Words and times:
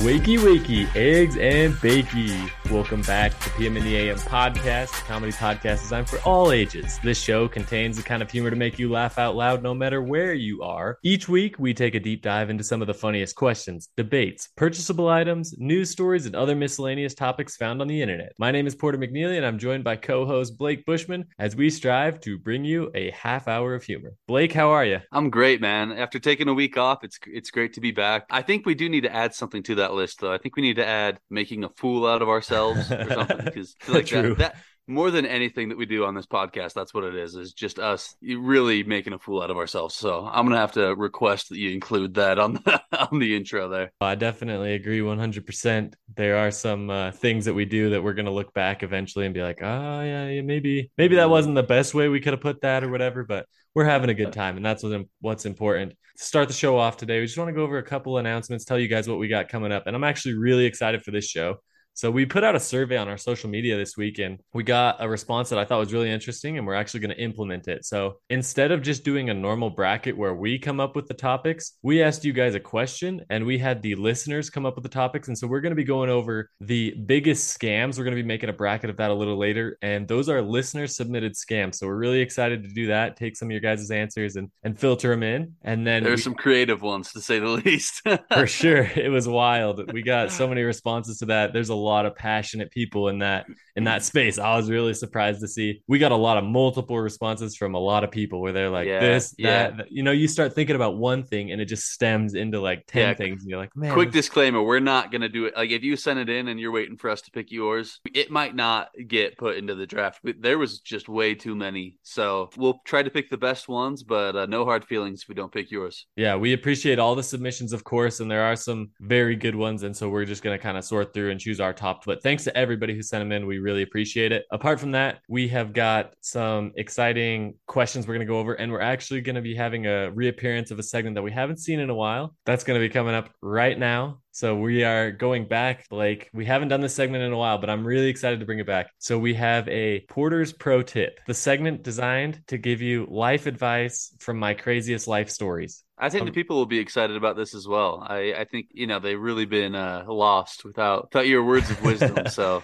Wakey, 0.00 0.38
wakey, 0.38 0.88
eggs 0.96 1.36
and 1.36 1.74
bakey. 1.74 2.50
Welcome 2.70 3.02
back 3.02 3.38
to 3.40 3.50
PM 3.50 3.76
in 3.76 3.84
the 3.84 3.96
AM 3.96 4.16
podcast, 4.16 4.98
a 4.98 5.04
comedy 5.04 5.32
podcast 5.32 5.82
designed 5.82 6.08
for 6.08 6.18
all 6.20 6.52
ages. 6.52 6.98
This 7.02 7.20
show 7.20 7.48
contains 7.48 7.98
the 7.98 8.02
kind 8.02 8.22
of 8.22 8.30
humor 8.30 8.48
to 8.48 8.56
make 8.56 8.78
you 8.78 8.90
laugh 8.90 9.18
out 9.18 9.36
loud 9.36 9.62
no 9.62 9.74
matter 9.74 10.00
where 10.00 10.32
you 10.32 10.62
are. 10.62 10.98
Each 11.02 11.28
week, 11.28 11.58
we 11.58 11.74
take 11.74 11.94
a 11.94 12.00
deep 12.00 12.22
dive 12.22 12.48
into 12.48 12.64
some 12.64 12.80
of 12.80 12.86
the 12.86 12.94
funniest 12.94 13.36
questions, 13.36 13.90
debates, 13.94 14.48
purchasable 14.56 15.08
items, 15.08 15.52
news 15.58 15.90
stories, 15.90 16.24
and 16.24 16.34
other 16.34 16.56
miscellaneous 16.56 17.12
topics 17.12 17.56
found 17.56 17.82
on 17.82 17.88
the 17.88 18.00
internet. 18.00 18.32
My 18.38 18.52
name 18.52 18.66
is 18.66 18.74
Porter 18.74 18.96
McNeely, 18.96 19.36
and 19.36 19.44
I'm 19.44 19.58
joined 19.58 19.84
by 19.84 19.96
co 19.96 20.24
host 20.24 20.56
Blake 20.56 20.86
Bushman 20.86 21.26
as 21.38 21.56
we 21.56 21.68
strive 21.68 22.20
to 22.20 22.38
bring 22.38 22.64
you 22.64 22.90
a 22.94 23.10
half 23.10 23.48
hour 23.48 23.74
of 23.74 23.82
humor. 23.82 24.14
Blake, 24.26 24.52
how 24.52 24.70
are 24.70 24.84
you? 24.86 25.00
I'm 25.12 25.28
great, 25.28 25.60
man. 25.60 25.92
After 25.92 26.18
taking 26.18 26.48
a 26.48 26.54
week 26.54 26.78
off, 26.78 27.04
it's 27.04 27.18
it's 27.26 27.50
great 27.50 27.74
to 27.74 27.82
be 27.82 27.90
back. 27.90 28.24
I 28.30 28.40
think 28.40 28.64
we 28.64 28.74
do 28.74 28.88
need 28.88 29.02
to 29.02 29.14
add 29.14 29.34
something 29.34 29.62
to 29.64 29.74
that 29.74 29.89
list, 29.94 30.20
though. 30.20 30.32
I 30.32 30.38
think 30.38 30.56
we 30.56 30.62
need 30.62 30.76
to 30.76 30.86
add 30.86 31.18
making 31.30 31.64
a 31.64 31.68
fool 31.70 32.06
out 32.06 32.22
of 32.22 32.28
ourselves 32.28 32.90
or 32.90 33.08
something 33.08 33.36
because 33.44 33.74
like 33.88 34.06
True. 34.06 34.34
that, 34.34 34.38
that 34.38 34.56
more 34.86 35.10
than 35.10 35.24
anything 35.24 35.68
that 35.68 35.78
we 35.78 35.86
do 35.86 36.04
on 36.04 36.14
this 36.14 36.26
podcast, 36.26 36.72
that's 36.72 36.92
what 36.92 37.04
it 37.04 37.14
is. 37.14 37.34
Is 37.36 37.52
just 37.52 37.78
us 37.78 38.14
really 38.22 38.82
making 38.82 39.12
a 39.12 39.18
fool 39.18 39.40
out 39.40 39.50
of 39.50 39.56
ourselves. 39.56 39.94
So 39.94 40.28
I'm 40.30 40.44
gonna 40.44 40.58
have 40.58 40.72
to 40.72 40.94
request 40.94 41.50
that 41.50 41.58
you 41.58 41.70
include 41.70 42.14
that 42.14 42.38
on 42.38 42.54
the 42.54 42.82
on 43.10 43.18
the 43.18 43.36
intro 43.36 43.68
there. 43.68 43.92
I 44.00 44.16
definitely 44.16 44.74
agree 44.74 45.00
100%. 45.00 45.94
There 46.16 46.36
are 46.36 46.50
some 46.50 46.90
uh, 46.90 47.12
things 47.12 47.44
that 47.44 47.54
we 47.54 47.64
do 47.64 47.90
that 47.90 48.02
we're 48.02 48.14
going 48.14 48.26
to 48.26 48.32
look 48.32 48.52
back 48.52 48.82
eventually 48.82 49.24
and 49.26 49.34
be 49.34 49.42
like, 49.42 49.60
oh, 49.62 50.02
yeah, 50.02 50.28
yeah, 50.28 50.42
maybe 50.42 50.90
maybe 50.98 51.16
that 51.16 51.30
wasn't 51.30 51.54
the 51.54 51.62
best 51.62 51.94
way 51.94 52.08
we 52.08 52.20
could 52.20 52.32
have 52.32 52.40
put 52.40 52.62
that 52.62 52.82
or 52.82 52.90
whatever, 52.90 53.24
but 53.24 53.46
we're 53.74 53.84
having 53.84 54.10
a 54.10 54.14
good 54.14 54.32
time. 54.32 54.56
And 54.56 54.64
that's 54.64 54.82
what, 54.82 55.02
what's 55.20 55.46
important. 55.46 55.92
To 56.18 56.24
start 56.24 56.48
the 56.48 56.54
show 56.54 56.76
off 56.78 56.96
today, 56.96 57.20
we 57.20 57.26
just 57.26 57.38
want 57.38 57.48
to 57.48 57.54
go 57.54 57.62
over 57.62 57.78
a 57.78 57.82
couple 57.82 58.18
announcements, 58.18 58.64
tell 58.64 58.78
you 58.78 58.88
guys 58.88 59.08
what 59.08 59.18
we 59.18 59.28
got 59.28 59.48
coming 59.48 59.72
up. 59.72 59.86
And 59.86 59.94
I'm 59.94 60.04
actually 60.04 60.34
really 60.34 60.64
excited 60.64 61.02
for 61.02 61.10
this 61.12 61.26
show. 61.26 61.56
So 62.00 62.10
we 62.10 62.24
put 62.24 62.44
out 62.44 62.56
a 62.56 62.60
survey 62.60 62.96
on 62.96 63.08
our 63.08 63.18
social 63.18 63.50
media 63.50 63.76
this 63.76 63.94
week 63.94 64.20
and 64.20 64.38
we 64.54 64.62
got 64.62 64.96
a 65.00 65.06
response 65.06 65.50
that 65.50 65.58
I 65.58 65.66
thought 65.66 65.80
was 65.80 65.92
really 65.92 66.10
interesting 66.10 66.56
and 66.56 66.66
we're 66.66 66.72
actually 66.72 67.00
going 67.00 67.14
to 67.14 67.22
implement 67.22 67.68
it. 67.68 67.84
So 67.84 68.20
instead 68.30 68.72
of 68.72 68.80
just 68.80 69.04
doing 69.04 69.28
a 69.28 69.34
normal 69.34 69.68
bracket 69.68 70.16
where 70.16 70.34
we 70.34 70.58
come 70.58 70.80
up 70.80 70.96
with 70.96 71.08
the 71.08 71.12
topics, 71.12 71.76
we 71.82 72.02
asked 72.02 72.24
you 72.24 72.32
guys 72.32 72.54
a 72.54 72.60
question 72.60 73.20
and 73.28 73.44
we 73.44 73.58
had 73.58 73.82
the 73.82 73.96
listeners 73.96 74.48
come 74.48 74.64
up 74.64 74.76
with 74.76 74.82
the 74.82 74.88
topics. 74.88 75.28
And 75.28 75.36
so 75.36 75.46
we're 75.46 75.60
going 75.60 75.72
to 75.72 75.76
be 75.76 75.84
going 75.84 76.08
over 76.08 76.48
the 76.62 76.94
biggest 77.04 77.60
scams. 77.60 77.98
We're 77.98 78.04
going 78.04 78.16
to 78.16 78.22
be 78.22 78.26
making 78.26 78.48
a 78.48 78.54
bracket 78.54 78.88
of 78.88 78.96
that 78.96 79.10
a 79.10 79.14
little 79.14 79.36
later. 79.36 79.76
And 79.82 80.08
those 80.08 80.30
are 80.30 80.40
listener 80.40 80.86
submitted 80.86 81.34
scams. 81.34 81.74
So 81.74 81.86
we're 81.86 81.96
really 81.98 82.20
excited 82.20 82.62
to 82.62 82.70
do 82.70 82.86
that, 82.86 83.18
take 83.18 83.36
some 83.36 83.48
of 83.48 83.52
your 83.52 83.60
guys' 83.60 83.90
answers 83.90 84.36
and, 84.36 84.50
and 84.62 84.80
filter 84.80 85.10
them 85.10 85.22
in. 85.22 85.54
And 85.64 85.86
then 85.86 86.02
There's 86.02 86.20
we- 86.20 86.22
some 86.22 86.34
creative 86.34 86.80
ones 86.80 87.12
to 87.12 87.20
say 87.20 87.40
the 87.40 87.48
least. 87.66 88.00
for 88.32 88.46
sure 88.46 88.84
it 88.96 89.10
was 89.10 89.28
wild 89.28 89.92
we 89.92 90.02
got 90.02 90.32
so 90.32 90.48
many 90.48 90.62
responses 90.62 91.18
to 91.18 91.26
that 91.26 91.52
there's 91.52 91.68
a 91.68 91.74
lot 91.74 91.89
of 92.06 92.14
passionate 92.16 92.70
people 92.70 93.08
in 93.08 93.18
that 93.18 93.46
in 93.76 93.84
that 93.84 94.04
space 94.04 94.38
i 94.38 94.56
was 94.56 94.68
really 94.70 94.94
surprised 94.94 95.40
to 95.40 95.48
see 95.48 95.82
we 95.88 95.98
got 95.98 96.12
a 96.12 96.16
lot 96.16 96.36
of 96.36 96.44
multiple 96.44 96.98
responses 96.98 97.56
from 97.56 97.74
a 97.74 97.78
lot 97.78 98.04
of 98.04 98.10
people 98.10 98.40
where 98.40 98.52
they're 98.52 98.70
like 98.70 98.86
Yeah, 98.86 99.00
this 99.00 99.34
yeah. 99.38 99.50
that, 99.68 99.76
that. 99.76 99.86
you 99.92 100.02
know 100.02 100.10
you 100.12 100.28
start 100.28 100.54
thinking 100.54 100.76
about 100.76 100.96
one 100.96 101.22
thing 101.24 101.50
and 101.52 101.60
it 101.60 101.66
just 101.66 101.90
stems 101.90 102.34
into 102.34 102.60
like 102.60 102.84
10 102.86 103.00
Yeah. 103.08 103.14
things 103.14 103.42
and 103.42 103.50
you're 103.50 103.58
like 103.58 103.74
man 103.76 103.92
Quick 103.92 104.12
this- 104.12 104.20
disclaimer: 104.26 104.62
We're 104.62 104.80
not 104.80 105.10
gonna 105.10 105.28
do 105.28 105.46
it. 105.46 105.56
Like, 105.56 105.70
if 105.70 105.82
you 105.82 105.96
send 105.96 106.18
it 106.18 106.28
in 106.28 106.48
and 106.48 106.60
you're 106.60 106.70
waiting 106.70 106.96
for 106.98 107.08
us 107.10 107.22
to 107.22 107.30
pick 107.30 107.50
yours, 107.50 108.00
it 108.14 108.30
might 108.30 108.54
not 108.54 108.90
get 109.08 109.36
put 109.38 109.56
into 109.56 109.74
the 109.74 109.86
draft. 109.86 110.20
But 110.22 110.36
There 110.42 110.58
was 110.58 110.80
just 110.80 111.08
way 111.08 111.34
too 111.34 111.54
many, 111.56 111.96
so 112.02 112.50
we'll 112.56 112.80
try 112.84 113.02
to 113.02 113.10
pick 113.10 113.30
the 113.30 113.38
best 113.38 113.66
ones. 113.68 114.02
But 114.02 114.36
uh, 114.36 114.46
no 114.46 114.64
hard 114.66 114.84
feelings 114.84 115.22
if 115.22 115.28
we 115.28 115.34
don't 115.34 115.50
pick 115.52 115.70
yours. 115.70 116.06
yeah 116.16 116.36
we 116.36 116.52
appreciate 116.52 116.98
all 116.98 117.14
the 117.14 117.22
submissions 117.22 117.72
of 117.72 117.82
course 117.82 118.20
and 118.20 118.30
there 118.30 118.42
are 118.42 118.56
some 118.56 118.90
very 119.00 119.36
good 119.36 119.54
ones 119.54 119.82
and 119.82 119.96
so 119.96 120.08
we're 120.08 120.24
just 120.26 120.42
going 120.42 120.56
to 120.56 120.62
kind 120.62 120.76
of 120.76 120.84
sort 120.84 121.12
through 121.14 121.30
and 121.30 121.40
choose 121.40 121.60
our 121.60 121.72
but 122.06 122.22
thanks 122.22 122.44
to 122.44 122.56
everybody 122.56 122.94
who 122.94 123.02
sent 123.02 123.20
them 123.20 123.32
in. 123.32 123.46
We 123.46 123.58
really 123.58 123.82
appreciate 123.82 124.32
it. 124.32 124.44
Apart 124.52 124.78
from 124.80 124.92
that 124.92 125.20
we 125.28 125.48
have 125.48 125.72
got 125.72 126.14
some 126.20 126.72
exciting 126.76 127.54
questions 127.66 128.06
we're 128.06 128.14
going 128.14 128.26
to 128.26 128.32
go 128.32 128.38
over 128.38 128.54
and 128.54 128.70
we're 128.70 128.80
actually 128.80 129.20
going 129.20 129.36
to 129.36 129.42
be 129.42 129.54
having 129.54 129.86
a 129.86 130.10
reappearance 130.10 130.70
of 130.70 130.78
a 130.78 130.82
segment 130.82 131.14
that 131.16 131.22
we 131.22 131.32
haven't 131.32 131.58
seen 131.58 131.80
in 131.80 131.90
a 131.90 131.94
while. 131.94 132.34
That's 132.46 132.64
going 132.64 132.80
to 132.80 132.86
be 132.86 132.92
coming 132.92 133.14
up 133.14 133.30
right 133.42 133.78
now 133.78 134.19
so 134.32 134.56
we 134.56 134.84
are 134.84 135.10
going 135.10 135.46
back 135.46 135.86
like 135.90 136.30
we 136.32 136.44
haven't 136.44 136.68
done 136.68 136.80
this 136.80 136.94
segment 136.94 137.22
in 137.22 137.32
a 137.32 137.36
while 137.36 137.58
but 137.58 137.70
i'm 137.70 137.86
really 137.86 138.08
excited 138.08 138.40
to 138.40 138.46
bring 138.46 138.58
it 138.58 138.66
back 138.66 138.90
so 138.98 139.18
we 139.18 139.34
have 139.34 139.68
a 139.68 140.00
porter's 140.08 140.52
pro 140.52 140.82
tip 140.82 141.20
the 141.26 141.34
segment 141.34 141.82
designed 141.82 142.40
to 142.46 142.58
give 142.58 142.80
you 142.80 143.06
life 143.10 143.46
advice 143.46 144.14
from 144.18 144.38
my 144.38 144.54
craziest 144.54 145.08
life 145.08 145.30
stories 145.30 145.84
I 146.02 146.08
think 146.08 146.22
Um, 146.22 146.26
the 146.26 146.32
people 146.32 146.56
will 146.56 146.66
be 146.66 146.78
excited 146.78 147.14
about 147.14 147.36
this 147.36 147.54
as 147.54 147.68
well. 147.68 148.04
I, 148.08 148.32
I 148.32 148.44
think 148.44 148.68
you 148.72 148.86
know 148.86 149.00
they've 149.00 149.20
really 149.20 149.44
been 149.44 149.74
uh, 149.74 150.04
lost 150.08 150.64
without 150.64 151.10
without 151.10 151.26
your 151.26 151.44
words 151.44 151.70
of 151.70 151.82
wisdom. 151.82 152.26
so 152.30 152.62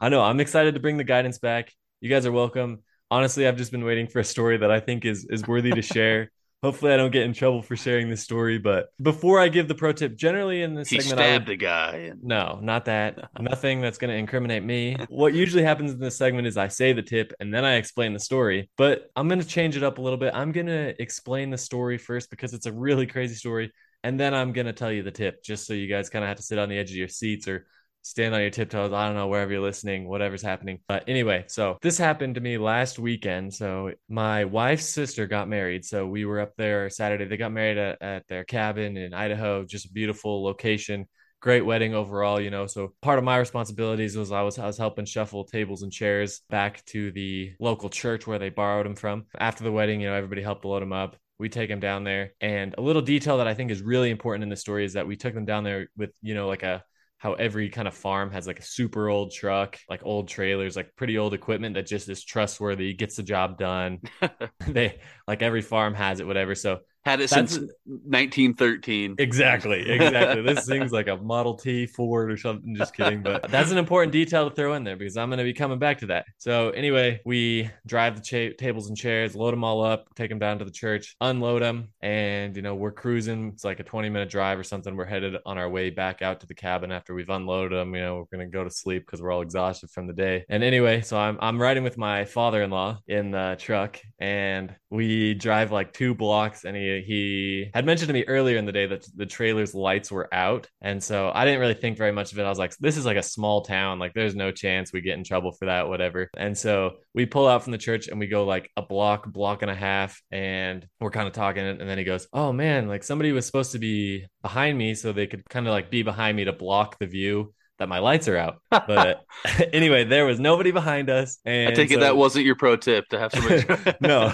I 0.00 0.08
know. 0.08 0.22
I'm 0.22 0.38
excited 0.38 0.74
to 0.74 0.80
bring 0.80 0.96
the 0.96 1.04
guidance 1.04 1.38
back. 1.38 1.72
You 2.00 2.08
guys 2.08 2.24
are 2.24 2.30
welcome. 2.30 2.84
Honestly, 3.10 3.48
I've 3.48 3.56
just 3.56 3.72
been 3.72 3.84
waiting 3.84 4.06
for 4.06 4.20
a 4.20 4.24
story 4.24 4.58
that 4.58 4.70
I 4.70 4.78
think 4.78 5.04
is 5.04 5.26
is 5.28 5.44
worthy 5.44 5.72
to 5.72 5.82
share. 5.82 6.30
Hopefully, 6.62 6.92
I 6.92 6.96
don't 6.96 7.10
get 7.10 7.24
in 7.24 7.32
trouble 7.32 7.60
for 7.60 7.74
sharing 7.74 8.08
this 8.08 8.22
story. 8.22 8.58
But 8.58 8.90
before 9.02 9.40
I 9.40 9.48
give 9.48 9.66
the 9.66 9.74
pro 9.74 9.92
tip, 9.92 10.16
generally 10.16 10.62
in 10.62 10.74
this 10.74 10.90
he 10.90 11.00
segment, 11.00 11.20
I 11.20 11.24
stabbed 11.24 11.48
would, 11.48 11.52
the 11.54 11.56
guy. 11.56 12.12
No, 12.22 12.60
not 12.62 12.84
that. 12.84 13.30
Nothing 13.40 13.80
that's 13.80 13.98
going 13.98 14.10
to 14.10 14.16
incriminate 14.16 14.62
me. 14.62 14.96
What 15.08 15.34
usually 15.34 15.62
happens 15.62 15.92
in 15.92 15.98
this 15.98 16.16
segment 16.16 16.46
is 16.46 16.56
I 16.56 16.68
say 16.68 16.92
the 16.92 17.02
tip 17.02 17.32
and 17.38 17.52
then 17.52 17.64
I 17.64 17.74
explain 17.74 18.12
the 18.12 18.18
story. 18.18 18.70
But 18.76 19.10
I'm 19.14 19.28
going 19.28 19.40
to 19.40 19.46
change 19.46 19.76
it 19.76 19.82
up 19.82 19.98
a 19.98 20.00
little 20.00 20.16
bit. 20.16 20.32
I'm 20.34 20.52
going 20.52 20.66
to 20.66 21.00
explain 21.02 21.50
the 21.50 21.58
story 21.58 21.98
first 21.98 22.30
because 22.30 22.54
it's 22.54 22.66
a 22.66 22.72
really 22.72 23.06
crazy 23.06 23.34
story. 23.34 23.72
And 24.04 24.18
then 24.18 24.34
I'm 24.34 24.52
going 24.52 24.66
to 24.66 24.72
tell 24.72 24.90
you 24.90 25.02
the 25.02 25.10
tip 25.10 25.44
just 25.44 25.66
so 25.66 25.74
you 25.74 25.86
guys 25.86 26.08
kind 26.08 26.24
of 26.24 26.28
have 26.28 26.38
to 26.38 26.42
sit 26.42 26.58
on 26.58 26.68
the 26.68 26.78
edge 26.78 26.90
of 26.90 26.96
your 26.96 27.08
seats 27.08 27.46
or 27.46 27.66
stand 28.02 28.34
on 28.34 28.40
your 28.40 28.50
tiptoes. 28.50 28.92
I 28.92 29.06
don't 29.06 29.16
know, 29.16 29.28
wherever 29.28 29.52
you're 29.52 29.60
listening, 29.60 30.08
whatever's 30.08 30.42
happening. 30.42 30.80
But 30.88 31.04
anyway, 31.08 31.44
so 31.48 31.78
this 31.82 31.98
happened 31.98 32.34
to 32.34 32.40
me 32.40 32.58
last 32.58 32.98
weekend. 32.98 33.54
So 33.54 33.92
my 34.08 34.44
wife's 34.44 34.88
sister 34.88 35.26
got 35.26 35.48
married. 35.48 35.84
So 35.84 36.06
we 36.06 36.24
were 36.24 36.40
up 36.40 36.52
there 36.56 36.90
Saturday. 36.90 37.24
They 37.24 37.36
got 37.36 37.52
married 37.52 37.78
at, 37.78 38.02
at 38.02 38.28
their 38.28 38.44
cabin 38.44 38.96
in 38.96 39.14
Idaho, 39.14 39.64
just 39.64 39.86
a 39.86 39.92
beautiful 39.92 40.44
location 40.44 41.06
great 41.42 41.66
wedding 41.66 41.92
overall, 41.92 42.40
you 42.40 42.50
know. 42.50 42.66
So 42.66 42.94
part 43.02 43.18
of 43.18 43.24
my 43.24 43.36
responsibilities 43.36 44.16
was 44.16 44.32
I 44.32 44.42
was 44.42 44.58
I 44.58 44.66
was 44.66 44.78
helping 44.78 45.04
shuffle 45.04 45.44
tables 45.44 45.82
and 45.82 45.92
chairs 45.92 46.40
back 46.48 46.84
to 46.86 47.10
the 47.12 47.52
local 47.60 47.90
church 47.90 48.26
where 48.26 48.38
they 48.38 48.48
borrowed 48.48 48.86
them 48.86 48.94
from. 48.94 49.26
After 49.38 49.64
the 49.64 49.72
wedding, 49.72 50.00
you 50.00 50.08
know, 50.08 50.14
everybody 50.14 50.40
helped 50.40 50.64
load 50.64 50.80
them 50.80 50.92
up. 50.92 51.16
We 51.38 51.48
take 51.48 51.68
them 51.68 51.80
down 51.80 52.04
there. 52.04 52.32
And 52.40 52.74
a 52.78 52.80
little 52.80 53.02
detail 53.02 53.38
that 53.38 53.48
I 53.48 53.54
think 53.54 53.72
is 53.72 53.82
really 53.82 54.10
important 54.10 54.44
in 54.44 54.48
the 54.48 54.56
story 54.56 54.84
is 54.84 54.92
that 54.92 55.08
we 55.08 55.16
took 55.16 55.34
them 55.34 55.44
down 55.44 55.64
there 55.64 55.88
with, 55.96 56.10
you 56.22 56.34
know, 56.34 56.46
like 56.46 56.62
a 56.62 56.84
how 57.22 57.34
every 57.34 57.68
kind 57.68 57.86
of 57.86 57.94
farm 57.94 58.32
has 58.32 58.48
like 58.48 58.58
a 58.58 58.64
super 58.64 59.08
old 59.08 59.30
truck, 59.30 59.78
like 59.88 60.04
old 60.04 60.26
trailers, 60.26 60.74
like 60.74 60.90
pretty 60.96 61.18
old 61.18 61.34
equipment 61.34 61.76
that 61.76 61.86
just 61.86 62.08
is 62.08 62.24
trustworthy, 62.24 62.94
gets 62.94 63.14
the 63.14 63.22
job 63.22 63.56
done. 63.58 64.00
they 64.66 64.98
like 65.28 65.40
every 65.40 65.62
farm 65.62 65.94
has 65.94 66.18
it, 66.18 66.26
whatever. 66.26 66.56
So 66.56 66.80
Had 67.04 67.20
it 67.20 67.30
That's- 67.30 67.54
since 67.54 67.72
1913. 67.84 69.16
Exactly, 69.18 69.90
exactly. 69.90 70.42
this 70.42 70.66
thing's 70.68 70.92
like 70.92 71.08
a 71.08 71.16
Model 71.16 71.54
T 71.54 71.86
Ford 71.86 72.30
or 72.30 72.36
something. 72.36 72.76
Just 72.76 72.94
kidding, 72.94 73.22
but 73.22 73.42
that's 73.50 73.70
an 73.72 73.78
important 73.78 74.12
detail 74.12 74.48
to 74.48 74.54
throw 74.54 74.74
in 74.74 74.84
there 74.84 74.96
because 74.96 75.16
I'm 75.16 75.28
going 75.28 75.38
to 75.38 75.44
be 75.44 75.52
coming 75.52 75.78
back 75.78 75.98
to 75.98 76.06
that. 76.06 76.26
So 76.38 76.70
anyway, 76.70 77.20
we 77.24 77.68
drive 77.86 78.14
the 78.16 78.22
cha- 78.22 78.56
tables 78.56 78.88
and 78.88 78.96
chairs, 78.96 79.34
load 79.34 79.52
them 79.52 79.64
all 79.64 79.82
up, 79.84 80.06
take 80.14 80.30
them 80.30 80.38
down 80.38 80.60
to 80.60 80.64
the 80.64 80.70
church, 80.70 81.16
unload 81.20 81.62
them, 81.62 81.88
and 82.02 82.54
you 82.54 82.62
know 82.62 82.74
we're 82.76 82.92
cruising. 82.92 83.48
It's 83.54 83.64
like 83.64 83.80
a 83.80 83.84
20 83.84 84.08
minute 84.08 84.28
drive 84.30 84.58
or 84.58 84.64
something. 84.64 84.96
We're 84.96 85.04
headed 85.04 85.36
on 85.44 85.58
our 85.58 85.68
way 85.68 85.90
back 85.90 86.22
out 86.22 86.40
to 86.40 86.46
the 86.46 86.54
cabin 86.54 86.92
after 86.92 87.14
we've 87.14 87.30
unloaded 87.30 87.76
them. 87.78 87.94
You 87.94 88.00
know 88.02 88.16
we're 88.30 88.36
going 88.36 88.48
to 88.48 88.52
go 88.52 88.62
to 88.64 88.70
sleep 88.70 89.06
because 89.06 89.20
we're 89.20 89.32
all 89.32 89.42
exhausted 89.42 89.90
from 89.90 90.06
the 90.06 90.12
day. 90.12 90.44
And 90.48 90.62
anyway, 90.62 91.00
so 91.00 91.18
I'm 91.18 91.36
I'm 91.40 91.60
riding 91.60 91.82
with 91.82 91.98
my 91.98 92.24
father-in-law 92.24 93.00
in 93.08 93.32
the 93.32 93.56
truck, 93.58 93.98
and 94.20 94.72
we 94.88 95.34
drive 95.34 95.72
like 95.72 95.92
two 95.92 96.14
blocks, 96.14 96.64
and 96.64 96.76
he 96.76 96.91
he 97.00 97.70
had 97.74 97.86
mentioned 97.86 98.08
to 98.08 98.14
me 98.14 98.24
earlier 98.26 98.56
in 98.56 98.66
the 98.66 98.72
day 98.72 98.86
that 98.86 99.06
the 99.14 99.26
trailer's 99.26 99.74
lights 99.74 100.10
were 100.10 100.32
out. 100.32 100.68
And 100.80 101.02
so 101.02 101.30
I 101.34 101.44
didn't 101.44 101.60
really 101.60 101.74
think 101.74 101.96
very 101.96 102.12
much 102.12 102.32
of 102.32 102.38
it. 102.38 102.44
I 102.44 102.48
was 102.48 102.58
like, 102.58 102.76
this 102.78 102.96
is 102.96 103.06
like 103.06 103.16
a 103.16 103.22
small 103.22 103.62
town. 103.62 103.98
Like, 103.98 104.14
there's 104.14 104.34
no 104.34 104.50
chance 104.50 104.92
we 104.92 105.00
get 105.00 105.16
in 105.16 105.24
trouble 105.24 105.52
for 105.52 105.66
that, 105.66 105.88
whatever. 105.88 106.30
And 106.36 106.56
so 106.56 106.92
we 107.14 107.26
pull 107.26 107.48
out 107.48 107.62
from 107.62 107.72
the 107.72 107.78
church 107.78 108.08
and 108.08 108.18
we 108.18 108.26
go 108.26 108.44
like 108.44 108.70
a 108.76 108.82
block, 108.82 109.32
block 109.32 109.62
and 109.62 109.70
a 109.70 109.74
half, 109.74 110.20
and 110.30 110.86
we're 111.00 111.10
kind 111.10 111.28
of 111.28 111.34
talking. 111.34 111.64
And 111.64 111.88
then 111.88 111.98
he 111.98 112.04
goes, 112.04 112.28
Oh 112.32 112.52
man, 112.52 112.88
like 112.88 113.04
somebody 113.04 113.32
was 113.32 113.46
supposed 113.46 113.72
to 113.72 113.78
be 113.78 114.26
behind 114.42 114.76
me 114.76 114.94
so 114.94 115.12
they 115.12 115.26
could 115.26 115.48
kind 115.48 115.66
of 115.66 115.72
like 115.72 115.90
be 115.90 116.02
behind 116.02 116.36
me 116.36 116.44
to 116.44 116.52
block 116.52 116.98
the 116.98 117.06
view 117.06 117.54
that 117.78 117.88
my 117.88 117.98
lights 117.98 118.28
are 118.28 118.36
out. 118.36 118.60
But 118.86 119.24
anyway, 119.72 120.04
there 120.04 120.24
was 120.26 120.40
nobody 120.40 120.70
behind 120.70 121.10
us. 121.10 121.38
And 121.44 121.68
I 121.68 121.74
take 121.74 121.90
it 121.90 122.00
that 122.00 122.16
wasn't 122.16 122.44
your 122.44 122.56
pro 122.56 122.76
tip 122.76 123.08
to 123.08 123.18
have 123.18 123.32
somebody. 123.32 123.64
no, 124.00 124.28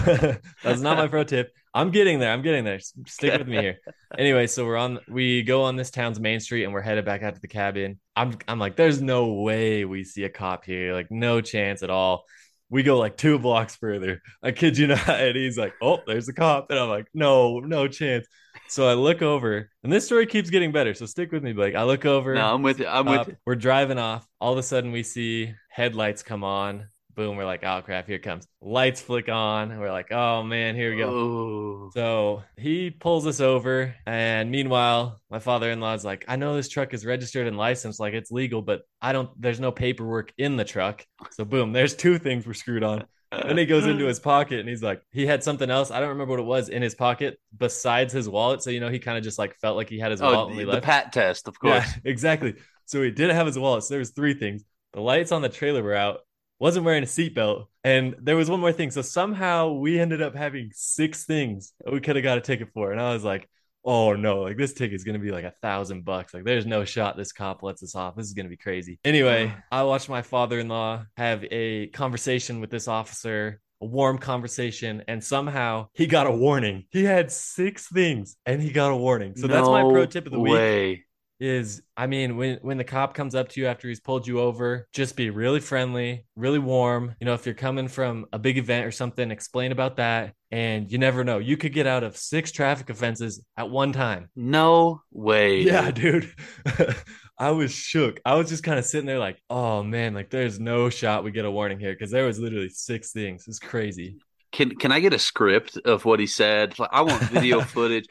that's 0.63 0.81
not 0.81 0.97
my 0.97 1.09
pro 1.09 1.25
tip. 1.25 1.53
I'm 1.75 1.91
getting 1.91 2.19
there. 2.19 2.33
I'm 2.33 2.43
getting 2.43 2.65
there. 2.65 2.81
Stick 3.07 3.39
with 3.39 3.47
me 3.47 3.59
here. 3.59 3.79
Anyway, 4.17 4.47
so 4.47 4.65
we're 4.65 4.77
on. 4.77 5.01
We 5.09 5.43
go 5.43 5.63
on 5.63 5.77
this 5.77 5.91
town's 5.91 6.19
main 6.19 6.41
street 6.41 6.65
and 6.65 6.73
we're 6.73 6.81
headed 6.81 7.05
back 7.05 7.23
out 7.23 7.35
to 7.35 7.41
the 7.41 7.49
cabin. 7.49 7.99
I'm. 8.17 8.37
I'm 8.49 8.59
like, 8.59 8.77
there's 8.77 9.03
no 9.03 9.35
way 9.35 9.85
we 9.85 10.05
see 10.05 10.25
a 10.25 10.31
cop 10.31 10.65
here. 10.65 10.95
Like, 10.95 11.11
no 11.11 11.41
chance 11.41 11.83
at 11.83 11.91
all. 11.91 12.25
We 12.71 12.83
go 12.83 12.99
like 12.99 13.17
two 13.17 13.39
blocks 13.39 13.77
further. 13.77 14.23
I 14.43 14.53
kid 14.53 14.77
you 14.77 14.89
not. 14.89 15.09
And 15.09 15.37
he's 15.37 15.59
like, 15.59 15.75
oh, 15.83 16.01
there's 16.07 16.29
a 16.29 16.35
cop. 16.35 16.71
And 16.71 16.79
I'm 16.79 16.89
like, 16.89 17.07
no, 17.15 17.61
no 17.61 17.89
chance. 17.89 18.27
So 18.69 18.87
I 18.87 18.95
look 18.95 19.23
over, 19.23 19.71
and 19.83 19.93
this 19.93 20.05
story 20.05 20.27
keeps 20.27 20.51
getting 20.51 20.73
better. 20.73 20.93
So 20.93 21.07
stick 21.07 21.33
with 21.33 21.43
me, 21.43 21.53
Blake. 21.55 21.75
I 21.75 21.85
look 21.85 22.05
over. 22.05 22.35
No, 22.35 22.55
I'm 22.55 22.63
with 22.63 22.81
you. 22.81 22.87
I'm 22.87 23.09
up, 23.09 23.27
with 23.27 23.29
you. 23.29 23.37
We're 23.47 23.57
driving 23.57 23.99
off. 23.99 24.29
All 24.41 24.53
of 24.53 24.59
a 24.59 24.63
sudden, 24.63 24.93
we 24.93 25.03
see 25.03 25.55
headlights 25.71 26.23
come 26.23 26.45
on. 26.45 26.89
Boom. 27.15 27.37
We're 27.37 27.47
like, 27.47 27.65
oh 27.65 27.83
crap, 27.83 28.07
here 28.07 28.17
it 28.17 28.23
comes. 28.23 28.47
Lights 28.61 29.01
flick 29.01 29.29
on. 29.29 29.77
We're 29.81 29.91
like, 29.91 30.13
oh 30.13 30.43
man, 30.43 30.77
here 30.77 30.93
we 30.93 30.99
go. 30.99 31.09
Oh. 31.09 31.91
So 31.93 32.45
he 32.57 32.91
pulls 32.91 33.27
us 33.27 33.41
over, 33.41 33.95
and 34.07 34.51
meanwhile, 34.51 35.19
my 35.31 35.39
father-in-law 35.39 35.95
is 35.95 36.05
like, 36.05 36.27
"I 36.29 36.37
know 36.37 36.55
this 36.55 36.69
truck 36.69 36.95
is 36.95 37.05
registered 37.05 37.47
and 37.47 37.57
licensed, 37.57 37.99
like 37.99 38.15
it's 38.15 38.31
legal, 38.31 38.63
but 38.63 38.83
I 39.01 39.13
don't. 39.13 39.31
There's 39.41 39.59
no 39.59 39.73
paperwork 39.73 40.33
in 40.39 40.57
the 40.57 40.65
truck." 40.65 41.05
So 41.33 41.45
boom, 41.45 41.73
there's 41.73 41.97
two 41.97 42.19
things 42.19 42.47
we're 42.47 42.55
screwed 42.55 42.85
on. 42.85 43.05
Then 43.47 43.57
he 43.57 43.67
goes 43.67 43.87
into 43.87 44.07
his 44.07 44.21
pocket 44.21 44.61
and 44.61 44.69
he's 44.69 44.83
like, 44.83 45.03
he 45.11 45.27
had 45.27 45.43
something 45.43 45.71
else. 45.71 45.91
I 45.91 46.01
don't 46.01 46.11
remember 46.11 46.33
what 46.33 46.41
it 46.41 46.47
was 46.47 46.69
in 46.69 46.83
his 46.83 46.95
pocket 46.95 47.39
besides 47.57 48.13
his 48.13 48.29
wallet. 48.29 48.63
So 48.63 48.71
you 48.71 48.81
know, 48.81 48.89
he 48.89 48.99
kind 48.99 49.17
of 49.19 49.25
just 49.25 49.39
like 49.39 49.57
felt 49.57 49.77
like 49.77 49.89
he 49.89 49.99
had 49.99 50.11
his 50.11 50.21
Oh, 50.21 50.33
wallet 50.33 50.57
we 50.57 50.65
the 50.65 50.81
pat 50.81 51.13
test, 51.13 51.49
of 51.49 51.59
course. 51.59 51.85
Yeah, 51.85 51.95
exactly. 52.05 52.55
So 52.87 53.03
he 53.03 53.11
didn't 53.11 53.37
have 53.37 53.47
his 53.47 53.59
wallet. 53.59 53.85
So 53.85 53.95
there 53.95 53.99
was 53.99 54.11
three 54.11 54.35
things. 54.35 54.65
The 54.93 55.01
lights 55.01 55.33
on 55.33 55.43
the 55.43 55.49
trailer 55.49 55.83
were 55.83 55.95
out. 55.95 56.21
Wasn't 56.59 56.85
wearing 56.85 57.05
a 57.05 57.07
seatbelt, 57.07 57.67
and 57.85 58.17
there 58.21 58.35
was 58.35 58.51
one 58.51 58.59
more 58.59 58.73
thing. 58.73 58.91
So 58.91 59.01
somehow 59.01 59.75
we 59.75 60.01
ended 60.01 60.21
up 60.21 60.35
having 60.35 60.71
six 60.75 61.25
things 61.25 61.73
that 61.85 61.93
we 61.95 62.01
could 62.01 62.17
have 62.17 62.25
got 62.25 62.37
a 62.37 62.41
ticket 62.41 62.71
for, 62.75 62.91
and 62.91 63.01
I 63.01 63.13
was 63.13 63.23
like, 63.23 63.49
"Oh 63.85 64.15
no! 64.15 64.43
Like 64.43 64.57
this 64.57 64.75
ticket's 64.75 65.05
gonna 65.05 65.19
be 65.19 65.31
like 65.31 65.45
a 65.45 65.55
thousand 65.63 66.05
bucks. 66.05 66.35
Like 66.35 66.45
there's 66.45 66.67
no 66.67 66.85
shot 66.85 67.17
this 67.17 67.33
cop 67.33 67.63
lets 67.63 67.83
us 67.83 67.95
off. 67.95 68.17
This 68.17 68.27
is 68.27 68.35
gonna 68.35 68.49
be 68.49 68.57
crazy." 68.57 68.99
Anyway, 69.05 69.55
I 69.71 69.83
watched 69.83 70.09
my 70.09 70.23
father-in-law 70.23 71.05
have 71.17 71.45
a 71.51 71.89
conversation 71.89 72.61
with 72.61 72.71
this 72.71 72.89
officer 72.89 73.61
a 73.81 73.87
warm 73.87 74.19
conversation 74.19 75.05
and 75.07 75.23
somehow 75.23 75.89
he 75.95 76.07
got 76.07 76.27
a 76.27 76.33
warning. 76.33 76.85
He 76.91 77.05
had 77.05 77.31
six 77.31 77.89
things 77.89 78.37
and 78.45 78.61
he 78.61 78.71
got 78.71 78.91
a 78.91 78.97
warning. 78.97 79.37
So 79.37 79.47
that's 79.47 79.69
my 79.69 79.83
pro 79.83 80.07
tip 80.07 80.27
of 80.27 80.33
the 80.33 80.41
week 80.41 80.53
way. 80.53 81.05
Is 81.41 81.83
I 81.97 82.07
mean 82.07 82.37
when 82.37 82.59
when 82.63 82.79
the 82.79 82.85
cop 82.85 83.15
comes 83.15 83.35
up 83.35 83.49
to 83.51 83.61
you 83.61 83.67
after 83.67 83.89
he's 83.89 84.01
pulled 84.01 84.27
you 84.27 84.41
over, 84.41 84.89
just 84.93 85.17
be 85.17 85.31
really 85.31 85.61
friendly, 85.61 86.27
really 86.37 86.59
warm. 86.59 87.15
You 87.21 87.27
know, 87.27 87.35
if 87.35 87.47
you're 87.47 87.55
coming 87.55 87.89
from 87.89 88.27
a 88.33 88.39
big 88.39 88.59
event 88.59 88.87
or 88.87 88.91
something, 88.91 89.31
explain 89.31 89.73
about 89.73 89.97
that. 89.97 90.35
And 90.51 90.91
you 90.91 90.99
never 90.99 91.25
know. 91.25 91.39
You 91.39 91.57
could 91.57 91.73
get 91.73 91.87
out 91.87 92.03
of 92.05 92.17
six 92.17 92.51
traffic 92.51 92.89
offenses 92.91 93.45
at 93.57 93.69
one 93.69 93.93
time. 93.93 94.31
No 94.35 95.03
way. 95.13 95.63
Yeah, 95.63 95.91
dude. 95.93 96.33
I 97.39 97.51
was 97.51 97.73
shook. 97.73 98.21
I 98.25 98.35
was 98.35 98.49
just 98.49 98.65
kind 98.65 98.79
of 98.79 98.85
sitting 98.85 99.07
there 99.07 99.19
like, 99.19 99.41
oh 99.49 99.83
man, 99.83 100.15
like 100.15 100.31
there's 100.31 100.59
no 100.59 100.91
shot 100.91 101.23
we 101.23 101.31
get 101.31 101.45
a 101.45 101.51
warning 101.51 101.79
here 101.79 101.93
because 101.93 102.11
there 102.11 102.25
was 102.25 102.39
literally 102.39 102.71
six 102.71 103.13
things. 103.13 103.47
It's 103.47 103.61
crazy. 103.61 104.17
Can 104.51 104.77
can 104.77 104.91
I 104.91 105.01
get 105.01 105.13
a 105.13 105.19
script 105.19 105.77
of 105.85 106.05
what 106.05 106.21
he 106.21 106.27
said? 106.27 106.79
Like, 106.79 106.91
I 106.93 107.03
want 107.03 107.23
video 107.25 107.61
footage. 107.63 108.07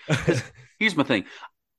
Here's 0.79 0.95
my 0.95 1.03
thing. 1.03 1.25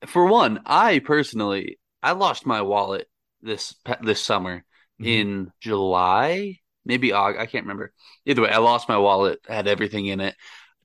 For 0.06 0.26
one, 0.26 0.60
I 0.66 1.00
personally 1.00 1.78
I 2.02 2.12
lost 2.12 2.46
my 2.46 2.62
wallet 2.62 3.08
this 3.42 3.74
this 4.02 4.22
summer 4.22 4.64
Mhm. 4.98 5.22
in 5.24 5.50
July, 5.60 6.60
maybe 6.84 7.12
August. 7.12 7.40
I 7.42 7.46
can't 7.46 7.64
remember. 7.64 7.92
Either 8.24 8.42
way, 8.42 8.50
I 8.50 8.58
lost 8.58 8.88
my 8.88 8.98
wallet. 8.98 9.40
Had 9.48 9.66
everything 9.66 10.06
in 10.06 10.20
it. 10.20 10.36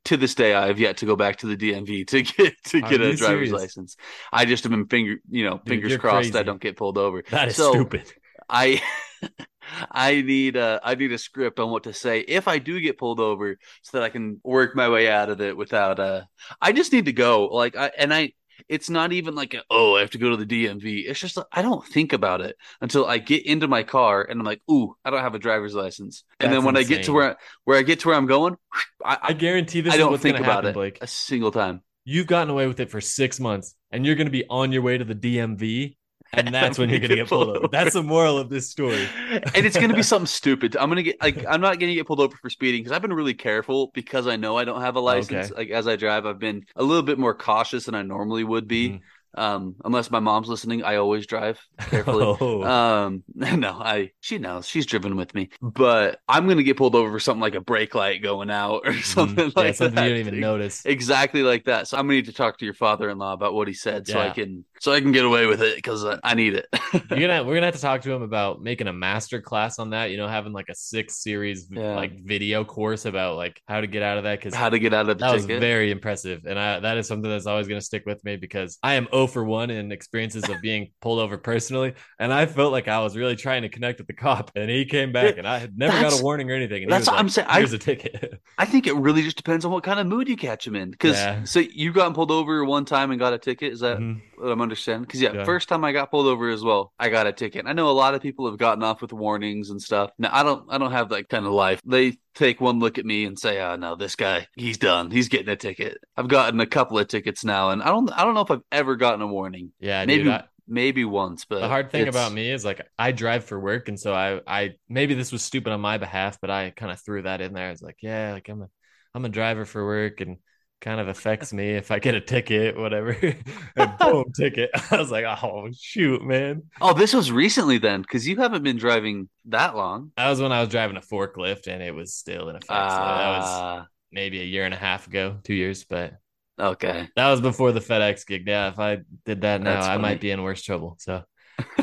To 0.06 0.18
this 0.18 0.36
day, 0.36 0.54
I 0.54 0.68
have 0.68 0.80
yet 0.80 0.98
to 0.98 1.08
go 1.08 1.16
back 1.16 1.38
to 1.38 1.48
the 1.48 1.58
DMV 1.58 2.06
to 2.10 2.22
get 2.24 2.54
to 2.66 2.82
Are 2.82 2.94
get 2.94 3.02
a 3.02 3.14
driver's 3.16 3.52
serious? 3.52 3.54
license. 3.54 3.98
I 4.32 4.46
just 4.46 4.64
have 4.64 4.72
been 4.72 4.88
finger, 4.88 5.18
you 5.30 5.46
know, 5.46 5.62
fingers 5.68 5.96
you're 5.96 5.98
crossed 5.98 6.36
I 6.36 6.44
don't 6.44 6.62
get 6.62 6.78
pulled 6.78 6.98
over. 7.00 7.24
That 7.30 7.50
is 7.50 7.58
So, 7.58 7.58
stupid. 7.58 8.14
I 8.50 8.82
I 9.92 10.22
need 10.22 10.56
a 10.56 10.80
I 10.84 10.96
need 10.96 11.12
a 11.12 11.18
script 11.18 11.60
on 11.60 11.72
what 11.72 11.84
to 11.84 11.94
say 11.94 12.20
if 12.22 12.48
I 12.48 12.60
do 12.60 12.80
get 12.82 12.98
pulled 12.98 13.20
over 13.20 13.58
so 13.82 13.98
that 13.98 14.04
I 14.04 14.10
can 14.10 14.40
work 14.44 14.76
my 14.76 14.90
way 14.90 15.10
out 15.10 15.30
of 15.30 15.42
it 15.42 15.56
without 15.58 16.00
uh 16.00 16.24
I 16.62 16.72
just 16.74 16.92
need 16.92 17.06
to 17.06 17.14
go 17.14 17.46
like 17.48 17.76
I 17.76 17.92
and 17.98 18.14
I 18.14 18.34
it's 18.70 18.90
not 18.90 19.12
even 19.12 19.36
like 19.36 19.54
a, 19.54 19.64
oh 19.70 19.96
I 19.96 20.02
have 20.02 20.12
to 20.12 20.18
go 20.18 20.30
to 20.30 20.38
the 20.38 20.46
DMV 20.46 21.04
it's 21.08 21.20
just 21.20 21.38
I 21.52 21.62
don't 21.62 21.86
think 21.86 22.14
about 22.14 22.42
it 22.42 22.56
until 22.82 23.06
I 23.06 23.18
get 23.18 23.46
into 23.46 23.68
my 23.68 23.84
car 23.84 24.24
and 24.24 24.40
I'm 24.40 24.46
like 24.46 24.62
ooh 24.70 24.96
I 25.04 25.10
don't 25.10 25.22
have 25.22 25.36
a 25.36 25.40
driver's 25.40 25.76
license. 25.76 26.24
And 26.40 26.52
then 26.52 26.60
That's 26.60 26.66
when 26.66 26.78
I 26.78 26.84
get 26.84 27.04
to 27.04 27.14
where 27.14 27.38
where 27.64 27.78
I 27.78 27.84
get 27.84 28.02
to 28.02 28.10
where 28.10 28.18
I'm 28.18 28.28
going 28.28 28.56
I, 29.04 29.18
I 29.22 29.34
guarantee 29.34 29.82
this 29.82 29.94
I 29.94 29.98
don't 29.98 30.12
what's 30.12 30.24
think 30.24 30.40
about 30.40 30.64
happen, 30.64 30.70
it 30.72 30.74
Blake. 30.74 30.98
a 31.02 31.08
single 31.08 31.52
time. 31.52 31.82
You've 32.06 32.28
gotten 32.28 32.50
away 32.50 32.68
with 32.68 32.80
it 32.80 32.90
for 32.90 33.00
six 33.00 33.40
months, 33.40 33.76
and 33.92 34.06
you're 34.06 34.16
going 34.16 34.28
to 34.28 34.32
be 34.32 34.46
on 34.50 34.72
your 34.72 34.82
way 34.82 34.98
to 34.98 35.06
the 35.06 35.16
DMV, 35.16 35.96
and 36.34 36.54
that's 36.54 36.78
when 36.78 36.90
you're 36.90 37.00
going 37.00 37.10
to 37.10 37.16
get 37.16 37.28
pulled 37.30 37.56
over. 37.58 37.68
That's 37.72 37.94
the 37.94 38.04
moral 38.04 38.38
of 38.38 38.50
this 38.50 38.70
story. 38.70 39.08
and 39.32 39.66
it's 39.66 39.78
gonna 39.78 39.94
be 39.94 40.04
something 40.04 40.26
stupid. 40.28 40.76
I'm 40.78 40.90
gonna 40.90 41.04
get 41.04 41.22
like 41.22 41.46
I'm 41.48 41.62
not 41.62 41.80
gonna 41.80 41.94
get 41.96 42.08
pulled 42.08 42.20
over 42.20 42.36
for 42.38 42.50
speeding 42.50 42.82
because 42.82 42.92
I've 42.92 43.02
been 43.02 43.14
really 43.14 43.34
careful 43.34 43.92
because 43.94 44.28
I 44.28 44.36
know 44.36 44.58
I 44.58 44.66
don't 44.66 44.82
have 44.82 44.96
a 44.96 45.00
license. 45.00 45.52
Okay. 45.52 45.56
Like 45.56 45.70
as 45.70 45.88
I 45.88 45.96
drive, 45.96 46.26
I've 46.26 46.40
been 46.40 46.66
a 46.76 46.84
little 46.84 47.04
bit 47.04 47.20
more 47.20 47.34
cautious 47.34 47.86
than 47.86 47.96
I 47.96 48.02
normally 48.02 48.44
would 48.44 48.68
be. 48.68 48.90
Mhm. 48.90 49.02
Um, 49.36 49.76
unless 49.84 50.12
my 50.12 50.20
mom's 50.20 50.48
listening, 50.48 50.84
I 50.84 50.98
always 50.98 51.26
drive 51.26 51.60
carefully. 51.80 52.24
Oh. 52.40 52.62
Um, 52.64 53.24
no, 53.36 53.72
I 53.72 54.12
she 54.20 54.38
knows 54.38 54.68
she's 54.68 54.86
driven 54.86 55.16
with 55.16 55.34
me, 55.34 55.50
but 55.60 56.20
I'm 56.28 56.48
gonna 56.48 56.62
get 56.62 56.78
pulled 56.78 56.94
over 56.94 57.10
for 57.10 57.20
something 57.20 57.42
like 57.42 57.56
a 57.56 57.62
brake 57.62 57.96
light 57.96 58.22
going 58.22 58.52
out 58.52 58.84
or 58.86 58.94
something 59.02 59.50
Mhm. 59.50 59.54
Yeah, 59.58 59.64
like 59.64 59.76
something 59.76 59.96
that. 59.96 60.04
you 60.04 60.10
don't 60.10 60.20
even 60.20 60.40
notice. 60.40 60.86
Exactly 60.86 61.42
like 61.42 61.66
that. 61.66 61.88
So 61.88 61.98
I'm 61.98 62.04
gonna 62.06 62.14
need 62.18 62.26
to 62.26 62.34
talk 62.34 62.60
to 62.60 62.66
your 62.66 62.76
father-in-law 62.76 63.34
about 63.34 63.56
what 63.56 63.68
he 63.68 63.74
said, 63.74 64.08
so 64.08 64.20
I 64.20 64.30
can 64.30 64.66
so 64.84 64.92
I 64.92 65.00
can 65.00 65.14
get 65.14 65.24
away 65.24 65.46
with 65.46 65.62
it 65.62 65.78
because 65.78 66.06
I 66.26 66.34
need 66.34 66.56
it. 66.56 66.68
You're 66.94 67.22
gonna 67.22 67.42
we're 67.46 67.54
gonna 67.54 67.68
have 67.68 67.76
to 67.76 67.80
talk 67.82 68.02
to 68.02 68.12
him 68.12 68.22
about 68.22 68.62
making 68.62 68.88
a 68.88 68.94
master 68.94 69.40
class 69.42 69.80
on 69.80 69.92
that. 69.92 70.12
You 70.12 70.18
know, 70.18 70.28
having 70.28 70.52
like 70.52 70.68
a 70.68 70.76
six 70.76 71.24
series 71.24 71.68
Yeah. 71.72 71.96
like 71.96 72.20
video 72.26 72.66
course 72.66 73.06
about 73.06 73.38
like 73.38 73.62
how 73.66 73.80
to 73.80 73.88
get 73.88 74.04
out 74.04 74.18
of 74.18 74.26
that 74.26 74.40
because 74.40 74.54
How 74.54 74.70
to 74.70 74.78
get 74.80 74.94
out 74.94 75.08
of 75.08 75.18
the 75.18 75.26
that 75.26 75.34
was 75.34 75.46
very 75.46 75.90
impressive, 75.90 76.42
and 76.46 76.60
I 76.60 76.82
that 76.82 76.98
is 76.98 77.08
something 77.08 77.32
that's 77.32 77.46
always 77.46 77.70
going 77.70 77.80
to 77.80 77.86
stick 77.86 78.04
with 78.06 78.22
me 78.26 78.36
because 78.36 78.78
I 78.84 78.96
am 78.96 79.08
0 79.10 79.28
for 79.28 79.46
one 79.46 79.70
in 79.70 79.94
experiences 79.94 80.50
of 80.50 80.60
being 80.62 80.92
pulled 81.02 81.20
over 81.20 81.38
personally, 81.38 81.94
and 82.20 82.34
I 82.34 82.46
felt 82.46 82.74
like 82.74 82.90
I 82.90 83.00
was 83.00 83.16
really 83.16 83.38
trying 83.38 83.62
to 83.62 83.70
connect 83.70 84.00
with 84.00 84.08
the 84.08 84.14
cop, 84.14 84.52
and 84.54 84.70
he 84.70 84.84
came 84.84 85.14
back, 85.14 85.38
and 85.38 85.48
I 85.48 85.60
had 85.60 85.78
never 85.78 85.98
got 86.02 86.20
a 86.20 86.22
warning 86.22 86.52
or 86.52 86.56
anything, 86.56 86.84
and 86.84 86.92
that's 86.92 87.06
he 87.06 87.10
was 87.12 87.16
what 87.16 87.20
I'm 87.20 87.30
saying. 87.30 87.48
I- 87.50 87.60
Here's 87.60 87.72
a 87.72 87.78
ticket. 87.78 88.42
I 88.58 88.66
think 88.66 88.86
it 88.86 88.96
really 88.96 89.22
just 89.24 89.38
depends 89.38 89.64
on 89.64 89.72
what 89.72 89.86
kind 89.86 89.98
of 90.02 90.08
mood 90.08 90.28
you 90.28 90.36
catch 90.36 90.68
him 90.68 90.76
in. 90.76 90.92
Because 90.92 91.16
Yeah. 91.18 91.44
so 91.46 91.60
you've 91.60 91.96
gotten 91.96 92.14
pulled 92.14 92.32
over 92.32 92.66
one 92.66 92.84
time 92.84 93.12
and 93.12 93.20
got 93.20 93.32
a 93.32 93.38
ticket. 93.38 93.72
Is 93.72 93.80
that 93.80 93.98
Mhm. 94.00 94.22
what 94.36 94.52
I'm 94.52 94.62
understanding? 94.74 95.04
Because 95.04 95.22
yeah, 95.22 95.34
Yeah. 95.34 95.44
first 95.44 95.70
time 95.70 95.84
I 95.86 95.92
got 95.92 96.10
pulled 96.12 96.26
over 96.28 96.50
as 96.50 96.64
well, 96.64 96.92
I 97.00 97.10
got 97.10 97.28
a 97.28 97.32
ticket. 97.32 97.66
I 97.68 97.74
know 97.74 97.90
a 97.90 97.92
lot 97.92 98.16
of 98.16 98.22
people 98.22 98.48
have 98.50 98.58
gotten 98.58 98.84
off 98.84 99.02
with 99.02 99.14
warnings 99.14 99.70
and 99.70 99.82
stuff. 99.82 100.10
Now 100.18 100.30
I 100.34 100.44
don't. 100.44 100.66
I 100.70 100.78
don't 100.78 100.92
have 100.92 101.10
that 101.10 101.30
kind 101.30 101.46
of 101.46 101.52
life. 101.54 101.80
They 101.86 102.18
take 102.36 102.60
one 102.60 102.80
look 102.80 102.98
at 102.98 103.06
me 103.06 103.26
and 103.26 103.38
say, 103.38 103.62
"Oh 103.62 103.76
no, 103.76 103.96
this 103.96 104.16
guy, 104.16 104.48
he's 104.56 104.78
done. 104.78 105.12
He's 105.12 105.30
getting 105.30 105.50
a 105.50 105.56
ticket." 105.56 105.98
I've 106.18 106.28
gotten 106.28 106.60
a 106.60 106.66
couple 106.66 106.98
of 106.98 107.08
tickets 107.08 107.46
now, 107.46 107.70
and 107.70 107.82
I 107.84 107.88
don't. 107.90 108.12
I 108.12 108.24
don't 108.24 108.34
know 108.34 108.42
if 108.42 108.52
I've 108.52 108.62
ever 108.72 108.96
gotten 108.96 109.22
a 109.22 109.28
warning. 109.28 109.72
Yeah, 109.80 110.04
Maybe 110.06 110.24
dude. 110.24 110.34
I- 110.34 110.44
maybe 110.66 111.04
once, 111.04 111.44
but 111.44 111.60
the 111.60 111.68
hard 111.68 111.92
thing 111.92 112.04
it's- 112.04 112.16
about 112.16 112.32
me 112.32 112.50
is 112.50 112.64
like 112.64 112.82
I 112.98 113.12
drive 113.12 113.44
for 113.46 113.60
work, 113.60 113.90
and 113.90 114.00
so 114.00 114.14
I 114.14 114.40
I 114.48 114.72
maybe 114.90 115.14
this 115.14 115.32
was 115.32 115.44
stupid 115.44 115.74
on 115.74 115.82
my 115.82 115.98
behalf, 115.98 116.38
but 116.42 116.50
I 116.50 116.70
kind 116.72 116.92
of 116.92 117.00
threw 117.02 117.22
that 117.24 117.42
in 117.42 117.54
there. 117.54 117.70
It's 117.72 117.82
like, 117.82 117.98
yeah, 118.02 118.32
like 118.34 118.48
I'm 118.50 118.62
a 118.64 118.70
I'm 119.14 119.26
a 119.26 119.30
driver 119.30 119.66
for 119.66 119.86
work, 119.86 120.22
and 120.22 120.38
kind 120.84 121.00
of 121.00 121.08
affects 121.08 121.54
me 121.54 121.72
if 121.72 121.90
I 121.92 122.00
get 122.00 122.14
a 122.14 122.22
ticket, 122.22 122.78
whatever. 122.78 123.12
and 123.76 123.98
boom, 124.00 124.26
ticket. 124.36 124.70
I 124.92 124.98
was 124.98 125.10
like, 125.10 125.26
oh 125.26 125.70
shoot, 125.80 126.22
man. 126.22 126.64
Oh, 126.82 126.94
this 126.94 127.14
was 127.14 127.32
recently 127.32 127.78
then, 127.78 128.02
because 128.02 128.28
you 128.28 128.36
haven't 128.36 128.64
been 128.64 128.78
driving 128.78 129.30
that 129.46 129.76
long. 129.76 130.12
That 130.18 130.30
was 130.30 130.42
when 130.42 130.52
I 130.52 130.60
was 130.60 130.70
driving 130.70 130.98
a 130.98 131.02
forklift, 131.02 131.68
and 131.68 131.82
it 131.82 131.96
was 131.96 132.14
still 132.14 132.50
in 132.50 132.58
effect. 132.58 132.68
so 132.68 132.76
that 132.76 133.38
was 133.38 133.46
Ah, 133.48 133.88
maybe 134.12 134.42
a 134.42 134.46
year 134.46 134.66
and 134.66 134.74
a 134.74 134.78
half 134.78 135.08
ago, 135.08 135.38
two 135.44 135.56
years, 135.56 135.86
but 135.86 136.14
okay. 136.60 137.08
that 137.16 137.32
was 137.32 137.42
before 137.42 137.72
the 137.72 137.80
FedEx 137.80 138.28
gig. 138.28 138.44
Yeah, 138.46 138.68
if 138.68 138.80
I 138.80 139.00
did 139.26 139.42
that 139.42 139.62
now, 139.62 139.82
I 139.82 139.98
might 139.98 140.22
be 140.22 140.32
in 140.32 140.44
worse 140.44 140.62
trouble. 140.62 140.98
So. 141.00 141.24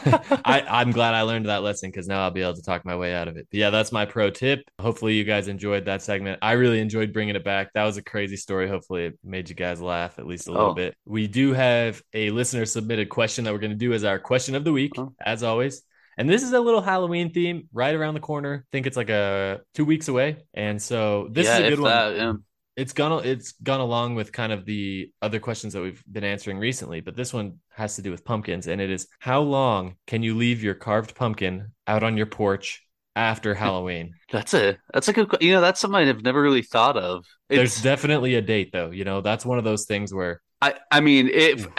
I, 0.45 0.65
I'm 0.69 0.91
glad 0.91 1.15
I 1.15 1.23
learned 1.23 1.47
that 1.47 1.63
lesson 1.63 1.91
because 1.91 2.07
now 2.09 2.23
I'll 2.23 2.31
be 2.31 2.43
able 2.43 2.55
to 2.55 2.63
talk 2.63 2.85
my 2.85 2.97
way 2.97 3.15
out 3.15 3.29
of 3.29 3.37
it. 3.37 3.47
But 3.51 3.59
yeah, 3.59 3.71
that's 3.71 3.93
my 3.93 4.07
pro 4.07 4.31
tip. 4.31 4.61
Hopefully, 4.81 5.15
you 5.15 5.25
guys 5.25 5.49
enjoyed 5.49 5.85
that 5.87 6.03
segment. 6.03 6.39
I 6.43 6.53
really 6.53 6.81
enjoyed 6.81 7.13
bringing 7.13 7.37
it 7.37 7.45
back. 7.45 7.73
That 7.75 7.85
was 7.85 7.97
a 7.97 8.03
crazy 8.03 8.37
story. 8.37 8.69
Hopefully, 8.69 9.07
it 9.07 9.19
made 9.25 9.49
you 9.49 9.55
guys 9.55 9.81
laugh 9.81 10.19
at 10.19 10.27
least 10.27 10.49
a 10.49 10.53
little 10.53 10.71
Oh. 10.71 10.75
bit. 10.75 10.95
We 11.05 11.27
do 11.27 11.53
have 11.53 12.03
a 12.15 12.31
listener 12.31 12.65
submitted 12.67 13.09
question 13.09 13.45
that 13.45 13.53
we're 13.53 13.59
going 13.61 13.73
to 13.73 13.77
do 13.77 13.93
as 13.93 14.05
our 14.05 14.19
question 14.19 14.55
of 14.55 14.65
the 14.65 14.73
week, 14.73 14.93
Oh. 14.99 15.13
as 15.25 15.43
always. 15.43 15.83
And 16.19 16.29
this 16.29 16.43
is 16.43 16.53
a 16.53 16.61
little 16.61 16.83
Halloween 16.83 17.33
theme 17.33 17.69
right 17.73 17.95
around 17.95 18.15
the 18.15 18.21
corner. 18.21 18.65
I 18.67 18.69
think 18.73 18.87
it's 18.87 18.97
like 18.97 19.09
a 19.09 19.61
two 19.75 19.85
weeks 19.87 20.09
away. 20.09 20.37
And 20.53 20.81
so 20.83 21.29
this 21.31 21.47
yeah, 21.47 21.59
is 21.59 21.67
a 21.67 21.71
good 21.71 21.81
one 21.81 21.91
that, 21.91 22.17
yeah. 22.17 22.33
It's 22.77 22.93
gone 22.93 23.25
it's 23.25 23.53
gone 23.63 23.81
along 23.81 24.15
with 24.15 24.33
kind 24.33 24.53
of 24.53 24.65
the 24.65 25.11
other 25.21 25.41
questions 25.41 25.73
that 25.73 25.83
we've 25.83 26.03
been 26.11 26.25
answering 26.25 26.59
recently 26.59 27.01
but 27.01 27.17
this 27.17 27.33
one 27.33 27.59
has 27.71 27.97
to 27.97 28.03
do 28.03 28.11
with 28.11 28.25
pumpkins 28.25 28.67
and 28.67 28.81
it 28.81 28.91
is 28.91 29.09
how 29.19 29.41
long 29.41 29.97
can 30.07 30.23
you 30.23 30.37
leave 30.37 30.63
your 30.63 30.75
carved 30.75 31.15
pumpkin 31.15 31.73
out 31.87 32.03
on 32.03 32.17
your 32.17 32.27
porch 32.27 32.87
after 33.17 33.55
halloween 33.65 34.15
That's 34.31 34.55
a 34.55 34.79
that's 34.93 35.09
a 35.09 35.13
good. 35.13 35.29
You 35.41 35.53
know, 35.53 35.61
that's 35.61 35.81
something 35.81 36.09
I've 36.09 36.23
never 36.23 36.41
really 36.41 36.63
thought 36.63 36.97
of. 36.97 37.27
there's 37.49 37.83
definitely 37.83 38.37
a 38.37 38.43
date 38.43 38.71
though 38.73 38.91
you 38.91 39.05
know 39.05 39.21
that's 39.21 39.45
one 39.45 39.59
of 39.59 39.65
those 39.65 39.85
things 39.85 40.15
where 40.15 40.41
I 40.63 40.75
I 40.91 41.01
mean, 41.01 41.29
it 41.29 41.61
hmm. 41.61 41.71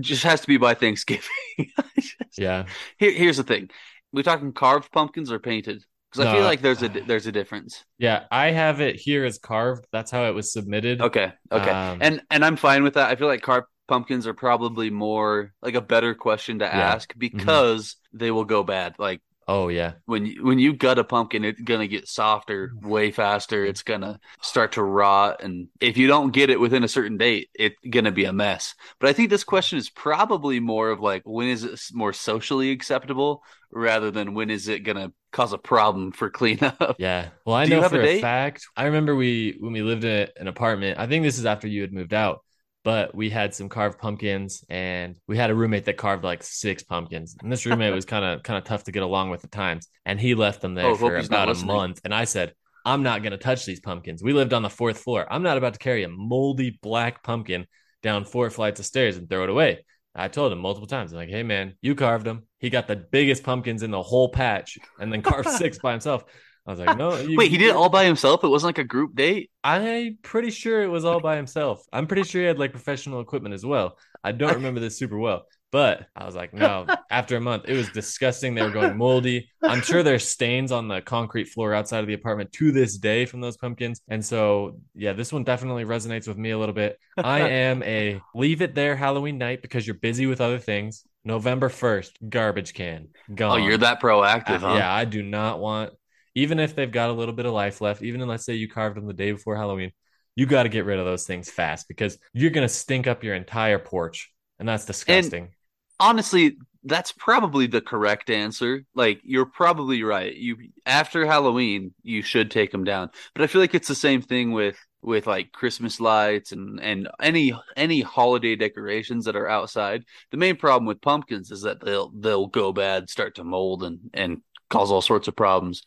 just 0.00 0.22
has 0.24 0.40
to 0.40 0.46
be 0.46 0.56
by 0.56 0.74
Thanksgiving. 0.74 1.28
yeah 2.38 2.66
Here, 2.98 3.12
here's 3.12 3.36
the 3.36 3.44
thing: 3.44 3.70
we're 4.12 4.22
talking 4.22 4.52
carved 4.52 4.90
pumpkins 4.92 5.30
or 5.30 5.38
painted? 5.38 5.84
Because 6.10 6.26
I 6.26 6.32
feel 6.34 6.44
like 6.44 6.60
there's 6.60 6.82
a 6.82 6.88
there's 6.88 7.26
a 7.26 7.32
difference. 7.32 7.84
yeah 7.98 8.24
i 8.30 8.50
have 8.50 8.80
it 8.80 8.96
here 8.96 9.24
as 9.24 9.38
carved 9.38 9.86
that's 9.92 10.10
how 10.10 10.24
it 10.26 10.34
was 10.34 10.52
submitted 10.52 11.00
Okay, 11.00 11.32
okay, 11.52 11.70
Um, 11.70 11.98
and 12.00 12.22
and 12.30 12.44
I'm 12.44 12.56
fine 12.56 12.82
with 12.82 12.94
that. 12.94 13.10
I 13.10 13.16
feel 13.16 13.28
like 13.28 13.42
carved 13.42 13.66
pumpkins 13.88 14.26
are 14.26 14.34
probably 14.34 14.90
more 14.90 15.52
like 15.62 15.74
a 15.74 15.80
better 15.80 16.14
question 16.14 16.60
to 16.60 16.66
ask 16.72 17.12
because 17.16 17.96
they 18.12 18.30
will 18.30 18.44
go 18.44 18.62
bad. 18.62 18.94
Like 18.98 19.20
Oh 19.50 19.66
yeah. 19.66 19.94
when 20.06 20.26
you, 20.26 20.44
when 20.44 20.60
you 20.60 20.72
gut 20.72 21.00
a 21.00 21.04
pumpkin, 21.04 21.44
it's 21.44 21.60
gonna 21.60 21.88
get 21.88 22.06
softer 22.06 22.68
mm. 22.68 22.86
way 22.86 23.10
faster. 23.10 23.64
It's 23.64 23.82
gonna 23.82 24.20
start 24.40 24.72
to 24.72 24.82
rot, 24.82 25.42
and 25.42 25.66
if 25.80 25.96
you 25.96 26.06
don't 26.06 26.30
get 26.30 26.50
it 26.50 26.60
within 26.60 26.84
a 26.84 26.88
certain 26.88 27.18
date, 27.18 27.50
it's 27.54 27.74
gonna 27.90 28.12
be 28.12 28.26
a 28.26 28.32
mess. 28.32 28.76
But 29.00 29.10
I 29.10 29.12
think 29.12 29.28
this 29.28 29.42
mm. 29.42 29.48
question 29.48 29.78
is 29.78 29.90
probably 29.90 30.60
more 30.60 30.90
of 30.90 31.00
like 31.00 31.22
when 31.24 31.48
is 31.48 31.64
it 31.64 31.80
more 31.92 32.12
socially 32.12 32.70
acceptable 32.70 33.42
rather 33.72 34.12
than 34.12 34.34
when 34.34 34.50
is 34.50 34.68
it 34.68 34.84
gonna 34.84 35.12
cause 35.32 35.52
a 35.52 35.58
problem 35.58 36.12
for 36.12 36.30
cleanup. 36.30 36.96
Yeah. 37.00 37.30
Well, 37.44 37.56
I 37.56 37.64
Do 37.64 37.72
know 37.72 37.86
a 37.86 37.88
for 37.88 38.00
a, 38.00 38.04
date? 38.04 38.20
fact. 38.20 38.66
I 38.76 38.84
remember 38.84 39.16
we 39.16 39.56
when 39.58 39.72
we 39.72 39.82
lived 39.82 40.04
in 40.04 40.28
an 40.36 40.46
apartment. 40.46 40.98
I 41.00 41.08
think 41.08 41.24
this 41.24 41.38
is 41.38 41.46
after 41.46 41.66
you 41.66 41.80
had 41.80 41.92
moved 41.92 42.14
out, 42.14 42.44
but 42.82 43.14
we 43.14 43.30
had 43.30 43.54
some 43.54 43.68
carved 43.68 43.98
pumpkins, 43.98 44.64
and 44.68 45.16
we 45.26 45.36
had 45.36 45.50
a 45.50 45.54
roommate 45.54 45.84
that 45.84 45.96
carved 45.96 46.24
like 46.24 46.42
six 46.42 46.82
pumpkins. 46.82 47.36
And 47.42 47.52
this 47.52 47.66
roommate 47.66 47.92
was 47.94 48.04
kind 48.04 48.24
of 48.24 48.42
kind 48.42 48.58
of 48.58 48.64
tough 48.64 48.84
to 48.84 48.92
get 48.92 49.02
along 49.02 49.30
with 49.30 49.44
at 49.44 49.50
times, 49.52 49.88
and 50.06 50.18
he 50.20 50.34
left 50.34 50.60
them 50.62 50.74
there 50.74 50.86
Oh, 50.86 50.94
for 50.96 51.16
about 51.16 51.48
a 51.50 51.54
month. 51.66 52.00
And 52.04 52.14
I 52.14 52.24
said, 52.24 52.54
I'm 52.84 53.02
not 53.02 53.22
gonna 53.22 53.36
touch 53.38 53.66
these 53.66 53.80
pumpkins. 53.80 54.22
We 54.22 54.32
lived 54.32 54.52
on 54.54 54.62
the 54.62 54.70
fourth 54.70 54.98
floor. 54.98 55.26
I'm 55.30 55.42
not 55.42 55.58
about 55.58 55.74
to 55.74 55.78
carry 55.78 56.02
a 56.04 56.08
moldy 56.08 56.78
black 56.82 57.22
pumpkin 57.22 57.66
down 58.02 58.24
four 58.24 58.48
flights 58.50 58.80
of 58.80 58.86
stairs 58.86 59.16
and 59.18 59.28
throw 59.28 59.42
it 59.44 59.50
away. 59.50 59.84
I 60.14 60.28
told 60.28 60.50
him 60.52 60.58
multiple 60.58 60.88
times, 60.88 61.12
I'm 61.12 61.18
like, 61.18 61.28
hey 61.28 61.42
man, 61.42 61.74
you 61.82 61.94
carved 61.94 62.24
them. 62.26 62.46
He 62.58 62.70
got 62.70 62.88
the 62.88 62.96
biggest 62.96 63.42
pumpkins 63.44 63.82
in 63.82 63.90
the 63.90 64.02
whole 64.02 64.30
patch 64.30 64.78
and 64.98 65.12
then 65.12 65.22
carved 65.22 65.48
six 65.62 65.78
by 65.78 65.92
himself. 65.92 66.24
I 66.66 66.70
was 66.70 66.80
like, 66.80 66.96
no. 66.96 67.16
You, 67.16 67.36
Wait, 67.36 67.50
he 67.50 67.58
did 67.58 67.68
it 67.70 67.76
all 67.76 67.88
by 67.88 68.04
himself. 68.04 68.44
It 68.44 68.48
wasn't 68.48 68.68
like 68.68 68.78
a 68.78 68.84
group 68.84 69.14
date. 69.14 69.50
I'm 69.64 70.18
pretty 70.22 70.50
sure 70.50 70.82
it 70.82 70.88
was 70.88 71.04
all 71.04 71.20
by 71.20 71.36
himself. 71.36 71.84
I'm 71.92 72.06
pretty 72.06 72.24
sure 72.24 72.42
he 72.42 72.46
had 72.46 72.58
like 72.58 72.72
professional 72.72 73.20
equipment 73.20 73.54
as 73.54 73.64
well. 73.64 73.96
I 74.22 74.32
don't 74.32 74.54
remember 74.54 74.80
this 74.80 74.98
super 74.98 75.18
well, 75.18 75.46
but 75.72 76.06
I 76.14 76.26
was 76.26 76.34
like, 76.34 76.52
no. 76.52 76.86
After 77.10 77.36
a 77.36 77.40
month, 77.40 77.64
it 77.66 77.76
was 77.76 77.88
disgusting. 77.90 78.54
They 78.54 78.62
were 78.62 78.70
going 78.70 78.96
moldy. 78.96 79.48
I'm 79.62 79.80
sure 79.82 80.02
there's 80.02 80.28
stains 80.28 80.70
on 80.70 80.88
the 80.88 81.00
concrete 81.00 81.46
floor 81.46 81.72
outside 81.74 82.00
of 82.00 82.06
the 82.06 82.14
apartment 82.14 82.52
to 82.52 82.72
this 82.72 82.98
day 82.98 83.24
from 83.24 83.40
those 83.40 83.56
pumpkins. 83.56 84.02
And 84.08 84.24
so, 84.24 84.78
yeah, 84.94 85.12
this 85.14 85.32
one 85.32 85.44
definitely 85.44 85.84
resonates 85.84 86.28
with 86.28 86.36
me 86.36 86.50
a 86.50 86.58
little 86.58 86.74
bit. 86.74 86.98
I 87.16 87.40
am 87.48 87.82
a 87.82 88.20
leave 88.34 88.62
it 88.62 88.74
there 88.74 88.96
Halloween 88.96 89.38
night 89.38 89.62
because 89.62 89.86
you're 89.86 89.94
busy 89.94 90.26
with 90.26 90.40
other 90.40 90.58
things. 90.58 91.04
November 91.24 91.68
1st, 91.68 92.12
garbage 92.30 92.72
can 92.72 93.08
Gone. 93.34 93.60
Oh, 93.60 93.62
you're 93.62 93.76
that 93.78 94.00
proactive, 94.00 94.60
huh? 94.60 94.74
Yeah, 94.76 94.92
I 94.92 95.04
do 95.04 95.22
not 95.22 95.60
want, 95.60 95.92
even 96.34 96.58
if 96.58 96.74
they've 96.74 96.90
got 96.90 97.10
a 97.10 97.12
little 97.12 97.34
bit 97.34 97.46
of 97.46 97.52
life 97.52 97.80
left, 97.80 98.02
even 98.02 98.26
let's 98.26 98.44
say 98.44 98.54
you 98.54 98.68
carved 98.68 98.96
them 98.96 99.06
the 99.06 99.12
day 99.12 99.32
before 99.32 99.56
Halloween, 99.56 99.92
you 100.36 100.46
got 100.46 100.62
to 100.64 100.68
get 100.68 100.84
rid 100.84 100.98
of 100.98 101.04
those 101.06 101.26
things 101.26 101.50
fast 101.50 101.88
because 101.88 102.18
you're 102.32 102.50
going 102.50 102.66
to 102.66 102.72
stink 102.72 103.06
up 103.06 103.24
your 103.24 103.34
entire 103.34 103.78
porch. 103.78 104.32
And 104.58 104.68
that's 104.68 104.84
disgusting. 104.84 105.50
honestly 105.98 106.56
that's 106.84 107.12
probably 107.12 107.66
the 107.66 107.80
correct 107.80 108.30
answer 108.30 108.84
like 108.94 109.20
you're 109.22 109.46
probably 109.46 110.02
right 110.02 110.34
you 110.34 110.56
after 110.86 111.26
halloween 111.26 111.92
you 112.02 112.22
should 112.22 112.50
take 112.50 112.70
them 112.72 112.84
down 112.84 113.10
but 113.34 113.42
i 113.42 113.46
feel 113.46 113.60
like 113.60 113.74
it's 113.74 113.88
the 113.88 113.94
same 113.94 114.22
thing 114.22 114.52
with 114.52 114.78
with 115.02 115.26
like 115.26 115.52
christmas 115.52 116.00
lights 116.00 116.52
and 116.52 116.80
and 116.80 117.08
any 117.20 117.52
any 117.76 118.00
holiday 118.00 118.56
decorations 118.56 119.26
that 119.26 119.36
are 119.36 119.48
outside 119.48 120.04
the 120.30 120.36
main 120.38 120.56
problem 120.56 120.86
with 120.86 121.02
pumpkins 121.02 121.50
is 121.50 121.62
that 121.62 121.84
they'll 121.84 122.10
they'll 122.18 122.46
go 122.46 122.72
bad 122.72 123.10
start 123.10 123.34
to 123.34 123.44
mold 123.44 123.82
and 123.82 123.98
and 124.14 124.40
cause 124.70 124.90
all 124.90 125.02
sorts 125.02 125.28
of 125.28 125.36
problems 125.36 125.82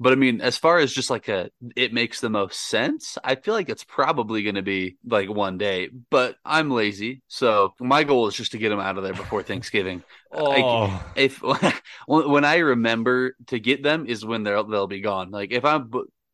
but 0.00 0.12
I 0.12 0.16
mean, 0.16 0.40
as 0.40 0.56
far 0.56 0.78
as 0.78 0.92
just 0.92 1.10
like 1.10 1.28
a, 1.28 1.50
it 1.76 1.92
makes 1.92 2.20
the 2.20 2.30
most 2.30 2.68
sense. 2.68 3.18
I 3.22 3.34
feel 3.36 3.54
like 3.54 3.68
it's 3.68 3.84
probably 3.84 4.42
going 4.42 4.54
to 4.56 4.62
be 4.62 4.96
like 5.06 5.28
one 5.28 5.58
day, 5.58 5.90
but 6.10 6.36
I'm 6.44 6.70
lazy, 6.70 7.22
so 7.28 7.74
my 7.78 8.04
goal 8.04 8.26
is 8.26 8.34
just 8.34 8.52
to 8.52 8.58
get 8.58 8.70
them 8.70 8.80
out 8.80 8.96
of 8.96 9.04
there 9.04 9.14
before 9.14 9.42
Thanksgiving. 9.42 10.02
oh, 10.32 11.04
If 11.14 11.42
when 12.06 12.44
I 12.44 12.56
remember 12.58 13.36
to 13.48 13.60
get 13.60 13.82
them 13.82 14.06
is 14.06 14.24
when 14.24 14.42
they'll 14.42 14.64
they'll 14.64 14.86
be 14.86 15.00
gone. 15.02 15.30
Like 15.30 15.52
if 15.52 15.64
I'm, 15.64 15.90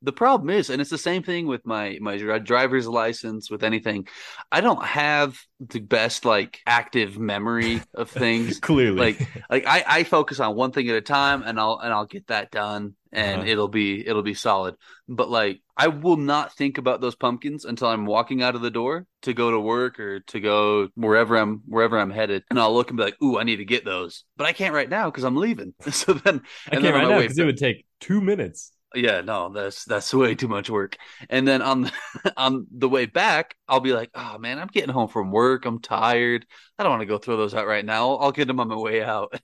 the 0.07 0.13
problem 0.13 0.51
is, 0.51 0.71
and 0.71 0.81
it's 0.81 0.91
the 0.91 0.99
same 0.99 1.23
thing 1.23 1.47
with 1.47 1.67
my 1.67 1.99
my 2.01 2.17
driver's 2.39 2.89
license 2.89 3.51
with 3.51 3.63
anything. 3.65 4.09
I 4.51 4.63
don't 4.63 4.85
have 4.85 5.39
the 5.61 5.81
best 5.81 6.25
like 6.25 6.61
active 6.67 7.19
memory 7.19 7.83
of 7.95 8.11
things 8.11 8.59
clearly. 8.61 8.97
like 9.01 9.23
like 9.51 9.67
I, 9.67 9.85
I 9.87 10.05
focus 10.05 10.41
on 10.41 10.57
one 10.57 10.73
thing 10.73 10.89
at 10.89 10.97
a 10.97 11.01
time 11.03 11.43
and 11.45 11.61
I'll 11.61 11.79
and 11.83 11.93
I'll 11.93 12.07
get 12.07 12.29
that 12.29 12.51
done 12.51 12.95
and 13.13 13.43
Uh-huh. 13.43 13.51
it'll 13.51 13.69
be 13.69 14.07
it'll 14.07 14.23
be 14.23 14.35
solid. 14.35 14.77
But 15.09 15.31
like 15.31 15.61
I 15.77 15.89
will 15.89 16.17
not 16.17 16.55
think 16.55 16.79
about 16.79 17.01
those 17.01 17.15
pumpkins 17.15 17.65
until 17.65 17.89
I'm 17.89 18.07
walking 18.07 18.43
out 18.43 18.55
of 18.55 18.63
the 18.63 18.71
door 18.71 19.07
to 19.23 19.35
go 19.35 19.51
to 19.51 19.61
work 19.61 20.01
or 20.01 20.21
to 20.21 20.41
go 20.41 20.89
wherever 20.95 21.37
I'm 21.37 21.63
wherever 21.67 21.99
I'm 21.99 22.11
headed. 22.11 22.45
And 22.51 22.59
I'll 22.59 22.75
look 22.75 22.91
and 22.91 22.97
be 22.97 23.05
like, 23.05 23.23
ooh, 23.23 23.39
I 23.39 23.45
need 23.45 23.57
to 23.57 23.65
get 23.65 23.85
those. 23.85 24.25
But 24.37 24.47
I 24.47 24.53
can't 24.53 24.75
right 24.75 24.89
now 24.89 25.11
because 25.11 25.25
I'm 25.25 25.37
leaving. 25.37 25.75
So 25.91 26.15
then 26.15 26.43
I 26.71 26.77
can't 26.77 26.83
then 26.83 26.95
right 26.95 27.09
now 27.09 27.21
because 27.23 27.39
it 27.39 27.45
would 27.45 27.59
take 27.59 27.85
two 28.01 28.21
minutes. 28.21 28.73
Yeah, 28.97 29.21
no, 29.21 29.51
that's 29.53 29.85
that's 29.85 30.13
way 30.13 30.35
too 30.35 30.49
much 30.49 30.71
work. 30.71 30.97
And 31.31 31.47
then 31.47 31.63
on 31.63 31.83
the, 31.83 31.93
on 32.37 32.67
the 32.71 32.89
way 32.89 33.07
back, 33.07 33.55
I'll 33.69 33.81
be 33.81 33.93
like, 33.93 34.11
"Oh 34.15 34.39
man, 34.39 34.59
I'm 34.59 34.69
getting 34.69 34.91
home 34.91 35.09
from 35.09 35.31
work. 35.31 35.67
I'm 35.67 35.81
tired. 35.81 36.47
I 36.79 36.83
don't 36.83 36.91
want 36.91 37.03
to 37.03 37.07
go 37.07 37.19
throw 37.19 37.37
those 37.37 37.55
out 37.55 37.67
right 37.67 37.85
now. 37.85 38.15
I'll 38.17 38.33
get 38.33 38.49
them 38.49 38.61
on 38.61 38.69
my 38.69 38.77
way 38.77 39.03
out." 39.03 39.39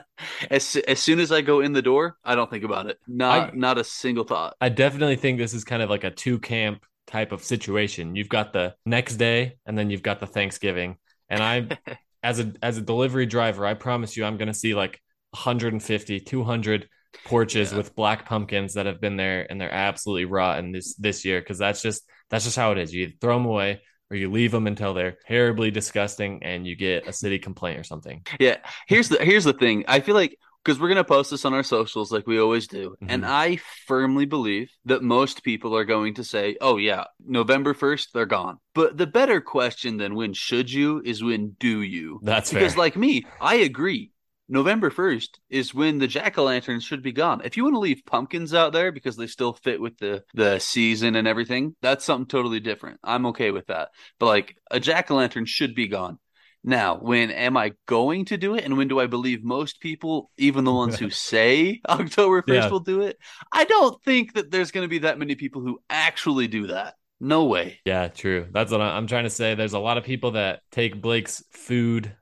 as 0.50 0.76
as 0.76 0.98
soon 1.00 1.20
as 1.20 1.32
I 1.32 1.40
go 1.40 1.60
in 1.60 1.72
the 1.72 1.82
door, 1.82 2.16
I 2.24 2.34
don't 2.34 2.50
think 2.50 2.64
about 2.64 2.86
it. 2.86 2.98
Not 3.06 3.50
I- 3.50 3.56
not 3.56 3.78
a 3.78 3.84
single 3.84 4.24
thought. 4.24 4.54
I 4.60 4.68
definitely 4.68 5.16
think 5.16 5.38
this 5.38 5.54
is 5.54 5.64
kind 5.64 5.82
of 5.82 5.90
like 5.90 6.04
a 6.04 6.10
two 6.10 6.38
camp 6.38 6.84
type 7.06 7.32
of 7.32 7.42
situation. 7.42 8.14
You've 8.14 8.28
got 8.28 8.52
the 8.52 8.74
next 8.84 9.16
day 9.16 9.56
and 9.66 9.76
then 9.76 9.90
you've 9.90 10.02
got 10.02 10.20
the 10.20 10.26
Thanksgiving. 10.26 10.98
And 11.28 11.42
I 11.42 11.68
as 12.22 12.38
a 12.40 12.52
as 12.62 12.78
a 12.78 12.82
delivery 12.82 13.26
driver, 13.26 13.66
I 13.66 13.74
promise 13.74 14.16
you 14.16 14.24
I'm 14.24 14.36
going 14.36 14.48
to 14.48 14.54
see 14.54 14.74
like 14.74 15.00
150, 15.30 16.20
200 16.20 16.88
porches 17.24 17.70
Yeah. 17.72 17.78
with 17.78 17.94
black 17.94 18.26
pumpkins 18.26 18.74
that 18.74 18.86
have 18.86 19.00
been 19.00 19.16
there 19.16 19.46
and 19.50 19.60
they're 19.60 19.72
absolutely 19.72 20.24
rotten 20.26 20.72
this 20.72 20.94
this 20.96 21.24
year 21.24 21.40
because 21.40 21.58
that's 21.58 21.82
just 21.82 22.02
that's 22.30 22.44
just 22.44 22.56
how 22.56 22.72
it 22.72 22.78
is. 22.78 22.92
You 22.94 23.04
either 23.04 23.14
throw 23.20 23.36
them 23.36 23.46
away 23.46 23.80
or 24.10 24.16
you 24.16 24.30
leave 24.30 24.52
them 24.52 24.66
until 24.66 24.94
they're 24.94 25.18
terribly 25.26 25.70
disgusting 25.70 26.42
and 26.42 26.66
you 26.66 26.76
get 26.76 27.06
a 27.06 27.12
city 27.12 27.38
complaint 27.38 27.78
or 27.78 27.84
something. 27.84 28.22
Yeah, 28.40 28.56
here's 28.86 29.08
the 29.08 29.22
here's 29.24 29.44
the 29.44 29.52
thing. 29.52 29.84
I 29.88 30.00
feel 30.00 30.14
like 30.14 30.36
because 30.64 30.80
we're 30.80 30.88
gonna 30.88 31.04
post 31.04 31.30
this 31.30 31.44
on 31.46 31.54
our 31.54 31.62
socials 31.62 32.12
like 32.12 32.26
we 32.26 32.38
always 32.40 32.66
do, 32.66 32.94
and 33.06 33.22
Mhm. 33.22 33.28
I 33.28 33.58
firmly 33.86 34.26
believe 34.26 34.70
that 34.84 35.02
most 35.02 35.42
people 35.42 35.74
are 35.76 35.84
going 35.84 36.14
to 36.14 36.24
say, 36.24 36.56
"Oh 36.60 36.76
yeah, 36.76 37.04
November 37.24 37.72
first, 37.74 38.10
they're 38.12 38.26
gone." 38.26 38.58
But 38.74 38.98
the 38.98 39.06
better 39.06 39.40
question 39.40 39.96
than 39.96 40.14
when 40.14 40.34
should 40.34 40.70
you 40.70 41.00
is 41.04 41.22
when 41.22 41.56
do 41.58 41.80
you? 41.82 42.20
That's 42.22 42.52
because 42.52 42.72
fair. 42.74 42.78
like 42.80 42.96
me, 42.96 43.24
I 43.40 43.54
agree. 43.56 44.10
November 44.48 44.90
1st 44.90 45.28
is 45.50 45.74
when 45.74 45.98
the 45.98 46.06
jack-o'-lanterns 46.06 46.82
should 46.82 47.02
be 47.02 47.12
gone. 47.12 47.42
If 47.44 47.56
you 47.56 47.64
want 47.64 47.74
to 47.74 47.80
leave 47.80 48.02
pumpkins 48.06 48.54
out 48.54 48.72
there 48.72 48.92
because 48.92 49.16
they 49.16 49.26
still 49.26 49.52
fit 49.52 49.80
with 49.80 49.98
the 49.98 50.24
the 50.34 50.58
season 50.58 51.16
and 51.16 51.28
everything, 51.28 51.76
that's 51.82 52.04
something 52.04 52.26
totally 52.26 52.60
different. 52.60 52.98
I'm 53.04 53.26
okay 53.26 53.50
with 53.50 53.66
that. 53.66 53.90
But 54.18 54.26
like 54.26 54.56
a 54.70 54.80
jack-o'-lantern 54.80 55.46
should 55.46 55.74
be 55.74 55.88
gone. 55.88 56.18
Now, 56.64 56.96
when 56.98 57.30
am 57.30 57.56
I 57.56 57.72
going 57.86 58.24
to 58.26 58.36
do 58.36 58.54
it 58.56 58.64
and 58.64 58.76
when 58.76 58.88
do 58.88 58.98
I 58.98 59.06
believe 59.06 59.44
most 59.44 59.80
people, 59.80 60.30
even 60.38 60.64
the 60.64 60.72
ones 60.74 60.98
who 60.98 61.08
say 61.30 61.80
October 61.88 62.42
1st 62.42 62.54
Yeah. 62.54 62.68
will 62.68 62.80
do 62.80 63.02
it? 63.02 63.18
I 63.52 63.64
don't 63.64 64.02
think 64.02 64.34
that 64.34 64.50
there's 64.50 64.70
going 64.72 64.84
to 64.84 64.88
be 64.88 64.98
that 65.00 65.18
many 65.18 65.34
people 65.34 65.62
who 65.62 65.78
actually 65.88 66.48
do 66.48 66.66
that. 66.68 66.94
No 67.20 67.44
way. 67.46 67.80
Yeah, 67.84 68.08
true. 68.08 68.46
That's 68.52 68.70
what 68.70 68.80
I'm 68.80 69.06
trying 69.08 69.24
to 69.24 69.30
say. 69.30 69.54
There's 69.56 69.72
a 69.72 69.78
lot 69.78 69.98
of 69.98 70.04
people 70.04 70.32
that 70.32 70.60
take 70.70 71.00
Blake's 71.00 71.42
food 71.50 72.14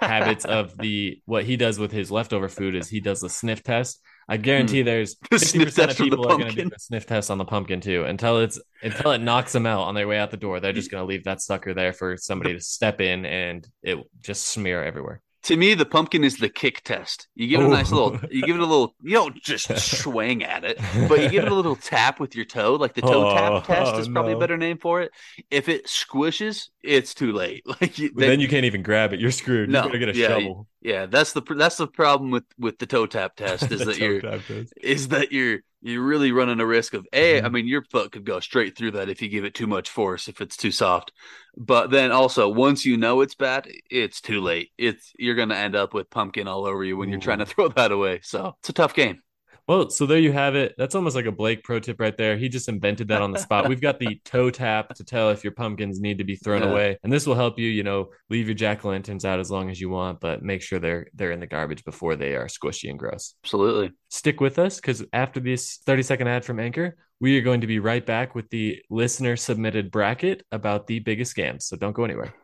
habits 0.00 0.44
of 0.44 0.76
the 0.78 1.20
what 1.26 1.44
he 1.44 1.56
does 1.56 1.78
with 1.78 1.92
his 1.92 2.10
leftover 2.10 2.48
food 2.48 2.74
is 2.74 2.88
he 2.88 3.00
does 3.00 3.20
the 3.20 3.28
sniff 3.30 3.62
test. 3.62 4.00
I 4.28 4.36
guarantee 4.36 4.82
there's 4.82 5.16
Hmm. 5.30 5.36
The 5.38 5.44
50% 5.44 5.66
of 5.66 5.74
test 5.74 5.96
from 5.96 6.08
the 6.10 6.16
people 6.16 6.28
are 6.28 6.38
going 6.38 6.50
to 6.54 6.62
do 6.64 6.70
the 6.70 6.78
sniff 6.78 7.06
test 7.06 7.30
on 7.30 7.38
the 7.38 7.44
pumpkin 7.44 7.80
too 7.80 8.04
until 8.04 8.40
it's 8.40 8.60
until 8.82 9.12
it 9.12 9.18
knocks 9.18 9.52
them 9.52 9.66
out 9.66 9.82
on 9.82 9.94
their 9.94 10.06
way 10.06 10.18
out 10.18 10.30
the 10.30 10.36
door. 10.36 10.60
They're 10.60 10.72
just 10.72 10.90
going 10.90 11.02
to 11.02 11.06
leave 11.06 11.24
that 11.24 11.40
sucker 11.42 11.74
there 11.74 11.92
for 11.92 12.16
somebody 12.16 12.54
to 12.54 12.60
step 12.60 13.00
in 13.00 13.24
and 13.26 13.66
it 13.82 13.98
just 14.20 14.46
smear 14.48 14.84
everywhere. 14.84 15.20
To 15.44 15.56
me, 15.56 15.72
the 15.72 15.86
pumpkin 15.86 16.22
is 16.22 16.36
the 16.36 16.50
kick 16.50 16.82
test. 16.82 17.28
You 17.34 17.48
give 17.48 17.60
it 17.60 17.64
a 17.64 17.66
oh. 17.66 17.70
nice 17.70 17.90
little, 17.90 18.20
you 18.30 18.42
give 18.42 18.56
it 18.56 18.62
a 18.62 18.66
little, 18.66 18.94
you 19.02 19.12
don't 19.14 19.42
just 19.42 19.74
swing 19.78 20.44
at 20.44 20.64
it, 20.64 20.78
but 21.08 21.20
you 21.20 21.30
give 21.30 21.44
it 21.44 21.52
a 21.52 21.54
little 21.54 21.76
tap 21.80 22.20
with 22.20 22.36
your 22.36 22.44
toe. 22.44 22.74
Like 22.74 22.92
the 22.94 23.00
toe 23.00 23.30
Oh, 23.30 23.34
tap 23.34 23.66
test 23.66 23.96
is 23.96 24.08
oh, 24.08 24.12
probably 24.12 24.32
no. 24.32 24.36
a 24.36 24.40
better 24.40 24.58
name 24.58 24.76
for 24.76 25.00
it. 25.00 25.12
If 25.50 25.68
it 25.70 25.86
squishes, 25.86 26.68
it's 26.82 27.14
too 27.14 27.32
late. 27.32 27.64
Like 27.80 27.98
you, 27.98 28.12
then 28.14 28.40
you 28.40 28.48
can't 28.48 28.66
even 28.66 28.82
grab 28.82 29.14
it. 29.14 29.20
You're 29.20 29.30
screwed. 29.30 29.70
No, 29.70 29.90
you 29.90 29.98
get 29.98 30.10
a 30.10 30.14
yeah, 30.14 30.28
shovel. 30.28 30.66
yeah, 30.82 31.06
that's 31.06 31.32
the 31.32 31.40
that's 31.40 31.76
the 31.76 31.86
problem 31.86 32.30
with 32.30 32.44
with 32.58 32.78
the 32.78 32.84
toe 32.84 33.06
tap 33.06 33.36
test 33.36 33.70
is 33.72 33.86
that 33.86 33.96
you're 33.96 34.20
tap 34.20 34.40
test. 34.46 34.74
is 34.82 35.08
that 35.08 35.32
you're 35.32 35.60
you're 35.82 36.02
really 36.04 36.32
running 36.32 36.60
a 36.60 36.66
risk 36.66 36.94
of 36.94 37.06
a. 37.12 37.42
I 37.42 37.48
Mhm. 37.48 37.50
mean, 37.50 37.66
your 37.66 37.82
foot 37.84 38.12
could 38.12 38.24
go 38.24 38.40
straight 38.40 38.76
through 38.76 38.92
that 38.92 39.08
if 39.08 39.22
you 39.22 39.28
give 39.28 39.44
it 39.44 39.54
too 39.54 39.66
much 39.66 39.88
force 39.90 40.28
if 40.28 40.40
it's 40.40 40.56
too 40.56 40.70
soft. 40.70 41.12
But 41.56 41.90
then 41.90 42.12
also, 42.12 42.48
once 42.48 42.84
you 42.84 42.96
know 42.96 43.20
it's 43.22 43.34
bad, 43.34 43.68
it's 43.90 44.20
too 44.20 44.40
late. 44.40 44.70
It's 44.78 45.12
you're 45.18 45.34
gonna 45.36 45.54
end 45.56 45.74
up 45.76 45.94
with 45.94 46.10
pumpkin 46.10 46.48
all 46.48 46.66
over 46.66 46.84
you 46.84 46.96
when 46.96 47.10
you're 47.10 47.18
trying 47.18 47.38
to 47.38 47.46
throw 47.46 47.68
that 47.68 47.92
away. 47.92 48.20
So 48.22 48.56
it's 48.60 48.68
a 48.70 48.72
tough 48.74 48.94
game. 48.94 49.22
Well, 49.70 49.88
so 49.88 50.04
there 50.04 50.18
you 50.18 50.32
have 50.32 50.56
it. 50.56 50.74
That's 50.76 50.96
almost 50.96 51.14
like 51.14 51.26
a 51.26 51.30
Blake 51.30 51.62
pro 51.62 51.78
tip 51.78 52.00
right 52.00 52.16
there. 52.16 52.36
He 52.36 52.48
just 52.48 52.68
invented 52.68 53.06
that 53.06 53.22
on 53.22 53.30
the 53.30 53.38
spot. 53.38 53.68
We've 53.68 53.80
got 53.80 54.00
the 54.00 54.20
toe 54.24 54.50
tap 54.50 54.92
to 54.96 55.04
tell 55.04 55.30
if 55.30 55.44
your 55.44 55.52
pumpkins 55.52 56.00
need 56.00 56.18
to 56.18 56.24
be 56.24 56.34
thrown 56.34 56.62
Yeah. 56.62 56.70
away, 56.70 56.98
and 57.04 57.12
this 57.12 57.24
will 57.24 57.36
help 57.36 57.56
you. 57.56 57.68
You 57.68 57.84
know, 57.84 58.08
leave 58.30 58.48
your 58.48 58.56
jack 58.56 58.84
o' 58.84 58.88
lanterns 58.88 59.24
out 59.24 59.38
as 59.38 59.48
long 59.48 59.70
as 59.70 59.80
you 59.80 59.88
want, 59.88 60.18
but 60.18 60.42
make 60.42 60.60
sure 60.60 60.80
they're 60.80 61.06
they're 61.14 61.30
in 61.30 61.38
the 61.38 61.46
garbage 61.46 61.84
before 61.84 62.16
they 62.16 62.34
are 62.34 62.46
squishy 62.46 62.90
and 62.90 62.98
gross. 62.98 63.36
Absolutely. 63.44 63.92
Stick 64.08 64.40
with 64.40 64.58
us 64.58 64.80
because 64.80 65.04
after 65.12 65.38
this 65.38 65.76
30 65.86 66.02
second 66.02 66.26
ad 66.26 66.44
from 66.44 66.58
Anchor, 66.58 66.96
we 67.20 67.38
are 67.38 67.42
going 67.42 67.60
to 67.60 67.68
be 67.68 67.78
right 67.78 68.04
back 68.04 68.34
with 68.34 68.50
the 68.50 68.82
listener 68.90 69.36
submitted 69.36 69.92
bracket 69.92 70.42
about 70.50 70.88
the 70.88 70.98
biggest 70.98 71.36
scams. 71.36 71.62
So 71.62 71.76
don't 71.76 71.92
go 71.92 72.02
anywhere. 72.02 72.34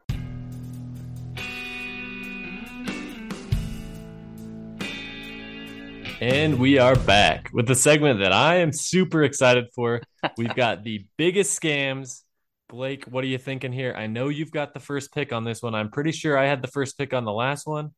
And 6.29 6.59
we 6.59 6.79
are 6.79 6.97
back 6.97 7.51
with 7.53 7.69
the 7.69 7.77
segment 7.77 8.19
that 8.19 8.33
I 8.33 8.57
am 8.57 8.73
super 8.73 9.23
excited 9.23 9.67
for. 9.73 10.03
We've 10.37 10.57
got 10.57 10.83
the 10.83 11.07
biggest 11.17 11.63
scams. 11.63 12.23
Blake, 12.69 13.05
what 13.05 13.23
are 13.23 13.29
you 13.29 13.39
thinking 13.39 13.71
here? 13.71 13.95
I 13.97 14.09
know 14.09 14.27
you've 14.27 14.51
got 14.51 14.75
the 14.75 14.81
first 14.81 15.15
pick 15.15 15.33
on 15.33 15.45
this 15.45 15.63
one. 15.63 15.77
I'm 15.77 15.89
pretty 15.89 16.11
sure 16.11 16.37
I 16.37 16.47
had 16.47 16.63
the 16.63 16.69
first 16.69 16.99
pick 16.99 17.15
on 17.15 17.25
the 17.25 17.33
last 17.33 17.65
one. 17.65 17.93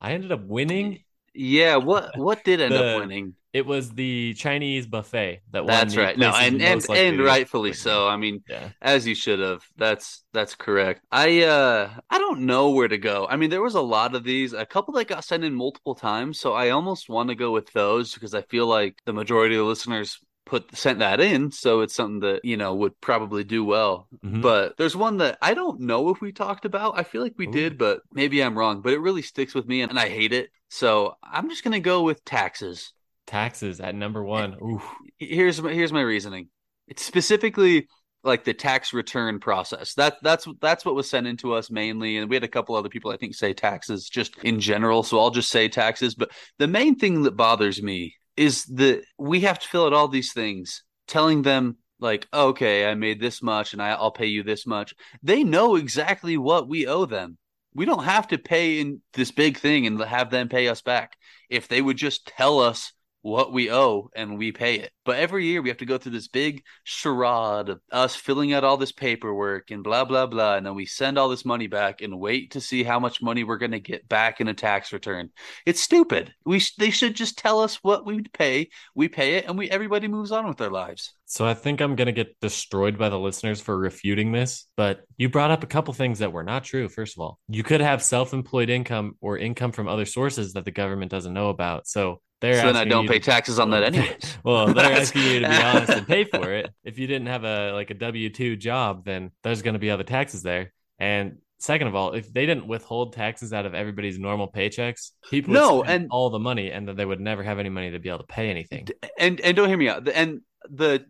I 0.00 0.12
ended 0.12 0.32
up 0.32 0.46
winning. 0.46 1.04
Yeah. 1.34 1.76
What 1.76 2.16
What 2.16 2.44
did 2.44 2.60
end 2.60 2.72
The- 2.74 2.94
up 2.96 3.00
winning? 3.00 3.34
It 3.52 3.66
was 3.66 3.90
the 3.92 4.34
Chinese 4.34 4.84
buffet 4.84 5.42
that 5.52 5.60
won. 5.64 5.68
That's 5.68 5.96
right. 5.96 6.18
No, 6.18 6.32
and 6.34 6.60
and, 6.60 6.84
and 6.90 7.20
rightfully 7.22 7.72
so. 7.72 8.08
I 8.08 8.16
mean, 8.16 8.42
Yeah. 8.48 8.70
as 8.82 9.06
you 9.06 9.14
should 9.14 9.38
have. 9.38 9.62
That's 9.76 10.24
that's 10.32 10.56
correct. 10.56 11.02
I 11.12 11.42
uh 11.44 11.88
I 12.10 12.18
don't 12.18 12.40
know 12.40 12.70
where 12.70 12.88
to 12.88 12.98
go. 12.98 13.28
I 13.30 13.36
mean, 13.36 13.50
there 13.50 13.62
was 13.62 13.76
a 13.76 13.80
lot 13.80 14.16
of 14.16 14.24
these. 14.24 14.54
A 14.54 14.66
couple 14.66 14.94
that 14.94 15.06
got 15.06 15.22
sent 15.22 15.44
in 15.44 15.54
multiple 15.54 15.94
times, 15.94 16.40
so 16.40 16.52
I 16.52 16.70
almost 16.70 17.08
want 17.08 17.28
to 17.28 17.36
go 17.36 17.52
with 17.52 17.70
those 17.72 18.12
because 18.12 18.34
I 18.34 18.42
feel 18.42 18.66
like 18.66 18.96
the 19.04 19.12
majority 19.12 19.54
of 19.54 19.60
the 19.60 19.68
listeners 19.68 20.18
put 20.46 20.76
sent 20.76 20.98
that 20.98 21.20
in, 21.20 21.52
so 21.52 21.80
it's 21.82 21.94
something 21.94 22.20
that 22.20 22.44
you 22.44 22.56
know 22.56 22.74
would 22.74 23.00
probably 23.00 23.44
do 23.44 23.64
well. 23.64 24.08
Mhm. 24.26 24.42
But 24.42 24.76
there's 24.78 24.96
one 24.96 25.18
that 25.18 25.38
I 25.40 25.54
don't 25.54 25.78
know 25.80 26.08
if 26.10 26.20
we 26.20 26.32
talked 26.32 26.64
about. 26.64 26.98
I 26.98 27.04
feel 27.04 27.22
like 27.22 27.34
we 27.38 27.46
Ooh. 27.46 27.52
did, 27.52 27.78
but 27.78 28.00
maybe 28.12 28.42
I'm 28.42 28.58
wrong. 28.58 28.80
But 28.80 28.94
it 28.94 28.98
really 29.00 29.22
sticks 29.22 29.54
with 29.54 29.68
me, 29.68 29.82
and 29.82 29.96
I 29.96 30.08
hate 30.08 30.32
it. 30.32 30.50
So 30.74 31.14
I'm 31.22 31.48
just 31.48 31.62
gonna 31.62 31.78
go 31.78 32.02
with 32.02 32.24
taxes 32.24 32.92
Taxes 33.26 33.80
at 33.80 33.94
number 33.94 34.20
eh, 34.20 34.28
one. 34.28 34.54
Ooh. 34.54 34.82
here's 35.18 35.62
my 35.62 35.72
here's 35.72 35.92
my 35.92 36.02
reasoning. 36.02 36.48
It's 36.88 37.04
specifically 37.04 37.88
like 38.22 38.44
the 38.44 38.54
tax 38.54 38.92
return 38.92 39.38
process. 39.38 39.94
That 39.94 40.16
that's 40.22 40.46
that's 40.60 40.84
what 40.84 40.94
was 40.94 41.08
sent 41.08 41.26
into 41.26 41.54
us 41.54 41.70
mainly, 41.70 42.16
and 42.16 42.28
we 42.28 42.36
had 42.36 42.44
a 42.44 42.48
couple 42.48 42.74
other 42.74 42.88
people 42.88 43.10
I 43.10 43.16
think 43.16 43.34
say 43.34 43.54
taxes 43.54 44.08
just 44.08 44.36
in 44.38 44.60
general. 44.60 45.02
So 45.02 45.20
I'll 45.20 45.30
just 45.30 45.50
say 45.50 45.68
taxes. 45.68 46.14
But 46.14 46.32
the 46.58 46.68
main 46.68 46.96
thing 46.96 47.22
that 47.22 47.36
bothers 47.36 47.82
me 47.82 48.14
is 48.36 48.64
that 48.66 49.04
we 49.16 49.40
have 49.40 49.60
to 49.60 49.68
fill 49.68 49.86
out 49.86 49.92
all 49.92 50.08
these 50.08 50.32
things, 50.32 50.82
telling 51.06 51.42
them 51.42 51.76
like, 52.00 52.26
okay, 52.34 52.90
I 52.90 52.94
made 52.94 53.20
this 53.20 53.42
much, 53.42 53.72
and 53.72 53.80
I, 53.80 53.90
I'll 53.90 54.10
pay 54.10 54.26
you 54.26 54.42
this 54.42 54.66
much. 54.66 54.92
They 55.22 55.44
know 55.44 55.76
exactly 55.76 56.36
what 56.36 56.68
we 56.68 56.86
owe 56.86 57.06
them. 57.06 57.38
We 57.74 57.84
don't 57.84 58.04
have 58.04 58.28
to 58.28 58.38
pay 58.38 58.80
in 58.80 59.00
this 59.14 59.30
big 59.30 59.58
thing 59.58 59.86
and 59.86 60.00
have 60.00 60.30
them 60.30 60.48
pay 60.48 60.68
us 60.68 60.82
back. 60.82 61.16
If 61.50 61.68
they 61.68 61.82
would 61.82 61.96
just 61.96 62.26
tell 62.26 62.60
us 62.60 62.92
what 63.24 63.54
we 63.54 63.72
owe 63.72 64.10
and 64.14 64.36
we 64.36 64.52
pay 64.52 64.74
it. 64.74 64.92
But 65.06 65.16
every 65.16 65.46
year 65.46 65.62
we 65.62 65.70
have 65.70 65.78
to 65.78 65.86
go 65.86 65.96
through 65.96 66.12
this 66.12 66.28
big 66.28 66.62
charade 66.84 67.70
of 67.70 67.80
us 67.90 68.14
filling 68.14 68.52
out 68.52 68.64
all 68.64 68.76
this 68.76 68.92
paperwork 68.92 69.70
and 69.70 69.82
blah 69.82 70.04
blah 70.04 70.26
blah 70.26 70.56
and 70.56 70.66
then 70.66 70.74
we 70.74 70.84
send 70.84 71.18
all 71.18 71.30
this 71.30 71.44
money 71.44 71.66
back 71.66 72.02
and 72.02 72.20
wait 72.20 72.50
to 72.50 72.60
see 72.60 72.82
how 72.82 73.00
much 73.00 73.22
money 73.22 73.42
we're 73.42 73.56
going 73.56 73.70
to 73.70 73.80
get 73.80 74.06
back 74.10 74.42
in 74.42 74.48
a 74.48 74.54
tax 74.54 74.92
return. 74.92 75.30
It's 75.64 75.80
stupid. 75.80 76.34
We 76.44 76.58
sh- 76.58 76.74
they 76.76 76.90
should 76.90 77.16
just 77.16 77.38
tell 77.38 77.60
us 77.60 77.76
what 77.76 78.04
we 78.04 78.16
would 78.16 78.32
pay, 78.34 78.68
we 78.94 79.08
pay 79.08 79.36
it 79.36 79.46
and 79.46 79.56
we 79.56 79.70
everybody 79.70 80.06
moves 80.06 80.30
on 80.30 80.46
with 80.46 80.58
their 80.58 80.70
lives. 80.70 81.14
So 81.24 81.46
I 81.46 81.54
think 81.54 81.80
I'm 81.80 81.96
gonna 81.96 82.12
get 82.12 82.38
destroyed 82.40 82.98
by 82.98 83.08
the 83.08 83.18
listeners 83.18 83.58
for 83.58 83.78
refuting 83.78 84.32
this, 84.32 84.66
but 84.76 85.00
you 85.16 85.30
brought 85.30 85.50
up 85.50 85.62
a 85.62 85.66
couple 85.66 85.94
things 85.94 86.18
that 86.18 86.32
were 86.32 86.44
not 86.44 86.64
true. 86.64 86.90
First 86.90 87.16
of 87.16 87.22
all, 87.22 87.38
you 87.48 87.62
could 87.62 87.80
have 87.80 88.02
self-employed 88.02 88.68
income 88.68 89.16
or 89.22 89.38
income 89.38 89.72
from 89.72 89.88
other 89.88 90.04
sources 90.04 90.52
that 90.52 90.66
the 90.66 90.70
government 90.70 91.10
doesn't 91.10 91.32
know 91.32 91.48
about. 91.48 91.86
So 91.86 92.20
they're 92.44 92.60
so 92.60 92.66
then 92.72 92.76
I 92.76 92.84
don't 92.84 93.08
pay 93.08 93.18
to- 93.18 93.24
taxes 93.24 93.58
on 93.58 93.70
that 93.70 93.82
anyways. 93.90 94.38
well, 94.44 94.72
they're 94.72 94.92
asking 94.92 95.22
you 95.22 95.40
to 95.40 95.48
be 95.48 95.54
honest 95.70 95.90
and 95.92 96.06
pay 96.06 96.24
for 96.24 96.52
it. 96.52 96.70
If 96.84 96.98
you 96.98 97.06
didn't 97.06 97.26
have 97.28 97.44
a 97.44 97.72
like 97.72 97.90
a 97.90 97.94
W 97.94 98.30
two 98.30 98.56
job, 98.56 99.04
then 99.04 99.30
there's 99.42 99.62
going 99.62 99.74
to 99.74 99.78
be 99.80 99.90
other 99.90 100.04
taxes 100.04 100.42
there. 100.42 100.72
And 100.98 101.38
second 101.58 101.88
of 101.88 101.94
all, 101.94 102.12
if 102.12 102.32
they 102.32 102.46
didn't 102.46 102.66
withhold 102.68 103.14
taxes 103.14 103.52
out 103.52 103.66
of 103.66 103.74
everybody's 103.74 104.18
normal 104.18 104.50
paychecks, 104.52 105.10
people 105.30 105.52
would 105.52 105.58
No, 105.60 105.82
and- 105.82 106.08
all 106.10 106.30
the 106.30 106.38
money, 106.38 106.70
and 106.70 106.86
then 106.86 106.96
they 106.96 107.06
would 107.06 107.20
never 107.20 107.42
have 107.42 107.58
any 107.58 107.70
money 107.70 107.90
to 107.90 107.98
be 107.98 108.08
able 108.08 108.18
to 108.20 108.26
pay 108.26 108.50
anything. 108.50 108.86
and 109.18 109.40
and 109.40 109.56
don't 109.56 109.68
hear 109.68 109.78
me 109.78 109.88
out. 109.88 110.08
And 110.08 110.40
the 110.70 111.04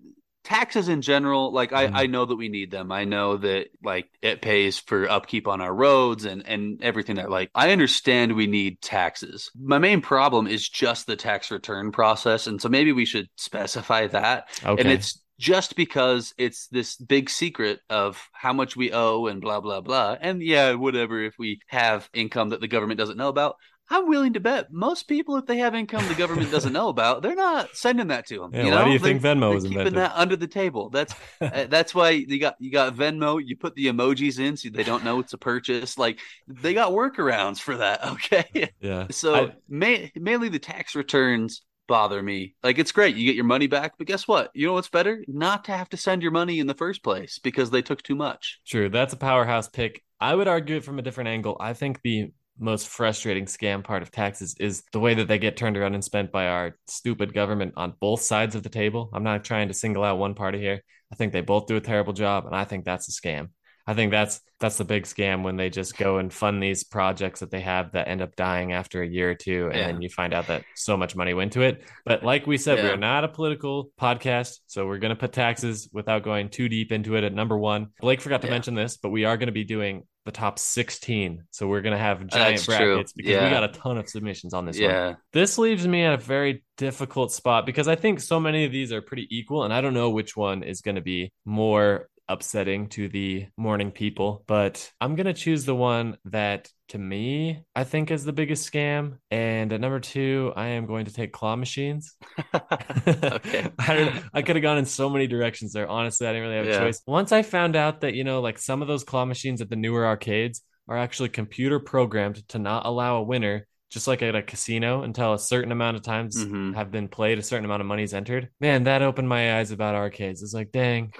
taxes 0.44 0.88
in 0.88 1.02
general, 1.02 1.52
like 1.52 1.72
I 1.72 1.88
Mhm. 1.88 1.94
I 1.94 2.06
know 2.06 2.24
that 2.24 2.36
we 2.36 2.48
need 2.48 2.70
them. 2.70 2.92
I 2.92 3.04
know 3.04 3.36
that 3.38 3.68
like 3.82 4.10
it 4.22 4.42
pays 4.42 4.78
for 4.78 5.08
upkeep 5.10 5.48
on 5.48 5.60
our 5.60 5.74
roads 5.74 6.24
and 6.24 6.46
and 6.46 6.82
everything 6.82 7.16
that 7.16 7.30
like 7.30 7.50
I 7.54 7.72
understand 7.72 8.34
we 8.34 8.46
need 8.46 8.80
taxes. 8.82 9.50
My 9.58 9.78
main 9.78 10.00
problem 10.00 10.46
is 10.46 10.68
just 10.68 11.06
the 11.06 11.16
tax 11.16 11.50
return 11.50 11.92
process, 11.92 12.46
and 12.46 12.60
so 12.60 12.68
maybe 12.68 12.92
we 12.92 13.04
should 13.06 13.28
specify 13.36 14.06
that. 14.08 14.48
Okay, 14.64 14.80
And 14.80 14.88
it's 14.88 15.20
just 15.38 15.74
because 15.76 16.32
it's 16.38 16.68
this 16.68 16.96
big 16.96 17.28
secret 17.28 17.80
of 17.90 18.28
how 18.32 18.52
much 18.52 18.76
we 18.76 18.92
owe 18.92 19.26
and 19.26 19.40
blah 19.40 19.60
blah 19.60 19.80
blah. 19.80 20.16
And 20.20 20.42
yeah, 20.42 20.74
whatever 20.74 21.22
if 21.22 21.34
we 21.38 21.60
have 21.68 22.08
income 22.14 22.50
that 22.50 22.60
the 22.60 22.68
government 22.68 22.98
doesn't 22.98 23.16
know 23.16 23.28
about. 23.28 23.56
I'm 23.90 24.08
willing 24.08 24.32
to 24.32 24.40
bet 24.40 24.72
most 24.72 25.08
people, 25.08 25.36
if 25.36 25.44
they 25.46 25.58
have 25.58 25.74
income 25.74 26.06
the 26.08 26.14
government 26.14 26.50
doesn't 26.50 26.72
know 26.72 26.88
about, 26.88 27.20
they're 27.22 27.34
not 27.34 27.76
sending 27.76 28.06
that 28.08 28.26
to 28.28 28.38
them. 28.38 28.50
Yeah, 28.54 28.62
you 28.64 28.70
why 28.70 28.78
know? 28.78 28.84
do 28.86 28.90
you 28.92 28.98
They're- 28.98 29.18
think 29.18 29.22
Venmo 29.22 29.40
they're 29.40 29.50
was 29.50 29.64
keeping 29.64 29.78
invented? 29.78 30.00
that 30.00 30.12
under 30.14 30.36
the 30.36 30.46
table. 30.46 30.88
That's 30.90 31.14
uh, 31.40 31.64
that's 31.68 31.94
why 31.94 32.10
you 32.10 32.40
got 32.40 32.56
you 32.58 32.70
got 32.70 32.94
Venmo. 32.94 33.40
You 33.44 33.56
put 33.56 33.74
the 33.74 33.86
emojis 33.86 34.38
in 34.38 34.56
so 34.56 34.70
they 34.70 34.84
don't 34.84 35.04
know 35.04 35.18
it's 35.20 35.32
a 35.34 35.38
purchase. 35.38 35.98
Like 35.98 36.18
they 36.48 36.72
got 36.74 36.92
workarounds 36.92 37.58
for 37.60 37.76
that. 37.76 38.00
Okay, 38.14 38.70
yeah. 38.80 39.06
so 39.10 39.34
I- 39.34 39.52
ma- 39.68 40.06
mainly 40.16 40.48
the 40.48 40.58
tax 40.58 40.94
returns 40.94 41.62
bother 41.86 42.22
me. 42.22 42.54
Like 42.62 42.78
it's 42.78 42.92
great 42.92 43.16
you 43.16 43.26
get 43.26 43.34
your 43.34 43.44
money 43.44 43.66
back, 43.66 43.98
but 43.98 44.06
guess 44.06 44.26
what? 44.26 44.50
You 44.54 44.66
know 44.68 44.72
what's 44.72 44.88
better? 44.88 45.22
Not 45.28 45.66
to 45.66 45.72
have 45.72 45.90
to 45.90 45.96
send 45.98 46.22
your 46.22 46.30
money 46.32 46.58
in 46.58 46.66
the 46.66 46.74
first 46.74 47.02
place 47.02 47.38
because 47.38 47.70
they 47.70 47.82
took 47.82 48.02
too 48.02 48.14
much. 48.14 48.60
True. 48.66 48.88
That's 48.88 49.12
a 49.12 49.18
powerhouse 49.18 49.68
pick. 49.68 50.02
I 50.20 50.34
would 50.34 50.48
argue 50.48 50.76
it 50.76 50.84
from 50.84 50.98
a 50.98 51.02
different 51.02 51.28
angle. 51.28 51.56
I 51.60 51.74
think 51.74 52.00
the 52.02 52.30
most 52.58 52.88
frustrating 52.88 53.46
scam 53.46 53.82
part 53.82 54.02
of 54.02 54.10
taxes 54.10 54.54
is 54.60 54.82
the 54.92 55.00
way 55.00 55.14
that 55.14 55.26
they 55.28 55.38
get 55.38 55.56
turned 55.56 55.76
around 55.76 55.94
and 55.94 56.04
spent 56.04 56.30
by 56.30 56.46
our 56.48 56.76
stupid 56.86 57.34
government 57.34 57.74
on 57.76 57.94
both 58.00 58.20
sides 58.22 58.54
of 58.54 58.62
the 58.62 58.68
table. 58.68 59.10
I'm 59.12 59.24
not 59.24 59.44
trying 59.44 59.68
to 59.68 59.74
single 59.74 60.04
out 60.04 60.18
one 60.18 60.34
party 60.34 60.58
here. 60.60 60.80
I 61.12 61.16
think 61.16 61.32
they 61.32 61.40
both 61.40 61.66
do 61.66 61.76
a 61.76 61.80
terrible 61.80 62.12
job, 62.12 62.46
and 62.46 62.54
I 62.54 62.64
think 62.64 62.84
that's 62.84 63.08
a 63.08 63.12
scam. 63.12 63.48
I 63.86 63.92
think 63.92 64.12
that's 64.12 64.40
that's 64.60 64.78
the 64.78 64.84
big 64.84 65.02
scam 65.02 65.42
when 65.42 65.56
they 65.56 65.68
just 65.68 65.98
go 65.98 66.16
and 66.16 66.32
fund 66.32 66.62
these 66.62 66.84
projects 66.84 67.40
that 67.40 67.50
they 67.50 67.60
have 67.60 67.92
that 67.92 68.08
end 68.08 68.22
up 68.22 68.34
dying 68.34 68.72
after 68.72 69.02
a 69.02 69.06
year 69.06 69.30
or 69.32 69.34
two, 69.34 69.66
and 69.66 69.76
Yeah. 69.78 69.86
then 69.88 70.00
you 70.00 70.08
find 70.08 70.32
out 70.32 70.46
that 70.46 70.64
so 70.74 70.96
much 70.96 71.14
money 71.14 71.34
went 71.34 71.52
to 71.52 71.60
it. 71.60 71.82
But 72.06 72.24
like 72.24 72.46
we 72.46 72.56
said, 72.56 72.78
Yeah. 72.78 72.84
we're 72.84 72.96
not 72.96 73.24
a 73.24 73.28
political 73.28 73.90
podcast, 74.00 74.60
so 74.68 74.86
we're 74.86 74.98
gonna 74.98 75.16
put 75.16 75.32
taxes 75.32 75.90
without 75.92 76.22
going 76.22 76.48
too 76.48 76.70
deep 76.70 76.92
into 76.92 77.14
it 77.16 77.24
at 77.24 77.34
number 77.34 77.58
one. 77.58 77.88
Blake 78.00 78.22
forgot 78.22 78.40
to 78.42 78.46
Yeah. 78.46 78.54
mention 78.54 78.74
this, 78.74 78.96
but 78.96 79.10
we 79.10 79.26
are 79.26 79.36
going 79.36 79.48
to 79.48 79.52
be 79.52 79.64
doing 79.64 80.04
the 80.24 80.32
top 80.32 80.58
16. 80.58 81.44
So 81.50 81.66
we're 81.66 81.82
going 81.82 81.92
to 81.92 81.98
have 81.98 82.18
giant 82.26 82.32
That's 82.56 82.64
true. 82.64 82.94
brackets 82.94 83.12
because 83.12 83.42
we 83.44 83.50
got 83.50 83.64
a 83.64 83.68
ton 83.68 83.98
of 83.98 84.08
submissions 84.08 84.54
on 84.54 84.64
this 84.64 84.76
one. 84.80 84.90
yeah, 84.90 85.14
This 85.32 85.58
leaves 85.58 85.86
me 85.86 86.02
at 86.04 86.14
a 86.14 86.16
very 86.16 86.64
difficult 86.76 87.32
spot 87.32 87.66
because 87.66 87.88
I 87.88 87.94
think 87.94 88.20
so 88.20 88.40
many 88.40 88.64
of 88.64 88.72
these 88.72 88.92
are 88.92 89.02
pretty 89.02 89.26
equal, 89.30 89.64
and 89.64 89.72
I 89.72 89.80
don't 89.80 89.94
know 89.94 90.10
which 90.10 90.36
one 90.36 90.62
is 90.62 90.80
going 90.80 90.94
to 90.94 91.02
be 91.02 91.32
more 91.44 92.08
upsetting 92.28 92.88
to 92.88 93.08
the 93.08 93.46
morning 93.56 93.90
people, 93.90 94.44
but 94.46 94.90
I'm 95.00 95.14
going 95.14 95.26
to 95.26 95.34
choose 95.34 95.64
the 95.64 95.74
one 95.74 96.16
that 96.26 96.68
to 96.88 96.98
me 96.98 97.64
I 97.74 97.84
think 97.84 98.10
is 98.10 98.24
the 98.24 98.32
biggest 98.32 98.70
scam. 98.70 99.18
And 99.30 99.72
at 99.72 99.80
number 99.80 100.00
two, 100.00 100.52
I 100.56 100.68
am 100.68 100.86
going 100.86 101.04
to 101.06 101.12
take 101.12 101.32
claw 101.32 101.56
machines. 101.56 102.16
okay. 102.54 103.70
I. 103.78 104.22
I 104.32 104.42
could 104.42 104.56
have 104.56 104.62
gone 104.62 104.78
in 104.78 104.84
so 104.86 105.08
many 105.10 105.26
directions 105.26 105.72
there. 105.72 105.88
Honestly, 105.88 106.26
I 106.26 106.32
didn't 106.32 106.48
really 106.48 106.56
have 106.56 106.66
a 106.66 106.70
Yeah. 106.70 106.78
choice. 106.80 107.02
Once 107.06 107.32
I 107.32 107.42
found 107.42 107.76
out 107.76 108.00
that, 108.02 108.14
you 108.14 108.24
know, 108.24 108.40
like 108.40 108.58
some 108.58 108.82
of 108.82 108.88
those 108.88 109.04
claw 109.04 109.24
machines 109.24 109.60
at 109.60 109.70
the 109.70 109.76
newer 109.76 110.06
arcades 110.06 110.62
are 110.88 110.98
actually 110.98 111.28
computer 111.30 111.80
programmed 111.80 112.46
to 112.48 112.58
not 112.58 112.84
allow 112.86 113.16
a 113.16 113.22
winner, 113.22 113.66
just 113.90 114.06
like 114.06 114.22
at 114.22 114.34
a 114.34 114.42
casino, 114.42 115.02
until 115.02 115.32
a 115.32 115.38
certain 115.38 115.72
amount 115.72 115.96
of 115.96 116.02
times 116.02 116.44
Mhm. 116.44 116.74
have 116.74 116.90
been 116.90 117.08
played, 117.08 117.38
a 117.38 117.42
certain 117.42 117.64
amount 117.64 117.80
of 117.80 117.86
money 117.86 118.02
is 118.02 118.12
entered. 118.12 118.50
Man, 118.60 118.84
that 118.84 119.02
opened 119.02 119.28
my 119.28 119.58
eyes 119.58 119.70
about 119.70 119.94
arcades. 119.94 120.42
It's 120.42 120.52
like, 120.52 120.72
dang, 120.72 121.12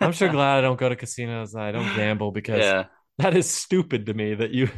I'm 0.00 0.12
sure 0.12 0.28
glad 0.28 0.58
I 0.58 0.60
don't 0.60 0.78
go 0.78 0.88
to 0.88 0.96
casinos. 0.96 1.54
I 1.54 1.72
don't 1.72 1.92
gamble 1.92 2.30
because 2.32 2.74
yeah, 2.74 2.86
that 3.18 3.36
is 3.36 3.50
stupid 3.50 4.06
to 4.06 4.14
me 4.14 4.34
that 4.34 4.50
you 4.52 4.68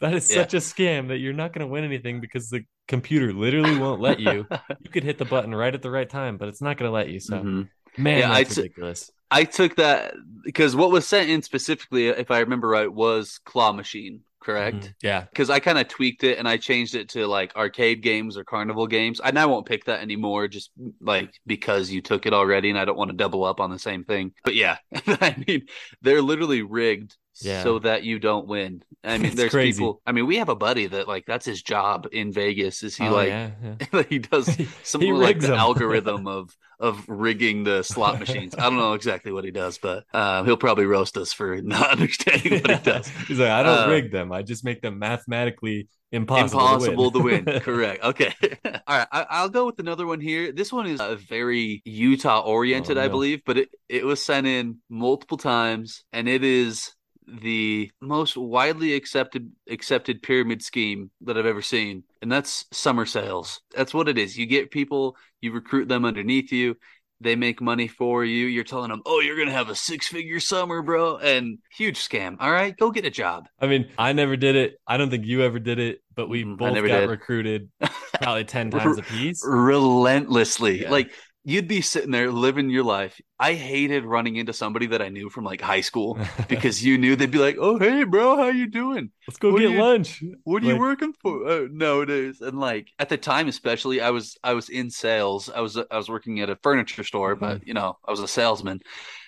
that 0.00 0.14
is 0.14 0.28
Yeah. 0.28 0.32
such 0.32 0.54
a 0.54 0.58
scam 0.58 1.08
that 1.08 1.18
you're 1.18 1.32
not 1.32 1.52
going 1.52 1.66
to 1.66 1.72
win 1.72 1.84
anything 1.84 2.20
because 2.20 2.48
the 2.48 2.62
computer 2.86 3.32
literally 3.32 3.74
won't 3.74 4.00
let 4.00 4.18
you 4.20 4.46
you 4.78 4.90
could 4.90 5.04
hit 5.04 5.18
the 5.18 5.24
button 5.26 5.54
right 5.54 5.74
at 5.74 5.82
the 5.82 5.90
right 5.90 6.08
time 6.08 6.36
but 6.38 6.48
it's 6.48 6.62
not 6.62 6.76
going 6.78 6.88
to 6.88 6.94
let 6.94 7.08
you 7.08 7.20
so 7.20 7.48
Mhm. 7.48 7.70
man 7.96 8.26
Yeah, 8.26 8.30
that's 8.30 8.48
I'd 8.48 8.50
ridiculous 8.50 9.10
I 9.30 9.44
took 9.44 9.76
that 9.76 10.14
because 10.44 10.76
what 10.76 10.90
was 10.90 11.06
sent 11.06 11.30
in 11.30 11.42
specifically, 11.42 12.08
if 12.08 12.30
I 12.30 12.40
remember 12.40 12.68
right, 12.68 12.92
was 12.92 13.38
claw 13.44 13.72
machine. 13.72 14.22
Correct? 14.40 14.90
Mhm. 14.90 14.94
Yeah. 15.02 15.24
Because 15.32 15.50
I 15.50 15.60
kind 15.60 15.78
of 15.78 15.88
tweaked 15.88 16.24
it 16.24 16.38
and 16.38 16.48
I 16.48 16.56
changed 16.56 16.94
it 16.94 17.08
to 17.10 17.26
like 17.26 17.54
arcade 17.56 18.02
games 18.02 18.36
or 18.36 18.44
carnival 18.44 18.86
games. 18.86 19.20
And 19.20 19.38
I 19.38 19.46
won't 19.46 19.66
pick 19.66 19.84
that 19.86 20.00
anymore 20.00 20.48
just 20.48 20.70
like 21.00 21.32
because 21.46 21.90
you 21.90 22.02
took 22.02 22.26
it 22.26 22.32
already 22.34 22.70
and 22.70 22.78
I 22.78 22.84
don't 22.84 22.98
want 22.98 23.10
to 23.10 23.16
double 23.16 23.44
up 23.44 23.60
on 23.60 23.70
the 23.70 23.78
same 23.78 24.04
thing. 24.04 24.32
But 24.44 24.54
yeah, 24.54 24.78
I 25.06 25.36
mean, 25.46 25.66
they're 26.02 26.22
literally 26.22 26.62
rigged 26.62 27.16
Yeah. 27.40 27.62
so 27.62 27.78
that 27.80 28.02
you 28.04 28.18
don't 28.18 28.46
win. 28.46 28.82
I 29.04 29.18
mean, 29.18 29.36
there's 29.36 29.50
crazy. 29.50 29.78
people, 29.78 30.00
I 30.06 30.12
mean, 30.12 30.26
we 30.26 30.36
have 30.36 30.48
a 30.48 30.56
buddy 30.56 30.86
that 30.86 31.08
like 31.08 31.24
that's 31.26 31.46
his 31.46 31.62
job 31.62 32.08
in 32.12 32.32
Vegas 32.32 32.82
is 32.82 32.96
he 32.96 33.06
Oh, 33.06 33.12
like, 33.12 33.28
yeah, 33.28 33.50
yeah. 33.92 34.02
he 34.08 34.18
does 34.18 34.56
some 34.82 35.00
He 35.00 35.12
like 35.12 35.40
the 35.40 35.54
algorithm 35.54 36.26
of 36.26 36.56
of 36.80 37.04
rigging 37.08 37.64
the 37.64 37.82
slot 37.82 38.20
machines. 38.20 38.54
I 38.56 38.62
don't 38.62 38.76
know 38.76 38.92
exactly 38.92 39.32
what 39.32 39.44
he 39.44 39.50
does, 39.50 39.78
but 39.78 40.04
um, 40.14 40.46
he'll 40.46 40.56
probably 40.56 40.86
roast 40.86 41.16
us 41.16 41.32
for 41.32 41.60
not 41.60 41.90
understanding 41.90 42.60
what 42.62 42.70
he 42.70 42.76
does. 42.76 43.08
He's 43.26 43.38
like, 43.40 43.50
I 43.50 43.62
don't 43.64 43.88
Uh, 43.88 43.90
rig 43.90 44.12
them. 44.12 44.30
I 44.32 44.42
just 44.42 44.64
make 44.64 44.80
them 44.80 44.98
mathematically 45.00 45.88
impossible, 46.12 46.60
Impossible 46.62 47.10
to 47.10 47.18
to 47.18 47.24
win. 47.24 47.44
win. 47.46 47.60
Correct. 47.60 48.04
Okay. 48.04 48.32
All 48.64 48.96
right. 48.96 49.08
I, 49.10 49.26
I'll 49.28 49.48
go 49.48 49.66
with 49.66 49.78
another 49.80 50.06
one 50.06 50.20
here. 50.20 50.52
This 50.52 50.72
one 50.72 50.86
is 50.86 51.00
uh, 51.00 51.16
very 51.16 51.82
Utah 51.84 52.40
oriented, 52.40 52.96
Oh, 52.96 53.02
I 53.02 53.08
believe, 53.08 53.42
but 53.44 53.58
it, 53.58 53.68
it 53.88 54.04
was 54.04 54.24
sent 54.24 54.46
in 54.46 54.78
multiple 54.88 55.36
times, 55.36 56.04
and 56.12 56.28
it 56.28 56.44
is 56.44 56.92
the 57.40 57.90
most 58.00 58.36
widely 58.36 58.94
accepted 58.94 59.50
accepted 59.68 60.22
pyramid 60.22 60.62
scheme 60.62 61.10
that 61.22 61.36
I've 61.36 61.46
ever 61.46 61.62
seen, 61.62 62.04
and 62.22 62.30
that's 62.30 62.64
summer 62.72 63.06
sales. 63.06 63.60
That's 63.76 63.92
what 63.94 64.08
it 64.08 64.18
is. 64.18 64.36
You 64.36 64.46
get 64.46 64.70
people, 64.70 65.16
you 65.40 65.52
recruit 65.52 65.88
them 65.88 66.04
underneath 66.04 66.52
you. 66.52 66.76
They 67.20 67.34
make 67.34 67.60
money 67.60 67.88
for 67.88 68.24
you. 68.24 68.46
You're 68.46 68.62
telling 68.62 68.90
them, 68.90 69.02
"Oh, 69.04 69.18
you're 69.20 69.36
gonna 69.36 69.50
have 69.50 69.68
a 69.68 69.74
six 69.74 70.06
figure 70.06 70.38
summer, 70.38 70.82
bro," 70.82 71.16
and 71.18 71.58
huge 71.76 71.98
scam. 71.98 72.36
All 72.38 72.50
right, 72.52 72.76
go 72.76 72.92
get 72.92 73.04
a 73.04 73.10
job. 73.10 73.48
I 73.60 73.66
mean, 73.66 73.90
I 73.98 74.12
never 74.12 74.36
did 74.36 74.54
it. 74.54 74.76
I 74.86 74.96
don't 74.96 75.10
think 75.10 75.26
you 75.26 75.42
ever 75.42 75.58
did 75.58 75.80
it, 75.80 75.98
but 76.14 76.28
we 76.28 76.44
both 76.44 76.74
got 76.74 76.82
did. 76.82 77.10
recruited 77.10 77.70
probably 78.22 78.44
10 78.44 78.70
times 78.70 78.98
a 78.98 79.02
piece. 79.02 79.44
relentlessly. 79.44 80.82
Yeah. 80.82 80.90
Like 80.90 81.10
you'd 81.48 81.66
be 81.68 81.80
sitting 81.80 82.10
there 82.10 82.30
living 82.30 82.70
your 82.70 82.84
life. 82.84 83.20
I 83.40 83.54
hated 83.54 84.04
running 84.04 84.36
into 84.36 84.52
somebody 84.52 84.86
that 84.88 85.00
I 85.00 85.08
knew 85.08 85.30
from 85.30 85.44
like 85.44 85.60
high 85.60 85.80
school 85.80 86.18
because 86.48 86.84
you 86.84 86.98
knew 86.98 87.16
they'd 87.16 87.30
be 87.30 87.38
like, 87.38 87.56
"Oh, 87.58 87.78
hey, 87.78 88.04
bro, 88.04 88.36
how 88.36 88.48
you 88.48 88.66
doing? 88.68 89.10
let's 89.26 89.38
go 89.38 89.52
what 89.52 89.60
get 89.60 89.70
you- 89.70 89.80
lunch. 89.80 90.22
What 90.44 90.62
are 90.62 90.66
you 90.66 90.78
working 90.78 91.14
for 91.22 91.48
uh, 91.48 91.66
nowadays?" 91.70 92.40
And 92.40 92.60
like 92.60 92.88
at 92.98 93.08
the 93.08 93.16
time, 93.16 93.48
especially, 93.48 94.00
I 94.00 94.10
was 94.10 94.36
I 94.44 94.52
was 94.54 94.68
in 94.68 94.90
sales. 94.90 95.48
I 95.48 95.60
was 95.60 95.76
I 95.76 95.96
was 95.96 96.08
working 96.08 96.40
at 96.40 96.50
a 96.50 96.56
furniture 96.56 97.04
store, 97.04 97.34
but 97.34 97.66
you 97.66 97.74
know, 97.74 97.96
I 98.06 98.10
was 98.10 98.20
a 98.20 98.28
salesman. 98.28 98.80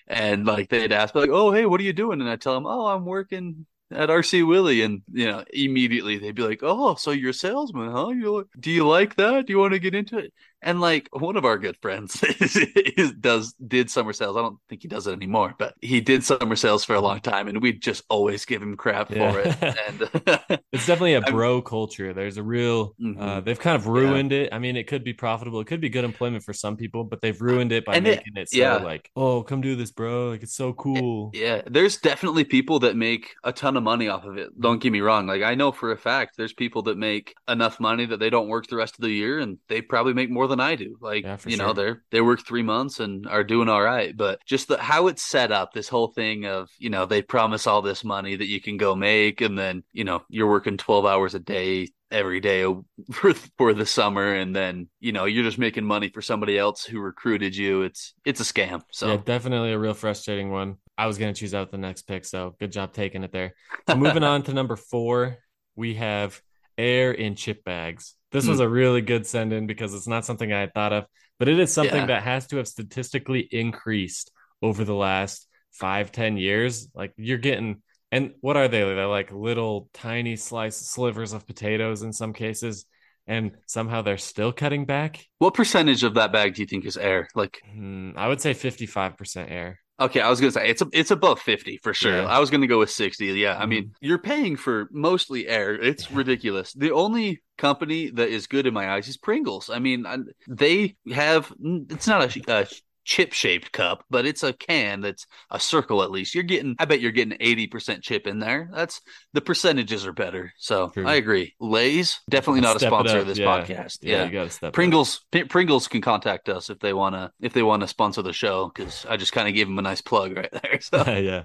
And 0.06 0.44
like 0.46 0.68
they'd 0.68 0.92
ask, 0.92 1.14
like, 1.14 1.30
"Oh, 1.30 1.52
hey, 1.52 1.66
what 1.66 1.80
are 1.80 1.84
you 1.84 1.92
doing?" 1.92 2.20
And 2.20 2.28
I 2.28 2.36
tell 2.36 2.54
them, 2.54 2.66
"Oh, 2.66 2.86
I'm 2.86 3.04
working." 3.04 3.66
At 3.92 4.08
RC 4.08 4.46
Willey, 4.46 4.82
and 4.82 5.02
you 5.12 5.26
know, 5.26 5.44
immediately 5.52 6.16
they'd 6.16 6.36
be 6.36 6.44
like, 6.44 6.60
"Oh, 6.62 6.94
so 6.94 7.10
you're 7.10 7.30
a 7.30 7.34
salesman, 7.34 7.90
huh? 7.90 8.10
You 8.10 8.48
do 8.58 8.70
you 8.70 8.86
like 8.86 9.16
that? 9.16 9.46
Do 9.46 9.52
you 9.52 9.58
want 9.58 9.72
to 9.72 9.80
get 9.80 9.96
into 9.96 10.18
it?" 10.18 10.32
And 10.62 10.80
like 10.80 11.08
one 11.12 11.36
of 11.36 11.44
our 11.44 11.56
good 11.58 11.76
friends 11.80 12.22
is, 12.22 12.56
is- 12.96 13.12
does 13.12 13.54
did 13.66 13.90
summer 13.90 14.12
sales. 14.12 14.36
I 14.36 14.42
don't 14.42 14.58
think 14.68 14.82
he 14.82 14.88
does 14.88 15.06
it 15.06 15.12
anymore, 15.12 15.54
but 15.58 15.74
he 15.80 16.00
did 16.00 16.22
summer 16.24 16.56
sales 16.56 16.84
for 16.84 16.94
a 16.94 17.00
long 17.00 17.20
time, 17.20 17.48
and 17.48 17.62
we'd 17.62 17.80
just 17.82 18.04
always 18.10 18.44
give 18.44 18.62
him 18.62 18.76
crap 18.76 19.10
Yeah. 19.10 19.32
for 19.32 19.40
it. 19.40 19.76
And 19.88 20.60
It's 20.72 20.86
definitely 20.86 21.14
a 21.14 21.20
I'm- 21.22 21.32
bro 21.32 21.62
culture. 21.62 22.12
There's 22.12 22.36
a 22.36 22.42
real, 22.42 22.94
uh, 23.00 23.04
Mhm. 23.04 23.44
they've 23.44 23.58
kind 23.58 23.74
of 23.76 23.86
ruined 23.88 24.32
it. 24.32 24.52
I 24.52 24.58
mean, 24.58 24.76
it 24.76 24.86
could 24.86 25.02
be 25.04 25.12
profitable. 25.12 25.60
It 25.60 25.66
could 25.66 25.80
be 25.80 25.88
good 25.88 26.04
employment 26.04 26.44
for 26.44 26.52
some 26.52 26.76
people, 26.76 27.04
but 27.04 27.20
they've 27.22 27.40
ruined 27.40 27.72
it 27.72 27.84
by 27.84 27.94
And 27.96 28.06
it- 28.06 28.18
making 28.18 28.36
it, 28.36 28.50
so 28.50 28.58
yeah. 28.58 28.76
like, 28.76 29.10
oh, 29.16 29.42
come 29.42 29.60
do 29.60 29.76
this, 29.76 29.90
bro. 29.90 30.28
Like, 30.30 30.42
it's 30.42 30.54
so 30.54 30.72
cool. 30.74 31.30
yeah, 31.34 31.62
there's 31.66 31.98
definitely 31.98 32.44
people 32.44 32.78
that 32.80 32.96
make 32.96 33.34
a 33.44 33.52
ton 33.52 33.76
of 33.76 33.82
money 33.82 34.08
off 34.08 34.24
of 34.24 34.36
it. 34.38 34.48
Don't 34.60 34.80
get 34.82 34.92
me 34.92 35.00
wrong. 35.00 35.26
Like 35.26 35.42
I 35.42 35.54
know 35.54 35.72
for 35.72 35.92
a 35.92 35.96
fact, 35.96 36.36
there's 36.36 36.52
people 36.52 36.82
that 36.82 36.98
make 36.98 37.34
enough 37.48 37.80
money 37.80 38.06
that 38.06 38.18
they 38.20 38.30
don't 38.30 38.48
work 38.48 38.66
the 38.66 38.76
rest 38.76 38.94
of 38.96 39.02
the 39.02 39.10
year, 39.10 39.38
and 39.40 39.58
they 39.68 39.80
probably 39.80 40.12
make 40.14 40.30
more 40.30 40.46
than 40.50 40.60
I 40.60 40.74
do. 40.74 40.96
Like 41.00 41.24
Yeah, 41.24 41.38
you 41.46 41.56
know, 41.56 41.72
they're 41.72 42.02
they 42.10 42.20
work 42.20 42.46
three 42.46 42.62
months 42.62 43.00
and 43.00 43.26
are 43.26 43.44
doing 43.44 43.68
all 43.68 43.82
right. 43.82 44.14
But 44.16 44.40
just 44.44 44.68
the 44.68 44.76
how 44.78 45.06
it's 45.06 45.22
set 45.22 45.50
up, 45.50 45.72
this 45.72 45.88
whole 45.88 46.08
thing 46.08 46.44
of 46.44 46.68
you 46.78 46.90
know 46.90 47.06
they 47.06 47.22
promise 47.22 47.66
all 47.66 47.82
this 47.82 48.04
money 48.04 48.36
that 48.36 48.48
you 48.48 48.60
can 48.60 48.76
go 48.76 48.94
make, 48.94 49.40
and 49.40 49.58
then 49.58 49.82
you 49.92 50.04
know 50.04 50.22
you're 50.28 50.50
working 50.50 50.76
12 50.76 51.06
hours 51.06 51.34
a 51.34 51.40
day 51.40 51.88
every 52.10 52.40
day 52.40 52.64
for 53.12 53.32
for 53.56 53.72
the 53.72 53.86
summer 53.86 54.34
and 54.34 54.54
then 54.54 54.88
you 54.98 55.12
know 55.12 55.26
you're 55.26 55.44
just 55.44 55.58
making 55.58 55.84
money 55.84 56.08
for 56.08 56.20
somebody 56.20 56.58
else 56.58 56.82
who 56.82 56.98
recruited 56.98 57.54
you 57.54 57.82
it's 57.82 58.14
it's 58.24 58.40
a 58.40 58.42
scam 58.42 58.82
so 58.90 59.08
Yeah, 59.08 59.16
definitely 59.24 59.72
a 59.72 59.78
real 59.78 59.94
frustrating 59.94 60.50
one. 60.50 60.76
I 60.98 61.06
was 61.06 61.16
going 61.16 61.32
to 61.32 61.38
choose 61.38 61.54
out 61.54 61.70
the 61.70 61.78
next 61.78 62.02
pick, 62.02 62.24
so 62.26 62.54
good 62.60 62.72
job 62.72 62.92
taking 62.92 63.22
it 63.22 63.32
there. 63.32 63.54
So 63.88 63.96
moving 63.96 64.22
on 64.32 64.42
to 64.42 64.52
number 64.52 64.76
four, 64.76 65.38
we 65.74 65.94
have 65.94 66.42
air 66.76 67.12
in 67.12 67.36
chip 67.36 67.64
bags. 67.64 68.14
This 68.32 68.44
Hmm. 68.44 68.50
was 68.50 68.60
a 68.60 68.68
really 68.68 69.00
good 69.02 69.26
send 69.26 69.52
in 69.52 69.66
because 69.66 69.94
it's 69.94 70.06
not 70.06 70.24
something 70.24 70.52
I 70.52 70.60
had 70.60 70.74
thought 70.74 70.92
of, 70.92 71.06
but 71.38 71.48
it 71.48 71.58
is 71.58 71.72
something 71.72 72.00
Yeah. 72.02 72.06
that 72.06 72.22
has 72.22 72.46
to 72.48 72.56
have 72.58 72.68
statistically 72.68 73.40
increased 73.50 74.30
over 74.62 74.84
the 74.84 74.94
last 74.94 75.48
five, 75.72 76.12
ten 76.12 76.36
years. 76.36 76.88
Like 76.94 77.12
you're 77.16 77.38
getting, 77.38 77.82
and 78.12 78.34
what 78.40 78.56
are 78.56 78.68
they? 78.68 78.80
They're 78.80 79.06
like 79.06 79.32
little 79.32 79.88
tiny 79.92 80.36
slice 80.36 80.76
slivers 80.76 81.32
of 81.32 81.46
potatoes 81.46 82.02
in 82.02 82.12
some 82.12 82.32
cases, 82.32 82.86
and 83.26 83.52
somehow 83.66 84.02
they're 84.02 84.18
still 84.18 84.52
cutting 84.52 84.84
back. 84.84 85.24
what 85.38 85.54
percentage 85.54 86.02
of 86.04 86.14
that 86.14 86.32
bag 86.32 86.54
do 86.54 86.62
you 86.62 86.66
think 86.66 86.84
is 86.84 86.96
air 86.96 87.28
like 87.34 87.60
Hmm, 87.72 88.10
I 88.16 88.28
would 88.28 88.40
say 88.40 88.52
55% 88.54 89.50
air. 89.50 89.80
Okay, 90.00 90.20
I 90.20 90.30
was 90.30 90.40
gonna 90.40 90.50
say 90.50 90.68
it's 90.68 90.80
a, 90.80 90.86
it's 90.92 91.10
above 91.10 91.40
fifty 91.40 91.78
for 91.82 91.92
sure. 91.92 92.22
Yeah. 92.22 92.26
I 92.26 92.38
was 92.38 92.48
gonna 92.50 92.66
go 92.66 92.78
with 92.78 92.90
sixty. 92.90 93.26
Yeah, 93.26 93.58
I 93.58 93.64
Mhm. 93.64 93.68
mean 93.68 93.94
you're 94.00 94.18
paying 94.18 94.56
for 94.56 94.88
mostly 94.92 95.46
air. 95.46 95.74
It's 95.74 96.10
ridiculous. 96.10 96.72
The 96.72 96.92
only 96.92 97.42
company 97.58 98.10
that 98.10 98.30
is 98.30 98.46
good 98.46 98.66
in 98.66 98.72
my 98.72 98.90
eyes 98.90 99.08
is 99.08 99.18
Pringles. 99.18 99.68
I 99.68 99.78
mean 99.78 100.06
I, 100.06 100.16
they 100.48 100.96
have 101.12 101.52
it's 101.60 102.06
not 102.06 102.34
a, 102.34 102.52
a 102.52 102.66
chip 103.10 103.32
shaped 103.32 103.72
cup, 103.72 104.04
but 104.08 104.24
it's 104.24 104.44
a 104.44 104.52
can 104.52 105.00
that's 105.00 105.26
a 105.50 105.58
circle 105.58 106.04
at 106.04 106.12
least. 106.12 106.32
You're 106.32 106.44
getting 106.44 106.76
I 106.78 106.84
bet 106.84 107.00
you're 107.00 107.10
getting 107.10 107.36
eighty 107.40 107.66
percent 107.66 108.04
chip 108.04 108.28
in 108.28 108.38
there. 108.38 108.70
That's 108.72 109.00
the 109.32 109.40
percentages 109.40 110.06
are 110.06 110.12
better. 110.12 110.52
So 110.58 110.90
True. 110.90 111.08
I 111.08 111.14
agree. 111.16 111.54
Lay's 111.58 112.20
definitely 112.30 112.60
not 112.60 112.76
a 112.76 112.78
Step 112.78 112.90
sponsor 112.90 113.18
of 113.18 113.26
this 113.26 113.38
yeah. 113.38 113.46
podcast. 113.46 113.98
Yeah, 114.00 114.18
Yeah. 114.18 114.24
you 114.26 114.30
got 114.32 114.44
to 114.44 114.50
step. 114.50 114.72
Pringles 114.72 115.26
P- 115.32 115.42
Pringles 115.44 115.88
can 115.88 116.00
contact 116.00 116.48
us 116.48 116.70
if 116.70 116.78
they 116.78 116.92
wanna 116.92 117.32
if 117.40 117.52
they 117.52 117.64
wanna 117.64 117.88
sponsor 117.88 118.22
the 118.22 118.32
show 118.32 118.70
because 118.72 119.04
I 119.08 119.16
just 119.16 119.32
kind 119.32 119.48
of 119.48 119.54
gave 119.54 119.66
them 119.66 119.78
a 119.80 119.82
nice 119.82 120.00
plug 120.00 120.36
right 120.36 120.50
there. 120.52 120.80
So 120.80 120.98
yeah. 121.06 121.42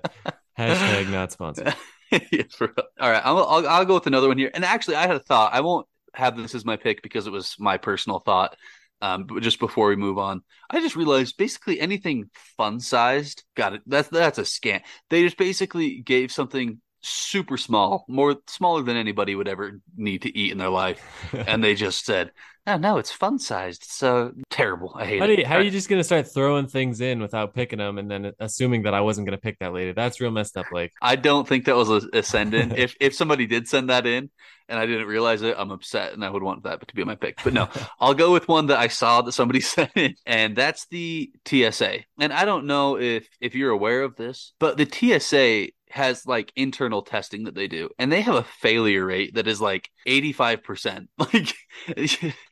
Hashtag 0.58 1.10
not 1.12 1.32
sponsored. 1.32 1.74
Yeah, 2.32 2.44
for- 2.56 2.72
all 3.02 3.10
right, 3.10 3.22
I'll, 3.26 3.40
I'll 3.44 3.68
I'll 3.68 3.86
go 3.86 3.96
with 3.96 4.06
another 4.06 4.28
one 4.28 4.38
here. 4.38 4.52
And 4.54 4.64
actually, 4.64 4.96
I 4.96 5.08
had 5.08 5.16
a 5.16 5.20
thought. 5.20 5.54
I 5.54 5.62
won't 5.62 5.88
have 6.14 6.38
this 6.38 6.54
as 6.54 6.64
my 6.64 6.78
pick 6.78 7.02
because 7.02 7.26
it 7.26 7.32
was 7.34 7.56
my 7.60 7.78
personal 7.78 8.20
thought. 8.20 8.56
Um, 9.06 9.26
but 9.26 9.44
just 9.44 9.60
before 9.60 9.90
we 9.90 9.96
move 9.96 10.18
on, 10.18 10.42
I 10.68 10.80
just 10.80 10.96
realized 10.96 11.38
basically 11.38 11.80
anything 11.80 12.32
fun 12.58 12.80
sized, 12.80 13.44
got 13.56 13.74
it. 13.74 13.82
That's 13.86 14.10
that's 14.10 14.40
a 14.40 14.42
scam. 14.42 14.82
They 15.12 15.24
just 15.24 15.38
basically 15.38 16.00
gave 16.02 16.32
something 16.32 16.82
super 17.02 17.56
small, 17.56 18.06
more 18.08 18.38
smaller 18.48 18.82
than 18.82 18.98
anybody 18.98 19.36
would 19.36 19.48
ever 19.48 19.80
need 19.96 20.24
to 20.24 20.36
eat 20.36 20.52
in 20.52 20.58
their 20.58 20.70
life, 20.70 21.00
and 21.48 21.64
they 21.64 21.76
just 21.76 22.04
said, 22.04 22.32
"Oh 22.68 22.78
no, 22.78 22.98
it's 22.98 23.12
fun 23.12 23.40
sized." 23.40 23.84
So 23.86 24.34
terrible. 24.50 24.94
I 24.96 25.06
hate 25.06 25.20
How 25.20 25.26
it. 25.26 25.40
you, 25.40 25.46
how 25.46 25.56
are 25.58 25.62
you 25.62 25.72
just 25.72 25.90
gonna 25.90 26.04
start 26.04 26.28
throwing 26.34 26.68
things 26.68 27.02
in 27.02 27.22
without 27.22 27.54
picking 27.54 27.80
them 27.80 27.98
and 27.98 28.10
then 28.10 28.32
assuming 28.40 28.84
that 28.84 28.94
I 28.94 29.02
wasn't 29.02 29.28
gonna 29.28 29.38
pick 29.38 29.60
that 29.60 29.74
later? 29.74 29.94
That's 29.94 30.20
real 30.22 30.32
messed 30.32 30.58
up, 30.58 30.68
Like 30.72 30.92
I 31.02 31.16
don't 31.16 31.48
think 31.48 31.66
that 31.66 31.76
was 31.76 31.90
a, 31.90 32.02
a 32.14 32.24
send 32.24 32.54
in. 32.54 32.72
if 32.78 32.96
if 33.00 33.14
somebody 33.16 33.46
did 33.48 33.68
send 33.68 33.90
that 33.90 34.06
in 34.08 34.30
and 34.68 34.80
I 34.80 34.86
didn't 34.86 35.08
realize 35.08 35.42
it, 35.44 35.56
I'm 35.58 35.72
upset 35.72 36.14
and 36.14 36.26
I 36.26 36.30
would 36.30 36.42
want 36.44 36.64
that 36.64 36.88
to 36.88 36.96
be 36.96 37.04
my 37.04 37.16
pick. 37.16 37.40
But 37.44 37.54
no, 37.54 37.70
I'll 38.00 38.16
go 38.16 38.32
with 38.32 38.48
one 38.48 38.68
that 38.68 38.80
I 38.80 38.88
saw 38.88 39.22
that 39.22 39.32
somebody 39.34 39.62
sent 39.62 39.92
in, 39.96 40.16
and 40.26 40.56
that's 40.56 40.88
the 40.88 41.32
TSA. 41.48 42.00
And 42.20 42.34
I 42.34 42.46
don't 42.46 42.66
know 42.66 42.98
if 42.98 43.28
if 43.40 43.54
you're 43.56 43.72
aware 43.72 44.02
of 44.02 44.16
this, 44.16 44.54
but 44.60 44.78
the 44.78 44.86
TSA 45.20 45.70
has 45.96 46.26
like 46.28 46.52
internal 46.56 47.02
testing 47.02 47.46
that 47.46 47.56
they 47.56 47.68
do, 47.68 47.90
and 47.98 48.12
they 48.12 48.22
have 48.22 48.36
a 48.36 48.44
failure 48.44 49.06
rate 49.06 49.34
that 49.36 49.48
is 49.48 49.60
like 49.62 49.90
85%. 50.08 51.08
Like 51.18 51.56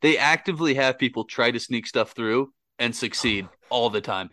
they 0.01 0.17
actively 0.17 0.73
have 0.75 0.97
people 0.97 1.25
try 1.25 1.51
to 1.51 1.59
sneak 1.59 1.85
stuff 1.87 2.13
through 2.13 2.51
and 2.79 2.95
succeed 2.95 3.47
all 3.69 3.89
the 3.89 4.01
time. 4.01 4.29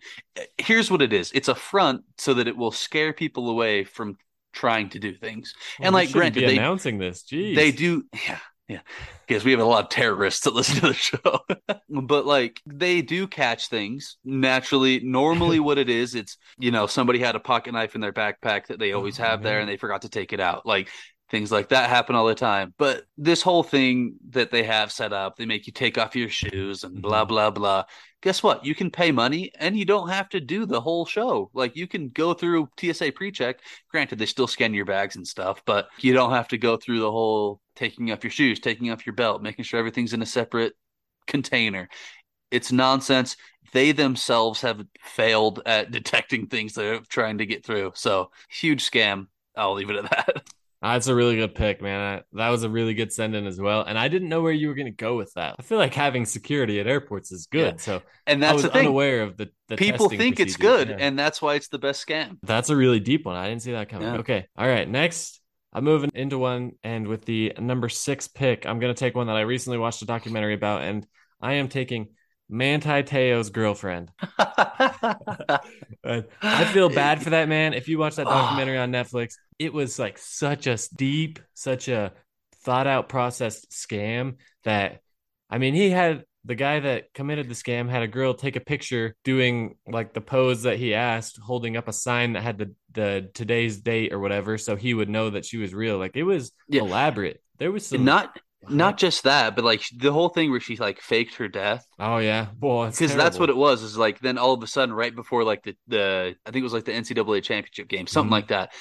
Here's 0.57 0.89
what 0.89 1.01
it 1.01 1.13
is. 1.13 1.31
It's 1.33 1.47
a 1.47 1.55
front 1.55 2.01
so 2.17 2.33
that 2.35 2.47
it 2.47 2.57
will 2.57 2.71
scare 2.71 3.13
people 3.13 3.49
away 3.49 3.83
from 3.83 4.17
trying 4.53 4.89
to 4.89 4.99
do 4.99 5.13
things. 5.13 5.53
And, 5.79 5.93
like, 5.93 6.11
granted, 6.11 6.41
be 6.41 6.45
they- 6.47 6.57
announcing 6.57 6.97
this. 6.97 7.23
Jeez. 7.23 7.55
They 7.55 7.71
do, 7.71 8.03
yeah, 8.27 8.39
yeah, 8.71 8.79
because 9.27 9.43
we 9.43 9.51
have 9.51 9.59
a 9.59 9.65
lot 9.65 9.83
of 9.83 9.89
terrorists 9.89 10.45
that 10.45 10.53
listen 10.53 10.75
to 10.79 10.87
the 10.87 10.93
show. 10.93 11.39
but 11.89 12.25
like, 12.25 12.61
they 12.65 13.01
do 13.01 13.27
catch 13.27 13.67
things 13.67 14.17
naturally. 14.23 15.01
Normally, 15.01 15.59
what 15.59 15.77
it 15.77 15.89
is, 15.89 16.15
it's 16.15 16.37
you 16.57 16.71
know 16.71 16.87
somebody 16.87 17.19
had 17.19 17.35
a 17.35 17.39
pocket 17.39 17.73
knife 17.73 17.95
in 17.95 18.01
their 18.01 18.13
backpack 18.13 18.67
that 18.67 18.79
they 18.79 18.93
oh, 18.93 18.97
always 18.97 19.19
Oh, 19.19 19.23
have 19.23 19.43
there, 19.43 19.59
and 19.59 19.67
they 19.67 19.75
forgot 19.75 20.03
to 20.03 20.09
take 20.09 20.31
it 20.31 20.39
out. 20.39 20.65
Like 20.65 20.89
things 21.31 21.51
like 21.51 21.69
that 21.69 21.89
happen 21.89 22.15
all 22.15 22.27
the 22.27 22.35
time. 22.35 22.73
But 22.77 23.05
this 23.17 23.41
whole 23.41 23.63
thing 23.63 24.17
that 24.31 24.51
they 24.51 24.63
have 24.63 24.91
set 24.91 25.13
up, 25.13 25.37
they 25.37 25.45
make 25.45 25.65
you 25.65 25.73
take 25.73 25.97
off 25.97 26.15
your 26.15 26.29
shoes 26.29 26.83
and 26.83 27.01
blah 27.01 27.25
Mhm. 27.25 27.29
blah 27.29 27.49
blah. 27.51 27.85
Guess 28.21 28.43
what? 28.43 28.65
You 28.65 28.75
can 28.75 28.91
pay 28.91 29.11
money 29.11 29.51
and 29.57 29.77
you 29.77 29.85
don't 29.85 30.09
have 30.09 30.29
to 30.29 30.39
do 30.39 30.65
the 30.65 30.81
whole 30.81 31.05
show. 31.05 31.49
Like 31.53 31.75
you 31.75 31.87
can 31.87 32.09
go 32.09 32.33
through 32.33 32.69
TSA 32.77 33.11
pre-check. 33.11 33.61
Granted, 33.89 34.19
they 34.19 34.25
still 34.27 34.47
scan 34.47 34.73
your 34.73 34.85
bags 34.85 35.15
and 35.15 35.27
stuff, 35.27 35.63
but 35.65 35.87
you 35.99 36.13
don't 36.13 36.31
have 36.31 36.49
to 36.49 36.57
go 36.57 36.77
through 36.77 36.99
the 36.99 37.11
whole 37.11 37.61
taking 37.75 38.11
off 38.11 38.23
your 38.23 38.31
shoes, 38.31 38.59
taking 38.59 38.91
off 38.91 39.05
your 39.05 39.15
belt, 39.15 39.41
making 39.41 39.65
sure 39.65 39.79
everything's 39.79 40.13
in 40.13 40.21
a 40.21 40.25
separate 40.25 40.73
container. 41.27 41.89
It's 42.51 42.71
nonsense. 42.71 43.37
They 43.73 43.91
themselves 43.93 44.61
have 44.61 44.85
failed 45.01 45.61
at 45.65 45.91
detecting 45.99 46.47
things 46.47 46.73
they're 46.73 46.99
trying 47.01 47.39
to 47.39 47.45
get 47.45 47.65
through. 47.65 47.93
So 47.95 48.31
huge 48.49 48.89
scam. 48.89 49.27
I'll 49.55 49.73
leave 49.73 49.89
it 49.89 49.97
at 49.97 50.09
that. 50.11 50.43
That's 50.81 51.05
a 51.07 51.13
really 51.13 51.35
good 51.35 51.53
pick, 51.53 51.79
man. 51.81 51.99
I, 51.99 52.37
that 52.37 52.49
was 52.49 52.63
a 52.63 52.69
really 52.69 52.95
good 52.95 53.13
send 53.13 53.35
in 53.35 53.45
as 53.45 53.59
well. 53.61 53.83
And 53.83 53.99
I 53.99 54.07
didn't 54.07 54.29
know 54.29 54.41
where 54.41 54.51
you 54.51 54.67
were 54.67 54.73
going 54.73 54.87
to 54.87 54.91
go 54.91 55.15
with 55.15 55.31
that. 55.35 55.55
I 55.59 55.61
feel 55.61 55.77
like 55.77 55.93
having 55.93 56.25
security 56.25 56.79
at 56.79 56.87
airports 56.87 57.31
is 57.31 57.45
good. 57.45 57.75
Yeah. 57.75 57.77
So 57.81 58.01
And 58.25 58.43
I 58.43 58.47
that's 58.47 58.53
was 58.55 58.63
the 58.63 58.69
thing. 58.69 58.79
unaware 58.87 59.21
of 59.21 59.37
the, 59.37 59.49
the 59.67 59.75
People 59.77 60.09
think 60.09 60.39
it's 60.39 60.57
good, 60.57 60.89
Yeah. 60.89 60.97
and 60.99 61.19
that's 61.19 61.39
why 61.39 61.53
it's 61.55 61.67
the 61.67 61.77
best 61.77 62.05
scam. 62.05 62.37
That's 62.41 62.71
a 62.71 62.75
really 62.75 62.99
deep 62.99 63.25
one. 63.25 63.35
I 63.35 63.47
didn't 63.47 63.61
see 63.61 63.73
that 63.73 63.89
coming. 63.89 64.07
Yeah. 64.07 64.19
Okay. 64.21 64.47
All 64.57 64.67
right. 64.67 64.89
Next, 64.89 65.39
I'm 65.71 65.83
moving 65.83 66.09
into 66.15 66.39
one. 66.39 66.71
And 66.83 67.07
with 67.07 67.25
the 67.25 67.53
number 67.59 67.87
six 67.87 68.27
pick, 68.27 68.65
I'm 68.65 68.79
going 68.79 68.93
to 68.93 68.99
take 68.99 69.15
one 69.15 69.27
that 69.27 69.35
I 69.37 69.41
recently 69.41 69.77
watched 69.77 70.01
a 70.01 70.05
documentary 70.05 70.55
about. 70.55 70.81
And 70.81 71.05
I 71.39 71.53
am 71.53 71.67
taking 71.67 72.09
Manti 72.51 73.01
Te'o's 73.03 73.49
girlfriend. 73.49 74.11
I 74.37 75.61
feel 76.73 76.89
bad 76.89 77.23
for 77.23 77.31
that 77.31 77.47
man. 77.47 77.73
If 77.73 77.87
you 77.87 77.97
watch 77.97 78.17
that 78.17 78.25
documentary 78.25 78.77
ah. 78.77 78.83
on 78.83 78.91
Netflix, 78.91 79.35
it 79.57 79.73
was 79.73 79.97
like 79.97 80.17
such 80.17 80.67
a 80.67 80.77
deep, 80.95 81.39
such 81.53 81.87
a 81.87 82.11
thought 82.63 82.87
out 82.87 83.09
processed 83.09 83.71
scam 83.71 84.35
that 84.65 84.99
I 85.49 85.57
mean, 85.57 85.73
he 85.73 85.89
had 85.89 86.25
the 86.43 86.55
guy 86.55 86.79
that 86.79 87.13
committed 87.13 87.47
the 87.47 87.55
scam 87.55 87.89
had 87.89 88.01
a 88.01 88.07
girl 88.07 88.33
take 88.33 88.55
a 88.55 88.61
picture 88.61 89.15
doing 89.23 89.75
like 89.87 90.13
the 90.13 90.21
pose 90.21 90.63
that 90.63 90.77
he 90.77 90.93
asked, 90.93 91.37
holding 91.37 91.77
up 91.77 91.87
a 91.87 91.93
sign 91.93 92.33
that 92.33 92.41
had 92.43 92.57
the 92.57 92.73
the 92.93 93.29
today's 93.33 93.77
date 93.77 94.11
or 94.11 94.19
whatever, 94.19 94.57
so 94.57 94.75
he 94.75 94.93
would 94.93 95.09
know 95.09 95.29
that 95.29 95.45
she 95.45 95.57
was 95.57 95.73
real. 95.73 95.97
Like 95.97 96.15
it 96.15 96.23
was 96.23 96.51
Yeah. 96.67 96.81
elaborate. 96.81 97.41
There 97.59 97.71
was 97.71 97.85
some 97.85 98.03
not 98.03 98.37
not 98.69 98.97
just 98.97 99.23
that, 99.23 99.55
but 99.55 99.65
like 99.65 99.83
the 99.95 100.11
whole 100.11 100.29
thing 100.29 100.51
where 100.51 100.59
she 100.59 100.77
like 100.77 100.99
faked 101.01 101.35
her 101.35 101.47
death. 101.47 101.85
Oh 101.99 102.17
yeah, 102.17 102.47
boy, 102.57 102.89
because 102.91 103.15
that's 103.15 103.39
what 103.39 103.49
it 103.49 103.55
was 103.57 103.81
is 103.81 103.97
like 103.97 104.19
then 104.19 104.37
all 104.37 104.53
of 104.53 104.61
a 104.63 104.67
sudden 104.67 104.93
right 104.93 105.15
before 105.15 105.43
like 105.43 105.63
the 105.63 105.75
the 105.87 106.35
i 106.45 106.51
think 106.51 106.61
it 106.61 106.63
was 106.63 106.73
like 106.73 106.85
the 106.85 106.91
ncaa 106.91 107.41
championship 107.43 107.87
game 107.87 108.07
something 108.07 108.29
Mhm. 108.29 108.33
like 108.33 108.47
that 108.49 108.71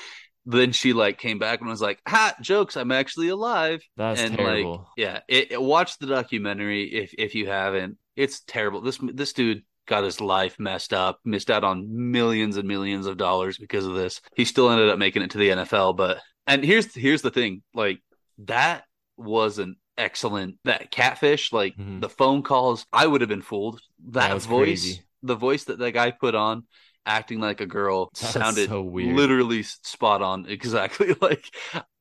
then 0.46 0.72
she 0.72 0.92
like 0.94 1.18
came 1.18 1.38
back 1.38 1.60
and 1.60 1.68
was 1.68 1.82
like 1.82 2.00
ha 2.08 2.34
jokes 2.40 2.76
i'm 2.76 2.92
actually 2.92 3.28
alive 3.28 3.82
That's 3.96 4.20
and 4.20 4.36
terrible. 4.36 4.72
like 4.78 4.80
yeah 4.96 5.20
it, 5.28 5.52
it- 5.52 5.62
watch 5.62 5.98
the 5.98 6.06
documentary 6.06 6.84
if 6.84 7.14
if 7.18 7.34
you 7.34 7.46
haven't 7.48 7.98
it's 8.16 8.40
terrible 8.40 8.80
this 8.80 8.98
this 9.02 9.32
dude 9.32 9.62
got 9.86 10.04
his 10.04 10.20
life 10.20 10.56
messed 10.58 10.92
up 10.92 11.20
missed 11.24 11.50
out 11.50 11.64
on 11.64 11.86
millions 12.10 12.56
and 12.56 12.66
millions 12.68 13.06
of 13.06 13.16
dollars 13.16 13.58
because 13.58 13.84
of 13.86 13.94
this 13.94 14.20
he 14.34 14.44
still 14.44 14.70
ended 14.70 14.88
up 14.88 14.98
making 14.98 15.22
it 15.22 15.30
to 15.32 15.38
the 15.38 15.50
nfl 15.50 15.94
but 15.96 16.18
and 16.46 16.64
here's 16.64 16.94
here's 16.94 17.22
the 17.22 17.30
thing 17.30 17.62
like 17.74 18.00
that 18.44 18.84
was 19.20 19.58
an 19.58 19.76
excellent 19.98 20.56
that 20.64 20.90
catfish 20.90 21.52
like 21.52 21.76
Mhm. 21.76 22.00
the 22.00 22.08
phone 22.08 22.42
calls 22.42 22.86
i 22.92 23.06
would 23.06 23.20
have 23.20 23.28
been 23.28 23.42
fooled 23.42 23.80
that, 24.10 24.30
That 24.30 24.42
voice 24.42 24.82
crazy. 24.82 25.02
the 25.22 25.34
voice 25.36 25.64
that 25.64 25.78
that 25.78 25.92
guy 25.92 26.10
put 26.10 26.34
on 26.34 26.64
acting 27.06 27.40
like 27.40 27.60
a 27.60 27.66
girl 27.66 28.10
That 28.20 28.32
sounded 28.32 28.68
so 28.68 28.82
weird. 28.82 29.16
literally 29.16 29.62
spot 29.62 30.22
on 30.22 30.46
exactly 30.48 31.14
like 31.20 31.44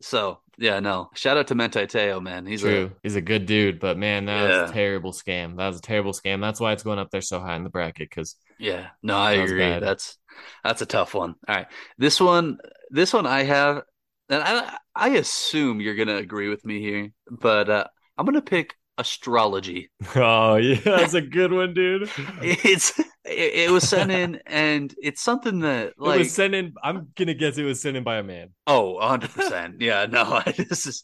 so 0.02 0.40
yeah 0.58 0.80
no 0.80 1.10
shout 1.16 1.38
out 1.38 1.48
to 1.48 1.56
Manti 1.56 1.86
Te'o 1.88 2.22
man 2.22 2.46
he's 2.46 2.62
True. 2.62 2.92
He's 3.04 3.16
a 3.16 3.22
good 3.22 3.46
dude, 3.46 3.80
but 3.80 3.98
man, 3.98 4.26
that 4.26 4.44
was 4.62 4.70
a 4.70 4.74
terrible 4.74 5.14
scam. 5.14 5.58
That 5.58 5.68
was 5.68 5.78
a 5.78 5.82
terrible 5.82 6.12
scam. 6.14 6.42
That's 6.42 6.60
why 6.60 6.74
it's 6.74 6.84
going 6.84 7.00
up 7.00 7.10
there 7.12 7.22
so 7.22 7.40
high 7.40 7.56
in 7.56 7.64
the 7.64 7.70
bracket 7.70 8.10
because 8.10 8.36
yeah 8.58 8.88
no 9.02 9.16
I 9.18 9.34
agree 9.34 9.60
bad. 9.60 9.84
that's 9.84 10.18
that's 10.64 10.82
a 10.82 10.86
tough 10.86 11.14
one 11.14 11.36
all 11.48 11.56
right 11.56 11.68
this 11.98 12.20
one 12.20 12.58
this 12.90 13.14
one 13.14 13.26
I 13.26 13.44
have 13.44 13.84
and 14.30 14.44
I 14.44 14.78
I 14.96 15.10
assume 15.10 15.82
you're 15.82 15.96
gonna 15.96 16.18
agree 16.18 16.50
with 16.50 16.65
me 16.65 16.80
here 16.80 17.12
but 17.30 17.70
uh 17.70 17.86
I'm 18.18 18.26
gonna 18.26 18.42
pick 18.42 18.76
astrology 18.98 19.89
oh 20.15 20.56
yeah, 20.58 20.80
that's 20.84 21.13
a 21.13 21.22
good 21.22 21.54
one, 21.54 21.74
dude. 21.74 22.10
it's 22.42 23.00
it, 23.30 23.54
it 23.54 23.72
was 23.72 23.88
sent 23.88 24.12
in 24.12 24.39
and 24.46 24.94
it's 25.02 25.22
something 25.22 25.60
that 25.60 25.88
it 25.88 25.94
like 25.98 26.20
was 26.20 26.34
sent 26.34 26.54
in. 26.54 26.74
I'm 26.84 27.08
gonna 27.15 27.34
guess 27.34 27.58
it 27.58 27.63
was 27.63 27.82
sent 27.82 27.98
in 27.98 28.04
by 28.04 28.18
a 28.18 28.24
man. 28.24 28.50
Oh, 28.68 28.98
100%. 29.02 29.76
yeah, 29.80 30.06
no, 30.10 30.42
this 30.58 30.86
is 30.86 31.04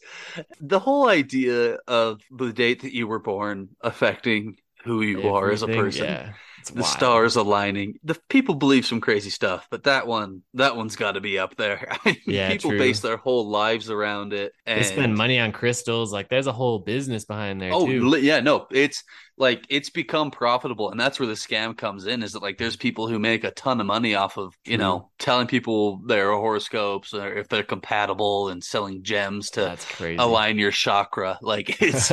the 0.60 0.78
whole 0.78 1.08
idea 1.08 1.78
of 1.88 2.20
the 2.30 2.52
date 2.52 2.82
that 2.82 2.94
you 2.94 3.06
were 3.06 3.18
born 3.18 3.70
affecting 3.80 4.56
who 4.84 5.02
you 5.02 5.28
are 5.30 5.50
as 5.50 5.62
a 5.62 5.68
person. 5.68 6.04
Yeah, 6.04 6.32
it's 6.66 6.74
The 6.74 6.82
wild. 6.82 6.86
stars 6.86 7.36
aligning. 7.36 7.94
The 8.04 8.18
people 8.28 8.54
believe 8.56 8.86
some 8.86 9.00
crazy 9.00 9.30
stuff, 9.30 9.66
but 9.70 9.84
that 9.84 10.06
one, 10.06 10.42
that 10.54 10.76
one's 10.76 10.96
got 10.96 11.12
to 11.12 11.20
be 11.20 11.38
up 11.38 11.56
there. 11.56 11.86
I 12.04 12.10
mean, 12.10 12.16
Yeah, 12.26 12.48
people 12.48 12.70
true. 12.70 12.78
base 12.78 13.00
their 13.00 13.16
whole 13.16 13.48
lives 13.48 13.90
around 13.90 14.32
it, 14.32 14.52
and 14.66 14.78
They 14.80 14.84
spend 14.84 15.16
money 15.16 15.38
on 15.38 15.52
crystals. 15.52 16.12
Like 16.12 16.28
there's 16.28 16.46
a 16.48 16.52
whole 16.52 16.80
business 16.80 17.24
behind 17.24 17.60
there 17.60 17.72
Oh, 17.72 17.86
too. 17.86 18.18
yeah, 18.20 18.40
no, 18.40 18.66
it's 18.70 19.04
like 19.38 19.66
it's 19.68 19.90
become 19.90 20.30
profitable, 20.30 20.90
and 20.90 20.98
that's 20.98 21.20
where 21.20 21.26
the 21.26 21.34
scam 21.34 21.76
comes 21.76 22.06
in. 22.06 22.22
Is 22.22 22.32
that 22.32 22.42
like 22.42 22.58
there's 22.58 22.76
people 22.76 23.06
who 23.06 23.18
make 23.18 23.44
a 23.44 23.50
ton 23.50 23.80
of 23.80 23.86
money 23.86 24.14
off 24.14 24.38
of 24.38 24.54
you 24.64 24.76
True. 24.76 24.84
know 24.84 25.10
telling 25.18 25.46
people 25.46 25.98
their 26.06 26.30
horoscopes 26.32 27.12
or 27.12 27.34
if 27.34 27.48
they're 27.48 27.62
compatible 27.62 28.48
and 28.48 28.62
selling 28.62 29.02
gems 29.02 29.50
to 29.50 29.60
That's 29.60 29.84
crazy. 29.84 30.16
align 30.16 30.58
your 30.58 30.70
chakra. 30.70 31.38
Like 31.46 31.80
it's 31.80 32.10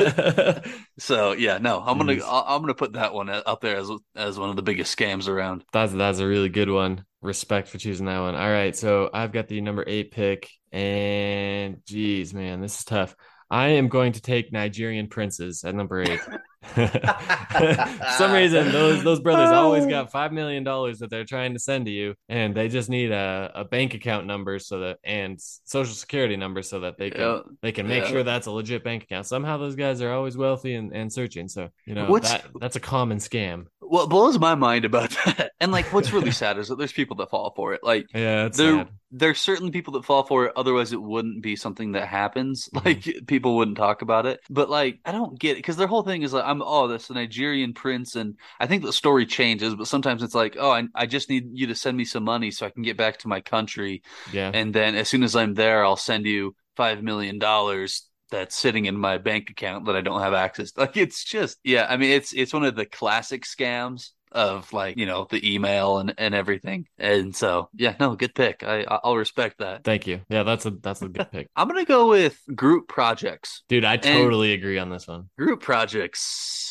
so 0.99 1.31
yeah. 1.31 1.57
No, 1.57 1.81
I'm 1.81 1.97
gonna 1.97 2.19
I'm 2.23 2.61
gonna 2.61 2.73
put 2.73 2.93
that 2.93 3.13
one 3.13 3.29
uh, 3.29 3.41
up 3.45 3.61
there 3.61 3.77
as 3.77 3.89
as 4.15 4.37
one 4.37 4.49
of 4.49 4.55
the 4.55 4.61
biggest 4.61 4.95
scams 4.97 5.27
around. 5.27 5.63
That's 5.71 5.93
that's 5.93 6.19
a 6.19 6.27
really 6.27 6.49
good 6.49 6.69
one. 6.69 7.05
Respect 7.21 7.69
for 7.69 7.77
choosing 7.77 8.05
that 8.07 8.19
one. 8.19 8.35
All 8.35 8.51
right, 8.51 8.75
so 8.75 9.09
I've 9.13 9.31
got 9.31 9.47
the 9.47 9.61
number 9.61 9.83
eight 9.87 10.11
pick, 10.11 10.49
and 10.73 11.77
geez, 11.87 12.33
man, 12.33 12.59
this 12.61 12.79
is 12.79 12.83
tough. 12.83 13.15
I 13.49 13.69
am 13.69 13.87
going 13.87 14.13
to 14.13 14.21
take 14.21 14.51
Nigerian 14.51 15.07
princes 15.07 15.63
at 15.63 15.73
number 15.73 16.01
eight. 16.01 16.19
For 16.75 17.97
some 18.17 18.31
reason, 18.31 18.71
those 18.71 19.03
those 19.03 19.19
brothers 19.19 19.49
always 19.49 19.85
got 19.85 20.11
five 20.11 20.31
million 20.31 20.63
dollars 20.63 20.99
that 20.99 21.09
they're 21.09 21.25
trying 21.25 21.53
to 21.53 21.59
send 21.59 21.85
to 21.85 21.91
you, 21.91 22.15
and 22.29 22.55
they 22.55 22.67
just 22.69 22.89
need 22.89 23.11
a, 23.11 23.51
a 23.53 23.65
bank 23.65 23.93
account 23.93 24.25
number 24.27 24.59
so 24.59 24.79
that 24.79 24.99
and 25.03 25.39
social 25.39 25.93
security 25.93 26.35
number 26.35 26.61
so 26.61 26.81
that 26.81 26.97
they 26.97 27.09
can 27.09 27.21
Yeah. 27.21 27.39
they 27.61 27.71
can 27.71 27.87
make 27.87 28.03
Yeah. 28.03 28.09
sure 28.09 28.23
that's 28.23 28.47
a 28.47 28.51
legit 28.51 28.83
bank 28.83 29.03
account. 29.03 29.25
Somehow 29.25 29.57
those 29.57 29.75
guys 29.75 30.01
are 30.01 30.11
always 30.11 30.37
wealthy 30.37 30.75
and, 30.75 30.93
and 30.93 31.11
searching. 31.11 31.47
So 31.47 31.69
you 31.85 31.95
know 31.95 32.05
What's- 32.07 32.31
that 32.31 32.45
that's 32.59 32.75
a 32.75 32.79
common 32.81 33.17
scam. 33.17 33.65
What 33.79 34.09
blows 34.09 34.39
my 34.39 34.55
mind 34.55 34.85
about 34.85 35.11
that, 35.25 35.51
and 35.59 35.71
like 35.71 35.91
what's 35.93 36.11
really 36.13 36.31
sad 36.31 36.57
is 36.57 36.69
that 36.69 36.77
there's 36.77 36.93
people 36.93 37.17
that 37.17 37.29
fall 37.29 37.53
for 37.55 37.73
it. 37.73 37.81
Like 37.83 38.07
Yeah, 38.15 38.45
it's 38.45 38.57
there 38.57 38.77
sad. 38.77 38.89
there's 39.11 39.39
certainly 39.39 39.71
people 39.71 39.93
that 39.93 40.05
fall 40.05 40.23
for 40.23 40.45
it 40.45 40.53
otherwise 40.55 40.93
it 40.93 41.01
wouldn't 41.01 41.43
be 41.43 41.55
something 41.55 41.91
that 41.91 42.07
happens 42.07 42.69
Mhm. 42.73 42.85
like 42.85 43.27
people 43.27 43.55
wouldn't 43.57 43.77
talk 43.77 44.01
about 44.01 44.25
it 44.25 44.39
but 44.49 44.69
like 44.71 44.99
i 45.05 45.11
don't 45.11 45.37
get 45.39 45.51
it 45.51 45.55
because 45.57 45.77
their 45.77 45.85
whole 45.87 46.01
thing 46.01 46.23
is 46.23 46.33
like 46.33 46.43
i'm 46.53 46.61
oh 46.61 46.87
this 46.87 47.09
nigerian 47.09 47.73
prince 47.73 48.15
and 48.15 48.35
i 48.59 48.67
think 48.67 48.83
the 48.83 48.93
story 48.93 49.25
changes 49.25 49.75
but 49.75 49.87
sometimes 49.87 50.23
it's 50.23 50.35
like 50.35 50.55
oh 50.59 50.71
I, 50.71 50.83
I 50.95 51.05
just 51.05 51.29
need 51.29 51.49
you 51.53 51.67
to 51.67 51.75
send 51.75 51.97
me 51.97 52.05
some 52.05 52.23
money 52.23 52.51
so 52.51 52.65
i 52.65 52.69
can 52.69 52.83
get 52.83 52.97
back 52.97 53.17
to 53.19 53.27
my 53.27 53.41
country 53.41 54.03
Yeah. 54.31 54.51
and 54.53 54.73
then 54.73 54.95
as 54.95 55.07
soon 55.09 55.23
as 55.23 55.35
i'm 55.35 55.53
there 55.53 55.83
i'll 55.83 55.97
send 55.97 56.25
you 56.25 56.55
five 56.75 57.03
million 57.03 57.39
dollars 57.39 58.07
that's 58.31 58.55
sitting 58.55 58.85
in 58.85 58.97
my 58.97 59.17
bank 59.19 59.49
account 59.49 59.85
that 59.85 59.95
i 59.95 60.01
don't 60.01 60.21
have 60.21 60.33
access 60.33 60.71
To. 60.71 60.81
like 60.81 60.97
it's 60.97 61.23
just 61.23 61.59
yeah 61.63 61.85
i 61.89 61.97
mean 61.97 62.11
it's 62.11 62.33
it's 62.33 62.53
one 62.53 62.63
of 62.65 62.75
the 62.75 62.85
classic 62.85 63.43
scams 63.43 64.09
of 64.33 64.71
like 64.73 64.97
you 64.97 65.05
know 65.05 65.27
the 65.29 65.53
email 65.53 65.99
and 65.99 66.13
and 66.17 66.33
everything 66.35 66.85
and 66.97 67.35
so 67.35 67.69
yeah 67.75 67.95
no 67.99 68.15
good 68.15 68.33
pick 68.35 68.63
i 68.63 68.83
i'll 69.03 69.15
respect 69.15 69.59
that 69.59 69.83
Thank 69.83 70.07
you. 70.07 70.21
Yeah, 70.29 70.43
that's 70.43 70.65
a 70.65 70.71
that's 70.71 71.01
a 71.01 71.07
good 71.09 71.29
pick. 71.31 71.47
i'm 71.55 71.67
gonna 71.67 71.85
go 71.85 72.09
with 72.09 72.39
group 72.55 72.87
projects 72.87 73.63
Dude, 73.69 73.85
I 73.85 73.97
totally 73.97 74.53
agree 74.53 74.77
on 74.79 74.89
this 74.89 75.07
one. 75.07 75.29
group 75.37 75.61
projects 75.61 76.21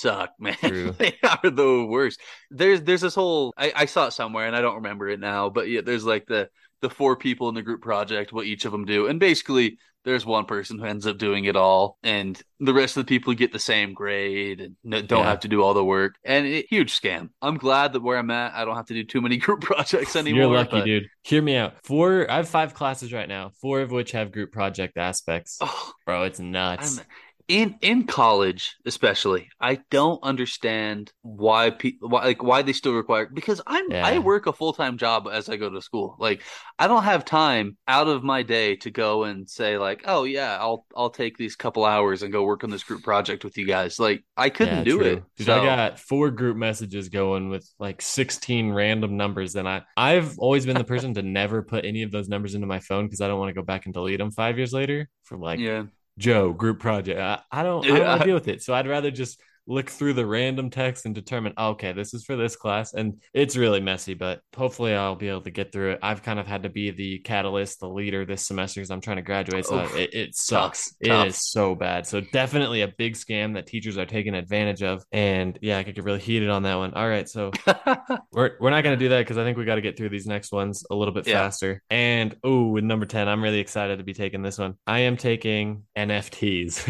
suck 0.01 0.31
man 0.41 0.57
True. 0.57 0.93
they 0.93 1.15
are 1.23 1.51
the 1.51 1.87
worst 1.89 2.21
there's 2.51 2.83
there's 2.83 3.01
this 3.01 3.15
whole 3.15 3.53
I, 3.57 3.73
I 3.75 3.85
saw 3.87 4.09
it 4.09 4.13
somewhere 4.13 4.47
and 4.47 4.57
i 4.57 4.61
don't 4.61 4.77
remember 4.77 5.09
it 5.09 5.21
now 5.21 5.49
but 5.49 5.69
yeah 5.69 5.81
there's 5.83 6.05
like 6.05 6.27
the 6.27 6.49
the 6.81 6.91
four 6.91 7.17
people 7.17 7.49
in 7.49 7.55
the 7.55 7.63
group 7.63 7.81
project 7.81 8.33
what 8.33 8.47
each 8.47 8.65
of 8.65 8.73
them 8.73 8.85
do 8.85 9.07
and 9.07 9.21
basically 9.21 9.79
there's 10.05 10.27
one 10.27 10.45
person 10.47 10.79
who 10.79 10.85
ends 10.85 11.07
up 11.07 11.19
doing 11.19 11.45
it 11.45 11.57
all 11.57 11.99
and 12.03 12.41
the 12.61 12.75
rest 12.75 12.97
of 12.97 13.05
the 13.05 13.09
people 13.09 13.33
get 13.35 13.53
the 13.53 13.59
same 13.59 13.95
grade 13.95 14.61
and 14.61 14.77
don't 15.09 15.21
Yeah. 15.21 15.25
have 15.31 15.41
to 15.41 15.49
do 15.49 15.63
all 15.63 15.75
the 15.75 15.85
work 15.85 16.17
and 16.25 16.47
it, 16.47 16.67
huge 16.69 16.99
scam 16.99 17.31
i'm 17.41 17.57
glad 17.57 17.93
that 17.93 18.01
where 18.03 18.19
i'm 18.19 18.31
at 18.31 18.55
i 18.55 18.65
don't 18.65 18.77
have 18.77 18.87
to 18.87 18.95
do 18.95 19.05
too 19.05 19.21
many 19.21 19.37
group 19.45 19.61
projects 19.61 20.17
anymore 20.17 20.43
You're 20.43 20.55
lucky, 20.55 20.71
but- 20.79 20.85
dude. 20.85 21.09
Hear 21.25 21.41
me 21.41 21.55
out. 21.57 21.75
Four 21.85 22.29
I 22.29 22.37
have 22.39 22.49
five 22.49 22.75
classes 22.75 23.13
right 23.13 23.29
now, 23.29 23.53
four 23.61 23.81
of 23.81 23.93
which 23.93 24.11
have 24.11 24.33
group 24.33 24.51
project 24.51 24.97
aspects. 24.97 25.59
oh, 25.61 25.93
Bro, 26.05 26.25
it's 26.25 26.41
nuts. 26.41 26.99
I'm, 26.99 27.05
in 27.53 27.77
in 27.83 28.05
college 28.07 28.77
especially 28.87 29.47
i 29.61 29.79
don't 29.91 30.23
understand 30.23 31.13
why 31.21 31.69
people 31.69 32.09
why 32.09 32.25
like 32.25 32.43
why 32.43 32.63
they 32.63 32.73
still 32.73 32.95
require 32.95 33.27
because 33.33 33.61
i'm 33.67 33.91
Yeah. 33.91 34.07
i 34.07 34.19
work 34.21 34.47
a 34.47 34.55
full-time 34.55 34.97
job 34.97 35.29
as 35.31 35.51
i 35.51 35.57
go 35.57 35.69
to 35.69 35.83
school 35.83 36.17
like 36.19 36.43
i 36.79 36.89
don't 36.89 37.03
have 37.03 37.27
time 37.27 37.77
out 37.87 38.09
of 38.09 38.23
my 38.25 38.43
day 38.43 38.77
to 38.77 38.91
go 38.91 39.25
and 39.25 39.49
say 39.49 39.77
like 39.77 40.03
oh 40.07 40.25
yeah 40.25 40.57
i'll 40.59 40.87
i'll 40.97 41.11
take 41.11 41.37
these 41.37 41.55
couple 41.55 41.85
hours 41.85 42.23
and 42.23 42.33
go 42.33 42.43
work 42.43 42.65
on 42.65 42.71
this 42.71 42.85
group 42.85 43.03
project 43.03 43.45
with 43.45 43.59
you 43.59 43.67
guys 43.67 43.99
like 44.01 44.25
i 44.35 44.49
couldn't 44.49 44.79
Yeah, 44.79 44.85
do 44.85 44.97
true. 44.99 45.07
it 45.07 45.23
Dude, 45.37 45.47
So- 45.49 45.61
I 45.61 45.65
got 45.67 46.01
four 46.01 46.31
group 46.31 46.57
messages 46.57 47.11
going 47.11 47.51
with 47.51 47.69
like 47.79 48.01
16 48.01 48.73
random 48.73 49.17
numbers, 49.19 49.57
and 49.57 49.69
I 49.69 49.83
I've 49.97 50.39
always 50.39 50.65
been 50.65 50.79
the 50.79 50.85
person 50.85 51.13
to 51.15 51.23
never 51.23 51.63
put 51.63 51.85
any 51.85 52.03
of 52.03 52.11
those 52.13 52.29
numbers 52.29 52.55
into 52.55 52.67
my 52.67 52.79
phone 52.81 53.07
because 53.07 53.21
I 53.21 53.29
don't 53.29 53.39
want 53.39 53.51
to 53.51 53.55
go 53.55 53.63
back 53.63 53.85
and 53.85 53.93
delete 53.95 54.19
them 54.19 54.31
five 54.31 54.57
years 54.57 54.73
later 54.73 55.09
for 55.25 55.37
like 55.37 55.59
yeah 55.61 55.85
Joe 56.19 56.53
group 56.53 56.81
project. 56.81 57.19
I, 57.21 57.41
I 57.51 57.63
don't 57.63 57.85
I 57.85 57.89
don't 57.89 58.07
want 58.07 58.21
to 58.21 58.27
deal 58.27 58.35
with 58.35 58.49
it, 58.49 58.63
so 58.63 58.75
I'd 58.75 58.89
rather 58.89 59.11
just 59.11 59.41
look 59.67 59.89
through 59.91 60.13
the 60.13 60.27
random 60.27 60.71
text 60.71 61.07
and 61.07 61.15
determine 61.15 61.53
oh, 61.57 61.71
okay 61.71 61.93
this 61.93 62.15
is 62.15 62.25
for 62.25 62.35
this 62.37 62.57
class 62.57 62.95
and 62.95 63.21
it's 63.33 63.57
really 63.57 63.81
messy 63.81 64.15
but 64.15 64.41
hopefully 64.57 64.95
i'll 64.95 65.15
be 65.15 65.29
able 65.29 65.41
to 65.41 65.51
get 65.51 65.71
through 65.73 65.93
it. 65.93 65.99
I've 66.03 66.23
kind 66.23 66.39
of 66.41 66.47
had 66.47 66.65
to 66.65 66.69
be 66.69 66.91
the 66.91 67.19
catalyst 67.21 67.79
the 67.81 67.89
leader 67.89 68.25
this 68.27 68.45
semester 68.47 68.81
because 68.81 68.91
i'm 68.91 69.01
trying 69.01 69.19
to 69.19 69.23
graduate 69.23 69.65
so 69.67 69.85
Oof. 69.85 69.97
it, 69.97 70.13
it 70.15 70.35
sucks. 70.35 70.95
It 71.01 71.09
tough. 71.09 71.29
is 71.29 71.51
so 71.51 71.75
bad. 71.77 72.07
So 72.07 72.21
definitely 72.33 72.83
a 72.83 72.89
big 72.89 73.15
scam 73.15 73.55
that 73.55 73.67
teachers 73.67 73.97
are 73.99 74.07
taking 74.07 74.35
advantage 74.35 74.83
of 74.83 75.05
and 75.13 75.57
yeah 75.63 75.79
i 75.79 75.85
could 75.85 75.95
get 75.95 76.03
really 76.05 76.19
heated 76.19 76.51
on 76.51 76.65
that 76.65 76.75
one. 76.75 76.95
All 76.95 77.09
right 77.09 77.29
so 77.29 77.53
we're, 78.33 78.57
we're 78.61 78.71
not 78.71 78.83
going 78.83 78.99
to 78.99 79.05
do 79.05 79.11
that 79.11 79.21
because 79.21 79.39
i 79.39 79.45
think 79.45 79.57
we 79.57 79.65
got 79.65 79.77
to 79.77 79.81
get 79.81 79.97
through 79.97 80.09
these 80.09 80.27
next 80.27 80.51
ones 80.51 80.85
a 80.91 80.95
little 80.95 81.15
bit 81.15 81.27
Yeah. 81.27 81.45
faster. 81.45 81.83
And 81.89 82.35
oh 82.43 82.67
with 82.69 82.83
number 82.85 83.07
10 83.07 83.29
i'm 83.29 83.43
really 83.43 83.61
excited 83.61 83.99
to 83.99 84.05
be 84.05 84.15
taking 84.15 84.43
this 84.43 84.59
one. 84.59 84.75
I 84.87 85.01
am 85.01 85.17
taking 85.17 85.85
nfts 85.97 86.85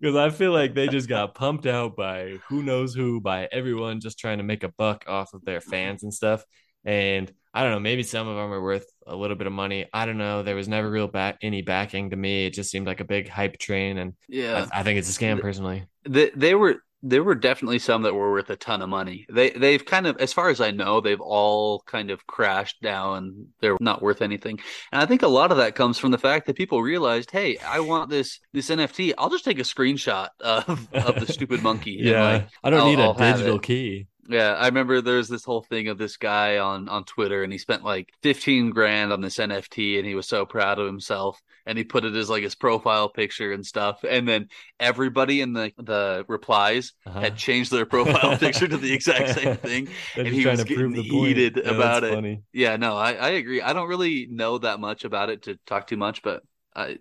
because 0.00 0.16
i 0.16 0.30
feel 0.30 0.52
like 0.52 0.74
they 0.74 0.88
just 0.88 1.08
got 1.08 1.19
pumped 1.28 1.66
out 1.66 1.96
by 1.96 2.38
who 2.48 2.62
knows 2.62 2.94
who 2.94 3.20
by 3.20 3.48
everyone 3.52 4.00
just 4.00 4.18
trying 4.18 4.38
to 4.38 4.44
make 4.44 4.62
a 4.64 4.72
buck 4.76 5.04
off 5.06 5.34
of 5.34 5.44
their 5.44 5.60
fans 5.60 6.02
and 6.02 6.12
stuff 6.12 6.44
and 6.84 7.32
I 7.52 7.62
don't 7.62 7.72
know, 7.72 7.80
maybe 7.80 8.04
some 8.04 8.28
of 8.28 8.36
them 8.36 8.52
are 8.52 8.62
worth 8.62 8.86
a 9.06 9.16
little 9.16 9.36
bit 9.36 9.48
of 9.48 9.52
money. 9.52 9.86
I 9.92 10.06
don't 10.06 10.18
know. 10.18 10.42
There 10.42 10.54
was 10.54 10.68
never 10.68 10.88
real 10.88 11.08
back 11.08 11.38
any 11.42 11.62
backing 11.62 12.10
to 12.10 12.16
me. 12.16 12.46
It 12.46 12.54
just 12.54 12.70
seemed 12.70 12.86
like 12.86 13.00
a 13.00 13.04
big 13.04 13.28
hype 13.28 13.58
train, 13.58 13.98
and 13.98 14.14
yeah 14.28 14.68
I, 14.72 14.80
I 14.80 14.82
think 14.82 14.98
it's 14.98 15.14
a 15.14 15.18
scam 15.18 15.40
personally. 15.40 15.84
they, 16.08 16.30
they 16.30 16.54
were 16.54 16.82
there 17.02 17.24
were 17.24 17.34
definitely 17.34 17.78
some 17.78 18.02
that 18.02 18.14
were 18.14 18.30
worth 18.30 18.50
a 18.50 18.56
ton 18.56 18.82
of 18.82 18.88
money. 18.88 19.26
They 19.30 19.50
they've 19.50 19.84
kind 19.84 20.06
of 20.06 20.16
as 20.18 20.32
far 20.32 20.50
as 20.50 20.60
I 20.60 20.70
know, 20.70 21.00
they've 21.00 21.20
all 21.20 21.80
kind 21.86 22.10
of 22.10 22.26
crashed 22.26 22.82
down. 22.82 23.46
They're 23.60 23.76
not 23.80 24.02
worth 24.02 24.20
anything. 24.22 24.58
And 24.92 25.00
I 25.00 25.06
think 25.06 25.22
a 25.22 25.28
lot 25.28 25.50
of 25.50 25.56
that 25.58 25.74
comes 25.74 25.98
from 25.98 26.10
the 26.10 26.18
fact 26.18 26.46
that 26.46 26.56
people 26.56 26.82
realized, 26.82 27.30
"Hey, 27.30 27.56
I 27.58 27.80
want 27.80 28.10
this 28.10 28.38
this 28.52 28.68
NFT. 28.70 29.14
I'll 29.16 29.30
just 29.30 29.44
take 29.44 29.58
a 29.58 29.62
screenshot 29.62 30.28
of 30.40 30.88
of 30.92 31.14
the 31.18 31.26
stupid 31.32 31.62
monkey." 31.62 31.98
and, 31.98 32.08
Yeah, 32.08 32.22
like, 32.32 32.48
I 32.64 32.70
don't 32.70 32.80
I'll- 32.80 32.86
need 32.86 32.98
a 32.98 33.02
I'll 33.02 33.14
digital 33.14 33.58
key. 33.58 34.06
Yeah, 34.30 34.52
I 34.54 34.66
remember 34.66 35.00
there's 35.00 35.28
this 35.28 35.44
whole 35.44 35.62
thing 35.62 35.88
of 35.88 35.98
this 35.98 36.16
guy 36.16 36.58
on 36.58 36.88
on 36.88 37.04
Twitter 37.04 37.42
and 37.42 37.52
he 37.52 37.58
spent 37.58 37.82
like 37.82 38.10
15 38.22 38.70
grand 38.70 39.12
on 39.12 39.20
this 39.20 39.40
NFT 39.40 39.98
and 39.98 40.06
he 40.06 40.14
was 40.14 40.28
so 40.28 40.46
proud 40.46 40.78
of 40.78 40.86
himself 40.86 41.42
and 41.66 41.76
he 41.76 41.82
put 41.84 42.04
it 42.04 42.14
as 42.14 42.30
like 42.30 42.44
his 42.44 42.54
profile 42.54 43.08
picture 43.08 43.52
and 43.52 43.66
stuff 43.66 44.04
and 44.08 44.28
then 44.28 44.48
everybody 44.78 45.40
in 45.40 45.52
the 45.52 45.72
the 45.78 46.24
replies 46.28 46.92
Uh-huh. 47.06 47.20
had 47.20 47.36
changed 47.36 47.72
their 47.72 47.86
profile 47.86 48.32
picture 48.38 48.68
to 48.68 48.78
the 48.78 48.92
exact 48.92 49.30
same 49.30 49.56
thing. 49.56 49.88
And 50.24 50.34
he 50.34 50.46
trying 50.46 50.46
was 50.46 50.62
to 50.62 50.66
prove 50.66 50.94
getting 50.94 50.94
heated 50.94 51.58
Yeah, 51.64 51.90
about 51.90 52.04
it. 52.04 52.20
Funny. 52.20 52.42
Yeah, 52.52 52.76
no, 52.76 52.96
I 52.96 53.12
I 53.14 53.28
agree. 53.30 53.60
I 53.62 53.72
don't 53.72 53.88
really 53.88 54.26
know 54.30 54.58
that 54.58 54.78
much 54.80 55.04
about 55.04 55.30
it 55.30 55.42
to 55.42 55.56
talk 55.66 55.86
too 55.88 55.96
much, 55.96 56.22
but 56.22 56.42
I 56.74 56.98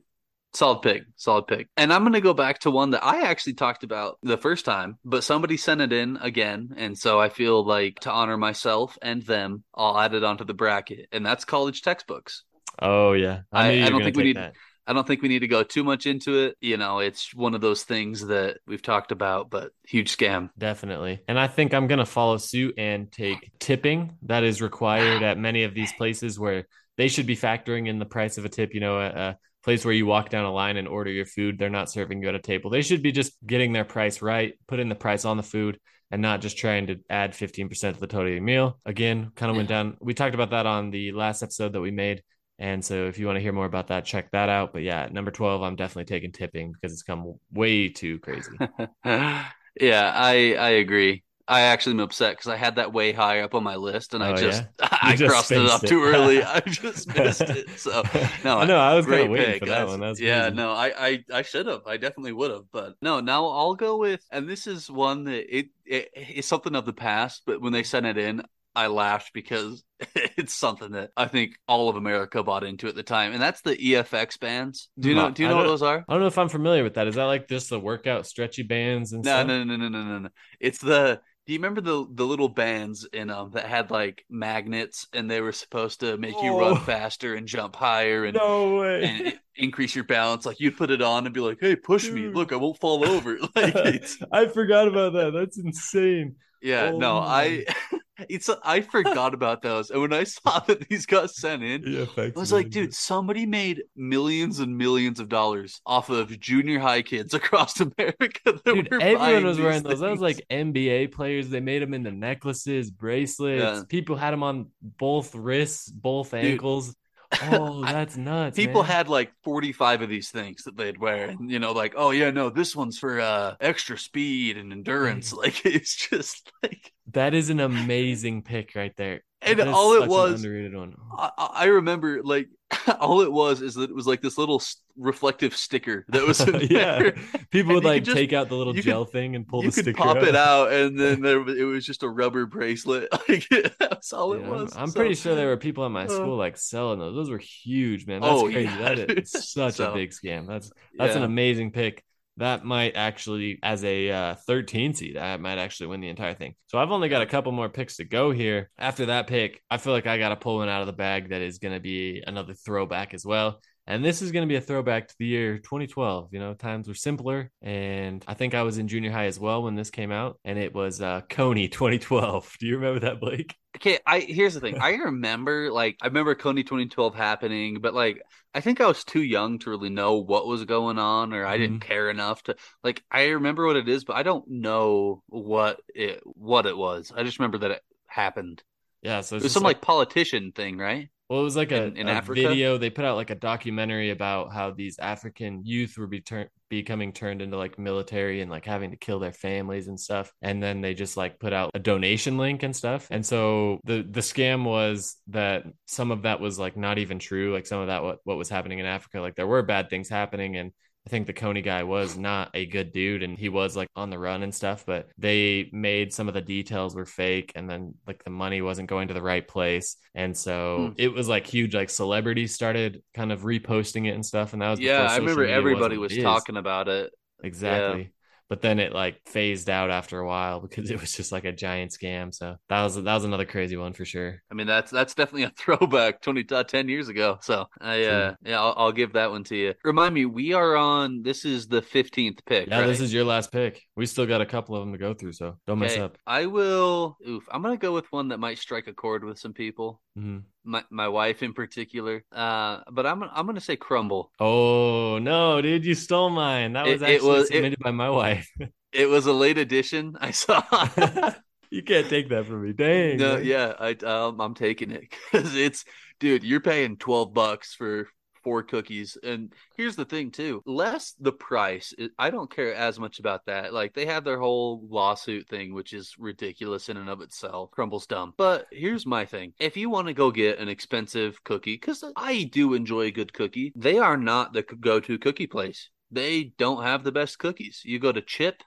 solid 0.53 0.81
pick, 0.81 1.03
solid 1.15 1.47
pick. 1.47 1.67
And 1.77 1.91
I'm 1.93 2.03
gonna 2.03 2.21
go 2.21 2.33
back 2.33 2.59
to 2.59 2.71
one 2.71 2.91
that 2.91 3.03
I 3.03 3.21
actually 3.21 3.53
talked 3.53 3.83
about 3.83 4.17
the 4.23 4.38
first 4.38 4.65
time, 4.65 4.97
but 5.05 5.23
somebody 5.23 5.57
sent 5.57 5.81
it 5.81 5.93
in 5.93 6.17
again, 6.17 6.73
and 6.77 6.97
so 6.97 7.19
I 7.19 7.29
feel 7.29 7.65
like 7.65 7.99
to 8.01 8.12
honor 8.12 8.38
myself 8.38 8.97
and 9.01 9.21
them, 9.23 9.63
I'll 9.75 9.99
add 9.99 10.13
it 10.13 10.23
onto 10.23 10.43
the 10.45 10.53
bracket, 10.53 11.07
and 11.12 11.25
that's 11.25 11.45
college 11.45 11.81
textbooks. 11.81 12.43
Oh 12.81 13.13
yeah, 13.13 13.41
I- 13.51 13.75
knew 13.75 13.83
I 13.85 13.89
don't 13.89 14.03
think 14.03 14.17
we 14.17 14.23
need- 14.23 14.38
that. 14.38 14.53
I 14.88 14.93
don't 14.93 15.05
think 15.05 15.21
we 15.21 15.27
need 15.27 15.39
to 15.39 15.47
go 15.47 15.62
too 15.62 15.83
much 15.83 16.07
into 16.07 16.45
it. 16.45 16.57
You 16.62 16.77
know, 16.77 16.97
it's 16.97 17.31
one 17.35 17.53
of 17.53 17.62
those 17.62 17.83
things 17.83 18.25
that 18.25 18.57
we've 18.65 18.81
talked 18.81 19.12
about, 19.12 19.51
but 19.51 19.69
huge 19.85 20.17
scam. 20.17 20.49
Definitely. 20.57 21.19
And 21.27 21.39
I 21.39 21.45
think 21.45 21.75
I'm 21.75 21.85
going 21.85 21.99
to 21.99 22.07
follow 22.07 22.38
suit 22.38 22.73
and 22.79 23.12
take 23.12 23.51
tipping 23.59 24.17
that 24.23 24.43
is 24.43 24.63
required 24.63 25.21
at 25.21 25.38
many 25.38 25.62
of 25.62 25.75
these 25.75 25.93
places 25.93 26.39
where 26.39 26.65
they 26.97 27.07
should 27.07 27.27
be 27.27 27.35
factoring 27.38 27.88
in 27.88 27.99
the 27.99 28.05
price 28.07 28.39
of 28.39 28.45
a 28.45 28.49
tip. 28.49 28.73
You 28.73 28.79
know, 28.79 28.99
a 28.99 29.38
place 29.63 29.83
where 29.83 29.93
you 29.93 30.05
walk 30.05 30.29
down 30.29 30.45
a 30.45 30.51
line 30.51 30.77
and 30.77 30.87
order 30.87 31.11
your 31.11 31.25
food, 31.25 31.57
they're 31.57 31.69
not 31.69 31.91
serving 31.91 32.21
you 32.21 32.29
at 32.29 32.35
a 32.35 32.39
table. 32.39 32.69
They 32.69 32.81
should 32.81 33.03
be 33.03 33.11
just 33.11 33.33
getting 33.45 33.73
their 33.73 33.85
price 33.85 34.21
right, 34.21 34.53
putting 34.67 34.89
the 34.89 34.95
price 34.95 35.25
on 35.25 35.37
the 35.37 35.43
food 35.43 35.79
and 36.11 36.21
not 36.21 36.41
just 36.41 36.57
trying 36.57 36.87
to 36.87 36.97
add 37.09 37.33
15% 37.33 37.93
to 37.93 37.99
the 37.99 38.07
total 38.07 38.35
of 38.35 38.41
meal. 38.41 38.79
Again, 38.85 39.31
kind 39.35 39.49
of 39.49 39.57
went 39.57 39.69
down. 39.69 39.97
We 39.99 40.13
talked 40.13 40.35
about 40.35 40.51
that 40.51 40.65
on 40.65 40.91
the 40.91 41.11
last 41.11 41.43
episode 41.43 41.73
that 41.73 41.81
we 41.81 41.91
made. 41.91 42.23
And 42.57 42.83
so 42.83 43.05
if 43.05 43.17
you 43.19 43.25
want 43.25 43.37
to 43.37 43.41
hear 43.41 43.53
more 43.53 43.65
about 43.65 43.87
that, 43.87 44.05
check 44.05 44.31
that 44.31 44.49
out. 44.49 44.73
But 44.73 44.81
yeah, 44.81 45.07
number 45.11 45.31
12, 45.31 45.61
I'm 45.61 45.75
definitely 45.75 46.13
taking 46.13 46.31
tipping 46.31 46.73
because 46.73 46.91
it's 46.91 47.03
come 47.03 47.35
way 47.53 47.89
too 47.89 48.19
crazy. 48.19 48.51
yeah, 49.05 49.43
I 49.79 50.55
I 50.55 50.69
agree. 50.71 51.23
I 51.49 51.62
actually 51.62 51.93
am 51.93 51.99
upset 52.01 52.33
because 52.38 52.47
I 52.47 52.55
had 52.55 52.75
that 52.75 52.93
way 52.93 53.12
high 53.12 53.39
up 53.41 53.55
on 53.55 53.63
my 53.63 53.75
list, 53.75 54.13
and 54.13 54.23
I 54.23 54.33
Oh, 54.33 54.35
just 54.38 54.62
You 54.81 54.88
I 55.01 55.15
just 55.15 55.31
crossed 55.31 55.51
it 55.51 55.65
up 55.65 55.83
it. 55.83 55.88
too 55.88 56.03
early. 56.03 56.43
I 56.43 56.59
just 56.62 57.07
missed 57.13 57.41
it. 57.41 57.69
So 57.79 58.03
no, 58.43 58.59
I 58.59 58.65
know. 58.65 58.77
I 58.77 58.93
was 58.95 59.05
great 59.05 59.29
waiting 59.29 59.45
pick. 59.53 59.59
for 59.62 59.65
that 59.65 59.88
That's- 59.88 59.99
one. 59.99 60.15
Yeah, 60.19 60.41
crazy. 60.43 60.55
no, 60.55 60.71
I 60.71 60.93
I 61.07 61.23
I 61.33 61.41
should 61.41 61.65
have. 61.65 61.81
I 61.88 61.97
definitely 61.97 62.33
would 62.33 62.51
have. 62.51 62.63
But 62.71 62.93
no, 63.01 63.19
now 63.19 63.47
I'll 63.47 63.75
go 63.75 63.97
with, 63.97 64.21
and 64.31 64.47
this 64.47 64.67
is 64.67 64.89
one 64.91 65.23
that 65.25 65.57
it, 65.57 65.69
it 65.85 66.09
it's 66.13 66.47
something 66.47 66.75
of 66.75 66.85
the 66.85 66.93
past. 66.93 67.41
But 67.45 67.62
when 67.62 67.73
they 67.73 67.83
sent 67.83 68.05
it 68.05 68.17
in, 68.19 68.43
I 68.75 68.85
laughed 68.88 69.31
because 69.33 69.83
it's 70.15 70.53
something 70.53 70.91
that 70.91 71.09
I 71.17 71.25
think 71.27 71.53
all 71.67 71.89
of 71.89 71.95
America 71.95 72.43
bought 72.43 72.63
into 72.63 72.88
at 72.88 72.95
the 72.95 73.01
time, 73.03 73.33
and 73.33 73.41
that's 73.41 73.62
the 73.62 73.75
EFX 73.75 74.39
bands. 74.39 74.89
Do 74.99 75.09
you 75.09 75.15
know? 75.15 75.31
Do 75.31 75.41
you 75.41 75.49
know 75.49 75.55
what 75.57 75.63
those 75.63 75.81
are? 75.81 76.05
I 76.07 76.13
don't 76.13 76.21
know 76.21 76.27
if 76.27 76.38
I'm 76.38 76.49
familiar 76.49 76.83
with 76.83 76.93
that. 76.93 77.07
Is 77.07 77.15
that 77.15 77.23
like 77.23 77.47
just 77.47 77.71
the 77.71 77.79
workout 77.79 78.27
stretchy 78.27 78.62
bands 78.63 79.13
and 79.13 79.23
No, 79.23 79.31
stuff? 79.31 79.47
no, 79.47 79.63
no, 79.63 79.75
no, 79.77 79.89
no, 79.89 80.03
no, 80.03 80.19
no. 80.19 80.29
It's 80.59 80.77
the. 80.77 81.19
Do 81.49 81.53
you 81.53 81.57
remember 81.57 81.81
the 81.81 82.05
the 82.12 82.27
little 82.27 82.47
bands 82.47 83.05
in 83.12 83.31
um 83.31 83.49
that 83.53 83.65
had 83.65 83.89
like 83.89 84.23
magnets 84.29 85.07
and 85.13 85.31
they 85.31 85.41
were 85.41 85.51
supposed 85.51 85.99
to 86.01 86.15
make 86.15 86.43
you 86.43 86.53
Oh. 86.53 86.59
run 86.59 86.75
faster 86.85 87.33
and 87.33 87.47
jump 87.47 87.75
higher 87.75 88.23
and 88.25 88.35
No 88.35 88.83
and 88.83 89.39
increase 89.55 89.95
your 89.95 90.03
balance? 90.03 90.45
Like 90.45 90.59
you'd 90.59 90.77
put 90.77 90.91
it 90.91 91.01
on 91.01 91.25
and 91.25 91.33
be 91.33 91.39
like, 91.39 91.57
"Hey, 91.59 91.75
push 91.75 92.12
me! 92.12 92.27
Look, 92.27 92.53
I 92.53 92.55
won't 92.55 92.77
fall 92.79 93.03
over." 93.03 93.39
Like 93.55 93.75
I 94.31 94.45
forgot 94.45 94.88
about 94.89 95.13
that. 95.13 95.31
That's 95.33 95.57
insane. 95.57 96.35
yeah, 96.62 96.91
Oh 96.91 96.99
no, 96.99 97.19
my. 97.19 97.25
I 97.25 97.65
it's 98.27 98.49
I 98.63 98.82
forgot 98.82 99.34
about 99.34 99.62
those, 99.62 99.89
and 99.91 100.01
when 100.01 100.13
I 100.13 100.23
saw 100.23 100.60
that 100.67 100.88
these 100.89 101.05
got 101.05 101.32
sent 101.32 101.63
in, 101.63 101.84
EFX 101.84 102.36
I 102.36 102.39
was 102.39 102.51
like, 102.51 102.69
dude, 102.69 102.93
somebody 102.93 103.45
made 103.45 103.84
millions 103.95 104.60
and 104.60 104.77
millions 104.77 105.19
of 105.19 105.29
dollars 105.29 105.82
off 105.86 106.10
of 106.10 106.38
junior 106.39 106.79
high 106.79 107.01
kids 107.01 107.34
across 107.34 107.79
America. 107.79 108.39
That 108.45 108.65
Dude, 108.65 108.91
were 108.91 109.01
everyone 109.01 109.45
was 109.45 109.60
wearing 109.60 109.84
those. 109.84 109.99
That 109.99 110.12
was 110.12 110.21
like 110.21 110.45
NBA 110.49 111.12
players. 111.12 111.49
They 111.49 111.60
made 111.60 111.82
them 111.82 111.93
into 111.93 112.12
necklaces, 112.12 112.91
bracelets. 112.91 113.62
Yeah. 113.62 113.84
People 113.88 114.15
had 114.15 114.32
them 114.32 114.43
on 114.43 114.67
both 114.82 115.36
wrists, 115.36 115.89
both 115.89 116.32
Dude. 116.32 116.45
ankles. 116.45 116.95
Oh, 117.43 117.82
that's 117.84 118.17
nuts. 118.17 118.55
people 118.55 118.82
man. 118.82 118.91
had 118.91 119.08
like 119.08 119.32
45 119.43 120.01
of 120.01 120.10
these 120.10 120.32
things 120.32 120.63
that 120.63 120.75
they'd 120.75 120.97
wear 120.97 121.29
and 121.29 121.51
you 121.51 121.60
know 121.60 121.73
like 121.73 121.93
oh 121.95 122.10
yeah 122.10 122.32
no 122.32 122.49
this 122.49 122.75
one's 122.75 122.97
for 122.97 123.19
uh 123.21 123.55
extra 123.62 123.99
speed 123.99 124.58
and 124.58 124.71
endurance 124.71 125.32
like 125.32 125.63
it's 125.63 125.95
just 125.95 126.51
like 126.63 126.91
that 127.13 127.33
is 127.33 127.49
an 127.49 127.59
amazing 127.71 128.43
pick 128.43 128.75
right 128.75 128.95
there. 128.97 129.23
And 129.41 129.61
all 129.61 129.93
it 129.93 130.09
was- 130.09 130.43
underrated 130.43 130.75
one. 130.75 130.95
I, 131.17 131.31
I 131.37 131.65
remember 131.65 132.21
like 132.23 132.49
all 132.99 133.21
it 133.21 133.31
was 133.31 133.61
is 133.61 133.75
that 133.75 133.89
it 133.89 133.95
was 133.95 134.05
like 134.05 134.21
this 134.21 134.37
little 134.37 134.61
reflective 134.97 135.55
sticker 135.55 136.05
that 136.09 136.27
was 136.27 136.45
yeah, 136.69 137.11
people 137.49 137.73
would 137.75 137.85
like 137.85 138.03
just- 138.03 138.17
take 138.17 138.33
out 138.33 138.49
the 138.49 138.55
little 138.55 138.75
you 138.75 138.83
could- 138.83 138.89
gel 138.89 139.05
thing 139.05 139.37
and 139.37 139.47
pull 139.47 139.63
you 139.63 139.69
the 139.71 139.75
could 139.75 139.83
sticker 139.85 139.97
pop 139.97 140.17
out. 140.17 140.23
it 140.27 140.35
out 140.35 140.73
and 140.73 140.99
then 140.99 141.21
there 141.21 141.39
it 141.49 141.63
was 141.63 141.85
just 141.85 142.03
a 142.03 142.09
rubber 142.09 142.45
bracelet 142.45 143.07
like 143.29 143.47
that's 143.79 144.11
all 144.11 144.33
it 144.33 144.39
Yeah, 144.41 144.47
I'm- 144.49 144.61
was 144.63 144.75
I'm, 144.75 144.87
So- 144.89 144.99
pretty 144.99 145.15
sure 145.15 145.35
there 145.35 145.47
were 145.47 145.57
people 145.57 145.85
at 145.85 145.91
my 145.91 146.03
Uh, 146.05 146.09
school 146.09 146.35
like 146.35 146.57
selling 146.57 146.99
those. 146.99 147.15
Those 147.15 147.29
were 147.29 147.37
huge, 147.39 148.05
man. 148.07 148.19
That's 148.21 148.33
Oh, 148.33 148.43
crazy. 148.43 148.63
yeah, 148.65 148.95
that 148.95 149.17
is 149.19 149.31
such 149.31 149.75
So, 149.75 149.91
a 149.91 149.93
big 149.95 150.11
scam. 150.11 150.47
That's 150.47 150.69
that's 150.97 151.15
an 151.15 151.23
amazing 151.23 151.71
pick. 151.71 152.03
That 152.39 152.63
might 152.63 152.95
actually, 152.95 153.60
as 153.62 153.84
a 153.84 154.10
uh, 154.10 154.36
13 154.47 154.93
seed, 154.93 155.17
I 155.17 155.36
might 155.36 155.58
actually 155.58 155.88
win 155.88 155.99
the 155.99 156.08
entire 156.08 156.34
thing. 156.34 156.56
So 156.67 156.78
I've 156.78 156.89
only 156.89 157.10
got 157.10 157.21
a 157.21 157.25
couple 157.25 157.52
more 157.52 157.67
picks 157.67 157.97
to 157.97 158.06
go 158.06 158.32
here. 158.32 158.71
After 158.78 159.08
that 159.08 159.28
pick, 159.28 159.62
I 159.69 159.78
feel 159.78 159.91
like 159.91 160.08
I 160.08 160.17
got 160.17 160.30
to 160.30 160.38
pull 160.38 160.58
one 160.58 160.69
out 160.69 160.80
of 160.80 160.88
the 160.88 160.93
bag 160.93 161.30
that 161.30 161.41
is 161.41 161.58
going 161.58 161.73
to 161.73 161.82
be 161.82 162.23
another 162.25 162.54
throwback 162.54 163.13
as 163.13 163.25
well. 163.25 163.60
And 163.89 164.06
this 164.06 164.21
is 164.21 164.32
going 164.32 164.47
to 164.47 164.47
be 164.47 164.56
a 164.56 164.62
throwback 164.62 165.08
to 165.08 165.15
the 165.17 165.25
year 165.25 165.58
2012. 165.58 166.29
You 166.31 166.40
know, 166.40 166.54
times 166.54 166.87
were 166.87 166.94
simpler. 166.94 167.50
And 167.60 168.23
I 168.27 168.35
think 168.35 168.54
I 168.54 168.62
was 168.62 168.77
in 168.77 168.87
junior 168.87 169.12
high 169.12 169.25
as 169.25 169.40
well 169.40 169.63
when 169.63 169.73
this 169.73 169.90
came 169.90 170.12
out. 170.12 170.40
And 170.46 170.60
it 170.60 170.75
was 170.75 171.02
uh, 171.02 171.21
Kony 171.27 171.71
2012. 171.71 172.58
Do 172.60 172.67
you 172.67 172.77
remember 172.77 173.00
that, 173.00 173.19
Blake? 173.19 173.56
Okay, 173.77 173.98
I 174.06 174.19
here's 174.19 174.54
the 174.54 174.60
thing. 174.60 174.79
I 174.79 174.92
remember 174.92 175.71
like 175.71 175.98
I 176.02 176.08
remember 176.08 176.35
Kony 176.35 176.62
2012 176.62 177.15
happening, 177.15 177.79
but 177.81 177.94
like 177.96 178.21
I 178.54 178.62
think 178.62 178.79
I 178.79 178.87
was 178.87 179.04
too 179.04 179.21
young 179.21 179.58
to 179.60 179.69
really 179.71 179.90
know 179.90 180.17
what 180.17 180.48
was 180.48 180.65
going 180.65 181.00
on 181.00 181.33
or 181.33 181.46
I 181.46 181.54
mm-hmm. 181.54 181.62
didn't 181.62 181.79
care 181.81 182.10
enough 182.10 182.44
to 182.44 182.56
like 182.83 183.04
I 183.12 183.27
remember 183.29 183.65
what 183.65 183.75
it 183.75 183.90
is, 183.90 184.04
but 184.04 184.15
I 184.17 184.23
don't 184.23 184.48
know 184.48 185.23
what 185.27 185.81
it 185.96 186.21
what 186.23 186.65
it 186.65 186.77
was. 186.77 187.12
I 187.15 187.23
just 187.23 187.40
remember 187.40 187.60
that 187.60 187.71
it 187.71 187.81
happened. 188.08 188.63
Yeah, 189.02 189.21
so 189.21 189.37
it's 189.37 189.44
it 189.44 189.48
was 189.48 189.54
some 189.54 189.63
like, 189.63 189.77
like 189.77 189.83
politician 189.83 190.52
thing, 190.52 190.77
right? 190.77 191.10
Well, 191.30 191.42
it 191.42 191.44
was 191.44 191.56
like 191.56 191.71
a, 191.71 191.86
in, 191.86 191.98
in 191.98 192.10
a 192.10 192.21
video. 192.21 192.80
They 192.80 192.90
put 192.90 193.06
out 193.06 193.15
like 193.15 193.30
a 193.30 193.36
documentary 193.36 194.10
about 194.10 194.52
how 194.52 194.71
these 194.71 194.98
African 194.98 195.63
youth 195.63 195.96
were 195.96 196.08
be 196.08 196.21
tur- 196.21 196.50
becoming 196.69 197.13
turned 197.13 197.44
into 197.44 197.56
like 197.56 197.77
military 197.77 198.42
and 198.42 198.50
like 198.50 198.65
having 198.65 198.90
to 198.92 198.98
kill 198.98 199.19
their 199.19 199.32
families 199.32 199.88
and 199.88 200.00
stuff. 200.00 200.34
And 200.42 200.62
then 200.62 200.82
they 200.82 200.96
just 200.96 201.17
like 201.17 201.40
put 201.40 201.54
out 201.54 201.69
a 201.75 201.80
donation 201.80 202.40
link 202.40 202.63
and 202.63 202.75
stuff. 202.75 203.08
And 203.12 203.23
so 203.23 203.80
the 203.84 204.02
the 204.10 204.21
scam 204.21 204.63
was 204.63 205.17
that 205.27 205.65
some 205.86 206.10
of 206.10 206.23
that 206.23 206.40
was 206.40 206.58
like 206.58 206.75
not 206.75 206.98
even 206.98 207.19
true. 207.19 207.54
Like 207.54 207.67
some 207.67 207.82
of 207.82 207.88
that 207.88 208.02
what 208.02 208.19
what 208.23 208.38
was 208.38 208.50
happening 208.50 208.80
in 208.80 208.88
Africa, 208.88 209.21
like 209.21 209.36
there 209.36 209.46
were 209.46 209.62
bad 209.62 209.92
things 209.92 210.10
happening 210.10 210.58
and 210.58 210.71
I 211.10 211.12
think 211.12 211.25
the 211.25 211.33
Kony 211.33 211.63
guy 211.63 211.81
was 211.81 212.15
not 212.15 212.51
a 212.53 212.67
good 212.67 212.91
dude 212.91 213.23
and 213.23 213.35
he 213.35 213.49
was 213.49 213.75
like 213.75 213.87
on 213.95 214.12
the 214.12 214.19
run 214.19 214.43
and 214.43 214.53
stuff, 214.53 214.85
but 214.85 215.10
they 215.17 215.67
made 215.73 216.13
some 216.13 216.27
of 216.27 216.35
the 216.35 216.41
details 216.41 216.93
were 216.93 217.07
fake 217.07 217.51
and 217.55 217.67
then 217.67 217.95
like 218.05 218.23
the 218.23 218.29
money 218.29 218.62
wasn't 218.62 218.89
going 218.89 219.07
to 219.07 219.15
the 219.15 219.21
right 219.21 219.47
place. 219.47 219.95
And 220.13 220.37
so 220.37 220.89
hmm. 220.89 220.93
it 220.97 221.12
was 221.12 221.27
like 221.27 221.47
huge, 221.47 221.73
like 221.73 221.89
celebrities 221.89 222.53
started 222.53 223.01
kind 223.15 223.31
of 223.31 223.41
reposting 223.41 224.05
it 224.05 224.12
and 224.12 224.23
stuff. 224.23 224.53
And 224.53 224.62
that 224.62 224.69
was, 224.69 224.79
yeah, 224.79 225.07
I 225.10 225.17
remember 225.17 225.47
everybody 225.47 225.97
was, 225.97 226.13
was 226.13 226.21
talking 226.21 226.57
about 226.57 226.87
it. 226.87 227.12
Exactly. 227.43 228.01
Yeah 228.01 228.07
but 228.50 228.62
then 228.62 228.79
it 228.79 228.93
like 228.93 229.21
phased 229.27 229.69
out 229.69 229.91
after 229.91 230.19
a 230.19 230.27
while 230.27 230.60
because 230.69 230.89
it 230.89 231.00
was 231.00 231.13
just 231.13 231.31
like 231.31 231.45
a 231.45 231.52
giant 231.52 231.91
scam. 231.91 232.33
So 232.33 232.56
that 232.67 232.83
was 232.83 232.95
that 232.95 233.13
was 233.13 233.23
another 233.23 233.45
crazy 233.45 233.77
one 233.77 233.93
for 233.93 234.06
sure. 234.06 234.41
I 234.52 234.56
mean 234.56 234.67
that's 234.67 234.91
that's 234.91 235.13
definitely 235.13 235.43
a 235.43 235.50
throwback 235.58 236.21
20 236.21 236.45
uh, 236.52 236.63
10 236.63 236.89
years 236.89 237.08
ago. 237.08 237.37
So 237.41 237.65
I 237.79 238.04
uh, 238.04 238.33
yeah 238.43 238.60
I'll, 238.60 238.73
I'll, 238.75 238.91
give 238.91 239.13
that 239.13 239.29
one 239.29 239.43
to 239.45 239.56
you. 239.56 239.73
Remind 239.83 240.15
me, 240.15 240.25
we 240.25 240.54
are 240.54 240.75
on 240.75 241.21
this 241.21 241.45
is 241.45 241.67
the 241.67 241.81
15th 241.81 242.39
pick. 242.45 242.67
Yeah, 242.67 242.79
right? 242.79 242.87
this 242.87 243.00
is 243.00 243.13
your 243.13 243.23
last 243.23 243.52
pick. 243.52 243.83
We 244.00 244.06
still 244.06 244.25
got 244.25 244.41
a 244.41 244.45
couple 244.45 244.75
of 244.75 244.81
them 244.81 244.93
to 244.93 244.97
go 244.97 245.13
through, 245.13 245.33
so 245.33 245.58
don't 245.67 245.77
okay. 245.83 245.93
mess 245.93 245.97
up. 245.97 246.17
I 246.25 246.45
will. 246.45 247.17
Oof, 247.27 247.47
I'm 247.52 247.62
gonna 247.62 247.77
go 247.77 247.93
with 247.93 248.12
one 248.12 248.29
that 248.29 248.39
might 248.39 248.58
strike 248.58 248.87
a 248.87 248.93
chord 248.93 249.23
with 249.23 249.37
some 249.37 249.54
people. 249.54 250.02
Mm-hmm 250.17 250.39
my 250.69 250.83
my 250.89 251.08
wife 251.08 251.43
in 251.43 251.54
particular. 251.54 252.23
Uh, 252.31 252.79
but 252.91 253.06
I'm 253.06 253.23
I'm 253.23 253.45
gonna 253.45 253.60
say 253.60 253.75
Crumbl. 253.75 254.29
Oh 254.39 255.17
no, 255.19 255.62
dude, 255.62 255.85
you 255.85 255.95
stole 255.95 256.29
mine. 256.29 256.73
That 256.73 256.85
was 256.85 257.02
it, 257.02 257.10
actually 257.10 257.15
it 257.15 257.23
was, 257.23 257.47
submitted 257.47 257.73
it, 257.73 257.79
by 257.79 257.91
my 257.91 258.10
wife. 258.10 258.50
it 258.93 259.08
was 259.08 259.25
a 259.25 259.33
late 259.33 259.58
edition. 259.58 260.15
I 260.21 260.31
saw. 260.31 260.62
you 261.69 261.83
can't 261.83 262.08
take 262.08 262.29
that 262.29 262.45
from 262.45 262.63
me. 262.63 262.73
Dang. 262.73 263.17
No, 263.17 263.35
man. 263.35 263.45
yeah, 263.45 263.73
I 263.79 263.91
um, 264.06 264.39
I'm 264.39 264.54
taking 264.54 264.91
it 264.91 265.10
because 265.31 265.56
it's 265.56 265.83
dude. 266.19 266.43
You're 266.43 266.62
paying 266.62 266.97
twelve 266.97 267.33
bucks 267.33 267.73
for 267.73 268.08
four 268.50 268.63
cookies. 268.63 269.15
And 269.21 269.54
here's 269.77 269.95
the 269.95 270.06
thing 270.06 270.31
too, 270.31 270.63
less 270.65 271.13
the 271.19 271.31
price. 271.31 271.93
I 272.17 272.31
don't 272.31 272.50
care 272.50 272.73
as 272.73 273.00
much 273.00 273.19
about 273.19 273.45
that. 273.45 273.75
Like 273.75 273.93
they 273.93 274.08
have 274.08 274.23
their 274.23 274.39
whole 274.39 274.81
lawsuit 274.89 275.47
thing, 275.47 275.71
which 275.75 275.93
is 275.93 276.15
ridiculous 276.17 276.89
in 276.89 276.97
and 276.97 277.10
of 277.10 277.21
itself. 277.21 277.69
Crumbl's 277.69 278.08
dumb. 278.08 278.33
But 278.37 278.65
here's 278.71 279.06
my 279.06 279.23
thing. 279.23 279.54
If 279.60 279.77
you 279.77 279.91
want 279.91 280.08
to 280.08 280.15
go 280.15 280.31
get 280.31 280.58
an 280.58 280.67
expensive 280.67 281.43
cookie, 281.43 281.75
because 281.75 282.04
I 282.15 282.50
do 282.52 282.73
enjoy 282.73 283.02
a 283.02 283.12
good 283.12 283.33
cookie, 283.33 283.71
they 283.75 284.00
are 284.00 284.17
not 284.17 284.54
the 284.54 284.63
go-to 284.63 285.19
cookie 285.19 285.45
place. 285.45 285.91
They 286.10 286.56
don't 286.58 286.81
have 286.81 287.04
the 287.04 287.12
best 287.12 287.37
cookies. 287.37 287.83
You 287.85 288.00
go 288.00 288.12
to 288.12 288.21
Chip, 288.23 288.63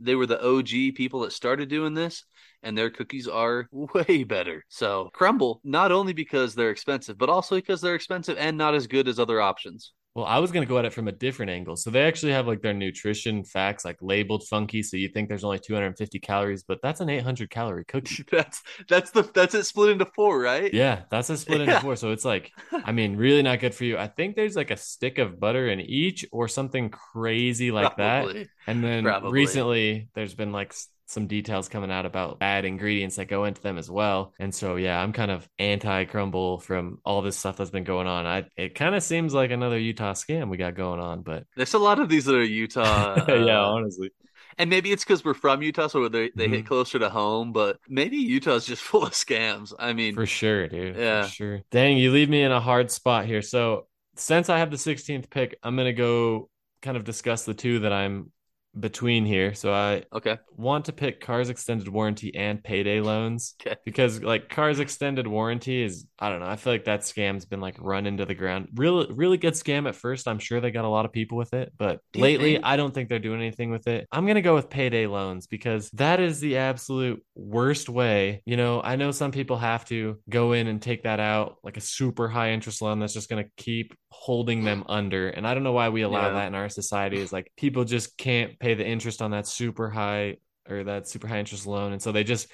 they 0.00 0.14
were 0.14 0.26
the 0.26 0.44
OG 0.44 0.94
people 0.94 1.20
that 1.20 1.32
started 1.32 1.68
doing 1.68 1.94
this 1.94 2.24
and 2.62 2.76
their 2.76 2.90
cookies 2.90 3.28
are 3.28 3.68
way 3.70 4.24
better. 4.24 4.64
So, 4.68 5.10
Crumbl 5.14 5.60
not 5.64 5.92
only 5.92 6.12
because 6.12 6.54
they're 6.54 6.70
expensive, 6.70 7.18
but 7.18 7.30
also 7.30 7.56
because 7.56 7.80
they're 7.80 7.94
expensive 7.94 8.36
and 8.38 8.56
not 8.58 8.74
as 8.74 8.86
good 8.86 9.08
as 9.08 9.18
other 9.18 9.40
options. 9.40 9.92
Well, 10.16 10.24
I 10.24 10.38
was 10.38 10.50
going 10.50 10.66
to 10.66 10.68
go 10.68 10.78
at 10.78 10.86
it 10.86 10.94
from 10.94 11.08
a 11.08 11.12
different 11.12 11.50
angle. 11.50 11.76
So 11.76 11.90
they 11.90 12.02
actually 12.02 12.32
have 12.32 12.46
like 12.46 12.62
their 12.62 12.72
nutrition 12.72 13.44
facts 13.44 13.84
like 13.84 13.98
labeled 14.00 14.48
funky, 14.48 14.82
so 14.82 14.96
you 14.96 15.10
think 15.10 15.28
there's 15.28 15.44
only 15.44 15.58
250 15.58 16.18
calories, 16.20 16.62
but 16.62 16.80
that's 16.82 17.02
an 17.02 17.10
800 17.10 17.50
calorie 17.50 17.84
cookie. 17.84 18.24
that's 18.32 18.62
that's 18.88 19.10
the 19.10 19.24
that's 19.34 19.54
it 19.54 19.64
split 19.64 19.90
into 19.90 20.06
four, 20.06 20.40
right? 20.40 20.72
Yeah, 20.72 21.02
that's 21.10 21.28
a 21.28 21.36
split 21.36 21.60
yeah. 21.60 21.64
into 21.64 21.80
four. 21.80 21.96
So 21.96 22.12
it's 22.12 22.24
like, 22.24 22.50
I 22.72 22.92
mean, 22.92 23.16
really 23.16 23.42
not 23.42 23.60
good 23.60 23.74
for 23.74 23.84
you. 23.84 23.98
I 23.98 24.06
think 24.06 24.36
there's 24.36 24.56
like 24.56 24.70
a 24.70 24.78
stick 24.78 25.18
of 25.18 25.38
butter 25.38 25.68
in 25.68 25.82
each 25.82 26.24
or 26.32 26.48
something 26.48 26.88
crazy 26.88 27.70
like 27.70 27.96
Probably. 27.96 28.44
that. 28.44 28.48
And 28.66 28.82
then 28.82 29.04
Probably. 29.04 29.32
recently, 29.32 30.08
there's 30.14 30.34
been 30.34 30.50
like 30.50 30.72
some 31.06 31.28
details 31.28 31.68
coming 31.68 31.90
out 31.90 32.04
about 32.04 32.38
bad 32.38 32.64
ingredients 32.64 33.16
that 33.16 33.28
go 33.28 33.44
into 33.44 33.62
them 33.62 33.78
as 33.78 33.90
well. 33.90 34.34
And 34.38 34.54
so 34.54 34.76
yeah, 34.76 35.00
I'm 35.00 35.12
kind 35.12 35.30
of 35.30 35.48
anti 35.58 36.04
Crumbl 36.04 36.62
from 36.62 36.98
all 37.04 37.22
this 37.22 37.36
stuff 37.36 37.56
that's 37.56 37.70
been 37.70 37.84
going 37.84 38.06
on. 38.06 38.26
I 38.26 38.46
it 38.56 38.74
kind 38.74 38.94
of 38.94 39.02
seems 39.02 39.32
like 39.32 39.50
another 39.50 39.78
Utah 39.78 40.12
scam 40.12 40.48
we 40.48 40.56
got 40.56 40.74
going 40.74 41.00
on, 41.00 41.22
but 41.22 41.44
there's 41.56 41.74
a 41.74 41.78
lot 41.78 42.00
of 42.00 42.08
these 42.08 42.24
that 42.26 42.34
are 42.34 42.44
Utah. 42.44 43.06
Uh, 43.26 43.44
yeah, 43.44 43.58
honestly. 43.58 44.10
And 44.58 44.70
maybe 44.70 44.92
it's 44.92 45.04
because 45.04 45.24
we're 45.24 45.34
from 45.34 45.62
Utah, 45.62 45.86
so 45.88 46.08
they 46.08 46.30
they 46.34 46.44
mm-hmm. 46.44 46.54
hit 46.54 46.66
closer 46.66 46.98
to 46.98 47.08
home. 47.08 47.52
But 47.52 47.78
maybe 47.88 48.16
Utah's 48.16 48.66
just 48.66 48.82
full 48.90 49.04
of 49.04 49.12
scams. 49.12 49.72
I 49.78 49.92
mean, 49.92 50.14
for 50.14 50.26
sure, 50.26 50.68
dude. 50.68 50.96
Yeah, 50.96 51.22
for 51.22 51.28
sure. 51.28 51.62
Dang, 51.70 51.98
you 51.98 52.12
leave 52.12 52.28
me 52.28 52.42
in 52.42 52.52
a 52.52 52.60
hard 52.60 52.90
spot 52.90 53.26
here. 53.26 53.42
So 53.42 53.86
since 54.16 54.48
I 54.48 54.58
have 54.58 54.70
the 54.70 54.76
16th 54.76 55.28
pick, 55.30 55.58
I'm 55.62 55.76
gonna 55.76 55.92
go 55.92 56.48
kind 56.82 56.96
of 56.96 57.04
discuss 57.04 57.44
the 57.44 57.54
two 57.54 57.80
that 57.80 57.92
I'm 57.92 58.30
between 58.78 59.24
here. 59.24 59.54
So 59.54 59.72
I 59.72 60.04
okay 60.12 60.38
want 60.56 60.86
to 60.86 60.92
pick 60.92 61.20
cars 61.20 61.48
extended 61.48 61.88
warranty 61.88 62.34
and 62.34 62.62
payday 62.62 63.00
loans. 63.00 63.54
Okay. 63.60 63.76
Because 63.84 64.22
like 64.22 64.48
cars 64.48 64.80
extended 64.80 65.26
warranty 65.26 65.82
is 65.82 66.06
I 66.18 66.30
don't 66.30 66.40
know. 66.40 66.46
I 66.46 66.56
feel 66.56 66.72
like 66.72 66.84
that 66.84 67.00
scam's 67.00 67.44
been 67.44 67.60
like 67.60 67.76
run 67.78 68.06
into 68.06 68.24
the 68.24 68.34
ground. 68.34 68.68
Really 68.74 69.06
really 69.10 69.38
good 69.38 69.54
scam 69.54 69.88
at 69.88 69.94
first. 69.94 70.28
I'm 70.28 70.38
sure 70.38 70.60
they 70.60 70.70
got 70.70 70.84
a 70.84 70.88
lot 70.88 71.04
of 71.04 71.12
people 71.12 71.38
with 71.38 71.54
it, 71.54 71.72
but 71.76 72.00
lately 72.14 72.54
think? 72.54 72.64
I 72.64 72.76
don't 72.76 72.92
think 72.92 73.08
they're 73.08 73.18
doing 73.18 73.40
anything 73.40 73.70
with 73.70 73.86
it. 73.86 74.06
I'm 74.12 74.24
going 74.24 74.36
to 74.36 74.42
go 74.42 74.54
with 74.54 74.70
payday 74.70 75.06
loans 75.06 75.46
because 75.46 75.90
that 75.90 76.20
is 76.20 76.40
the 76.40 76.58
absolute 76.58 77.24
worst 77.34 77.88
way. 77.88 78.42
You 78.44 78.56
know, 78.56 78.80
I 78.82 78.96
know 78.96 79.10
some 79.10 79.32
people 79.32 79.56
have 79.58 79.84
to 79.86 80.18
go 80.28 80.52
in 80.52 80.66
and 80.66 80.80
take 80.80 81.04
that 81.04 81.20
out 81.20 81.56
like 81.62 81.76
a 81.76 81.80
super 81.80 82.28
high 82.28 82.52
interest 82.52 82.82
loan 82.82 82.98
that's 82.98 83.14
just 83.14 83.28
going 83.28 83.44
to 83.44 83.50
keep 83.56 83.94
holding 84.18 84.64
them 84.64 84.82
under. 84.88 85.28
And 85.28 85.46
I 85.46 85.54
don't 85.54 85.62
know 85.62 85.72
why 85.72 85.90
we 85.90 86.02
allow 86.02 86.28
yeah. 86.28 86.32
that 86.32 86.46
in 86.48 86.54
our 86.54 86.68
society 86.68 87.18
is 87.20 87.32
like 87.32 87.52
people 87.56 87.84
just 87.84 88.16
can't 88.16 88.58
pay 88.58 88.74
the 88.74 88.86
interest 88.86 89.20
on 89.20 89.32
that 89.32 89.46
super 89.46 89.90
high 89.90 90.38
or 90.68 90.84
that 90.84 91.06
super 91.06 91.28
high 91.28 91.38
interest 91.38 91.66
loan. 91.66 91.92
And 91.92 92.00
so 92.00 92.12
they 92.12 92.24
just 92.24 92.48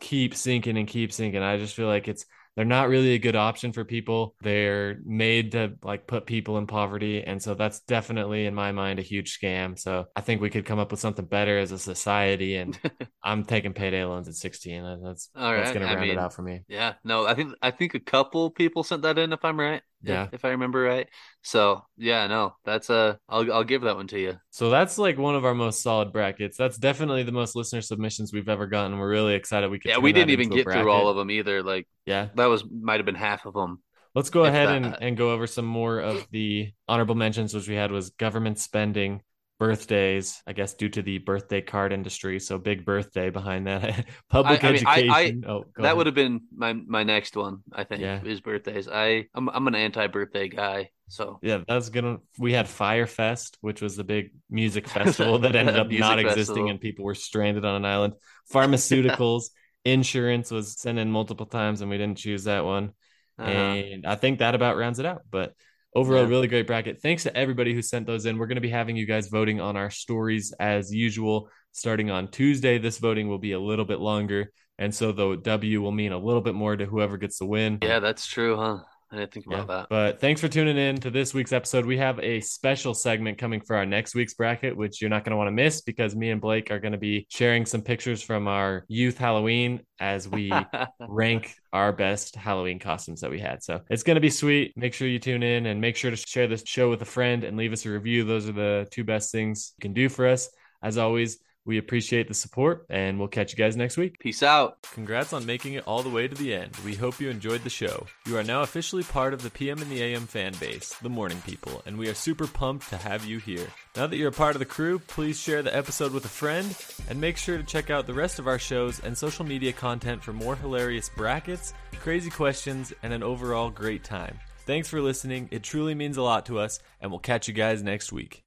keep 0.00 0.34
sinking 0.34 0.76
and 0.76 0.88
keep 0.88 1.12
sinking. 1.12 1.42
I 1.42 1.58
just 1.58 1.74
feel 1.74 1.86
like 1.86 2.08
it's 2.08 2.26
they're 2.56 2.64
not 2.64 2.88
really 2.88 3.12
a 3.12 3.18
good 3.18 3.36
option 3.36 3.72
for 3.72 3.84
people. 3.84 4.34
They're 4.40 4.98
made 5.04 5.52
to 5.52 5.74
like 5.82 6.06
put 6.06 6.24
people 6.24 6.56
in 6.56 6.66
poverty. 6.66 7.22
And 7.22 7.40
so 7.40 7.54
that's 7.54 7.80
definitely 7.80 8.46
in 8.46 8.54
my 8.54 8.72
mind 8.72 8.98
a 8.98 9.02
huge 9.02 9.38
scam. 9.38 9.78
So 9.78 10.06
I 10.16 10.22
think 10.22 10.40
we 10.40 10.48
could 10.48 10.64
come 10.64 10.78
up 10.78 10.90
with 10.90 10.98
something 10.98 11.26
better 11.26 11.58
as 11.58 11.70
a 11.70 11.78
society. 11.78 12.56
And 12.56 12.78
I'm 13.22 13.44
taking 13.44 13.74
payday 13.74 14.02
loans 14.04 14.26
at 14.26 14.34
16. 14.34 15.00
That's 15.04 15.28
All 15.36 15.52
right. 15.52 15.58
that's 15.58 15.72
gonna 15.72 15.84
round 15.84 15.98
I 15.98 16.02
mean, 16.02 16.10
it 16.12 16.18
out 16.18 16.32
for 16.32 16.42
me. 16.42 16.62
Yeah. 16.66 16.94
No, 17.04 17.26
I 17.26 17.34
think 17.34 17.52
I 17.60 17.70
think 17.70 17.94
a 17.94 18.00
couple 18.00 18.50
people 18.50 18.82
sent 18.82 19.02
that 19.02 19.18
in 19.18 19.34
if 19.34 19.44
I'm 19.44 19.60
right. 19.60 19.82
Yeah. 20.02 20.24
If, 20.24 20.34
if 20.34 20.44
I 20.44 20.50
remember 20.50 20.80
right. 20.80 21.08
So 21.42 21.82
yeah, 21.96 22.26
no, 22.26 22.54
that's 22.64 22.90
a 22.90 23.18
I'll 23.28 23.52
I'll 23.52 23.64
give 23.64 23.82
that 23.82 23.96
one 23.96 24.06
to 24.08 24.20
you. 24.20 24.36
So 24.50 24.70
that's 24.70 24.98
like 24.98 25.18
one 25.18 25.34
of 25.34 25.44
our 25.44 25.54
most 25.54 25.82
solid 25.82 26.12
brackets. 26.12 26.56
That's 26.56 26.76
definitely 26.76 27.22
the 27.22 27.32
most 27.32 27.56
listener 27.56 27.80
submissions 27.80 28.32
we've 28.32 28.48
ever 28.48 28.66
gotten. 28.66 28.98
We're 28.98 29.08
really 29.08 29.34
excited 29.34 29.70
we 29.70 29.78
could 29.78 29.90
Yeah, 29.90 29.98
we 29.98 30.12
didn't 30.12 30.30
even 30.30 30.50
get 30.50 30.64
through 30.64 30.90
all 30.90 31.08
of 31.08 31.16
them 31.16 31.30
either. 31.30 31.62
Like 31.62 31.88
yeah. 32.04 32.28
That 32.34 32.46
was 32.46 32.64
might 32.70 32.98
have 32.98 33.06
been 33.06 33.14
half 33.14 33.46
of 33.46 33.54
them. 33.54 33.82
Let's 34.14 34.30
go 34.30 34.46
ahead 34.46 34.70
and, 34.70 34.96
and 34.98 35.14
go 35.14 35.32
over 35.32 35.46
some 35.46 35.66
more 35.66 35.98
of 35.98 36.26
the 36.30 36.72
honorable 36.88 37.14
mentions, 37.14 37.52
which 37.52 37.68
we 37.68 37.74
had 37.74 37.92
was 37.92 38.08
government 38.10 38.58
spending, 38.58 39.20
birthdays, 39.58 40.42
I 40.46 40.52
guess 40.52 40.74
due 40.74 40.88
to 40.90 41.02
the 41.02 41.18
birthday 41.18 41.60
card 41.60 41.92
industry. 41.92 42.38
So 42.40 42.58
big 42.58 42.84
birthday 42.84 43.30
behind 43.30 43.66
that. 43.66 44.06
Public 44.30 44.62
I, 44.64 44.68
I 44.68 44.70
education. 44.72 45.10
I, 45.10 45.20
I, 45.20 45.50
oh, 45.50 45.64
that 45.76 45.84
ahead. 45.84 45.96
would 45.96 46.06
have 46.06 46.14
been 46.14 46.42
my 46.54 46.72
my 46.72 47.02
next 47.02 47.36
one, 47.36 47.62
I 47.72 47.84
think, 47.84 48.02
yeah. 48.02 48.22
is 48.22 48.40
birthdays. 48.40 48.88
I 48.88 49.26
I'm 49.34 49.48
I'm 49.48 49.66
an 49.68 49.74
anti 49.74 50.06
birthday 50.06 50.48
guy. 50.48 50.90
So 51.08 51.38
yeah, 51.42 51.58
that's 51.66 51.88
gonna 51.88 52.18
we 52.38 52.52
had 52.52 52.68
Fyre 52.68 53.06
Fest, 53.06 53.56
which 53.60 53.80
was 53.80 53.96
the 53.96 54.04
big 54.04 54.32
music 54.50 54.88
festival 54.88 55.38
that 55.40 55.56
ended 55.56 55.78
up 55.78 55.90
not 55.90 56.18
existing 56.18 56.68
and 56.68 56.80
people 56.80 57.04
were 57.04 57.14
stranded 57.14 57.64
on 57.64 57.76
an 57.76 57.84
island. 57.84 58.14
Pharmaceuticals, 58.52 59.50
insurance 59.84 60.50
was 60.50 60.78
sent 60.78 60.98
in 60.98 61.10
multiple 61.10 61.46
times 61.46 61.80
and 61.80 61.90
we 61.90 61.98
didn't 61.98 62.18
choose 62.18 62.44
that 62.44 62.64
one. 62.64 62.92
Uh-huh. 63.38 63.50
And 63.50 64.06
I 64.06 64.16
think 64.16 64.38
that 64.38 64.54
about 64.54 64.76
rounds 64.76 64.98
it 64.98 65.06
out. 65.06 65.22
But 65.30 65.52
overall 65.96 66.22
yeah. 66.22 66.28
really 66.28 66.46
great 66.46 66.68
bracket. 66.68 67.02
Thanks 67.02 67.24
to 67.24 67.36
everybody 67.36 67.74
who 67.74 67.82
sent 67.82 68.06
those 68.06 68.26
in. 68.26 68.38
We're 68.38 68.46
going 68.46 68.56
to 68.56 68.60
be 68.60 68.70
having 68.70 68.94
you 68.94 69.06
guys 69.06 69.26
voting 69.26 69.60
on 69.60 69.76
our 69.76 69.90
stories 69.90 70.52
as 70.60 70.94
usual. 70.94 71.48
Starting 71.72 72.10
on 72.10 72.28
tuesday 72.28 72.78
this 72.78 72.96
voting 72.96 73.28
will 73.28 73.38
be 73.38 73.52
a 73.52 73.60
little 73.60 73.84
bit 73.84 74.00
longer 74.00 74.50
and 74.78 74.94
so 74.94 75.12
the 75.12 75.36
w 75.36 75.82
will 75.82 75.92
mean 75.92 76.12
a 76.12 76.18
little 76.18 76.40
bit 76.40 76.54
more 76.54 76.74
to 76.74 76.86
whoever 76.86 77.18
gets 77.18 77.38
the 77.38 77.44
win. 77.44 77.78
Yeah 77.82 77.98
that's 78.00 78.26
true 78.26 78.56
huh 78.56 78.78
I 79.16 79.20
didn't 79.20 79.32
think 79.32 79.46
about 79.46 79.68
yeah. 79.68 79.76
that. 79.76 79.88
But 79.88 80.20
thanks 80.20 80.40
for 80.40 80.48
tuning 80.48 80.76
in 80.76 80.96
to 81.00 81.10
this 81.10 81.32
week's 81.32 81.52
episode. 81.52 81.86
We 81.86 81.96
have 81.98 82.18
a 82.20 82.40
special 82.40 82.92
segment 82.92 83.38
coming 83.38 83.60
for 83.60 83.76
our 83.76 83.86
next 83.86 84.14
week's 84.14 84.34
bracket, 84.34 84.76
which 84.76 85.00
you're 85.00 85.10
not 85.10 85.24
going 85.24 85.30
to 85.30 85.36
want 85.36 85.48
to 85.48 85.52
miss 85.52 85.80
because 85.80 86.14
me 86.14 86.30
and 86.30 86.40
Blake 86.40 86.70
are 86.70 86.78
going 86.78 86.92
to 86.92 86.98
be 86.98 87.26
sharing 87.30 87.64
some 87.64 87.82
pictures 87.82 88.22
from 88.22 88.46
our 88.46 88.84
youth 88.88 89.16
Halloween 89.16 89.80
as 89.98 90.28
we 90.28 90.52
rank 91.08 91.54
our 91.72 91.92
best 91.92 92.36
Halloween 92.36 92.78
costumes 92.78 93.20
that 93.22 93.30
we 93.30 93.40
had. 93.40 93.62
So 93.62 93.80
it's 93.88 94.02
going 94.02 94.16
to 94.16 94.20
be 94.20 94.30
sweet. 94.30 94.76
Make 94.76 94.92
sure 94.92 95.08
you 95.08 95.18
tune 95.18 95.42
in 95.42 95.66
and 95.66 95.80
make 95.80 95.96
sure 95.96 96.10
to 96.10 96.16
share 96.16 96.46
this 96.46 96.62
show 96.66 96.90
with 96.90 97.00
a 97.02 97.06
friend 97.06 97.44
and 97.44 97.56
leave 97.56 97.72
us 97.72 97.86
a 97.86 97.90
review. 97.90 98.24
Those 98.24 98.48
are 98.48 98.52
the 98.52 98.86
two 98.90 99.04
best 99.04 99.32
things 99.32 99.72
you 99.78 99.82
can 99.82 99.92
do 99.92 100.08
for 100.08 100.26
us. 100.26 100.50
As 100.82 100.98
always, 100.98 101.38
we 101.66 101.78
appreciate 101.78 102.28
the 102.28 102.34
support 102.34 102.86
and 102.88 103.18
we'll 103.18 103.28
catch 103.28 103.52
you 103.52 103.58
guys 103.58 103.76
next 103.76 103.96
week. 103.96 104.18
Peace 104.18 104.42
out. 104.42 104.78
Congrats 104.92 105.32
on 105.32 105.44
making 105.44 105.74
it 105.74 105.86
all 105.86 106.02
the 106.02 106.08
way 106.08 106.28
to 106.28 106.34
the 106.34 106.54
end. 106.54 106.74
We 106.84 106.94
hope 106.94 107.20
you 107.20 107.28
enjoyed 107.28 107.64
the 107.64 107.70
show. 107.70 108.06
You 108.24 108.38
are 108.38 108.44
now 108.44 108.62
officially 108.62 109.02
part 109.02 109.34
of 109.34 109.42
the 109.42 109.50
PM 109.50 109.82
and 109.82 109.90
the 109.90 110.02
AM 110.02 110.26
fan 110.26 110.54
base, 110.60 110.94
the 111.02 111.08
morning 111.08 111.42
people, 111.44 111.82
and 111.84 111.98
we 111.98 112.08
are 112.08 112.14
super 112.14 112.46
pumped 112.46 112.88
to 112.90 112.96
have 112.96 113.24
you 113.24 113.38
here. 113.38 113.66
Now 113.96 114.06
that 114.06 114.16
you're 114.16 114.28
a 114.28 114.32
part 114.32 114.54
of 114.54 114.60
the 114.60 114.64
crew, 114.64 114.98
please 115.00 115.38
share 115.38 115.62
the 115.62 115.76
episode 115.76 116.12
with 116.12 116.24
a 116.24 116.28
friend 116.28 116.74
and 117.10 117.20
make 117.20 117.36
sure 117.36 117.58
to 117.58 117.64
check 117.64 117.90
out 117.90 118.06
the 118.06 118.14
rest 118.14 118.38
of 118.38 118.46
our 118.46 118.58
shows 118.58 119.00
and 119.00 119.18
social 119.18 119.44
media 119.44 119.72
content 119.72 120.22
for 120.22 120.32
more 120.32 120.54
hilarious 120.54 121.10
brackets, 121.16 121.74
crazy 121.98 122.30
questions, 122.30 122.92
and 123.02 123.12
an 123.12 123.22
overall 123.22 123.70
great 123.70 124.04
time. 124.04 124.38
Thanks 124.66 124.88
for 124.88 125.00
listening. 125.00 125.48
It 125.50 125.62
truly 125.62 125.94
means 125.94 126.16
a 126.16 126.22
lot 126.22 126.46
to 126.46 126.58
us, 126.58 126.80
and 127.00 127.10
we'll 127.10 127.20
catch 127.20 127.48
you 127.48 127.54
guys 127.54 127.82
next 127.82 128.12
week. 128.12 128.45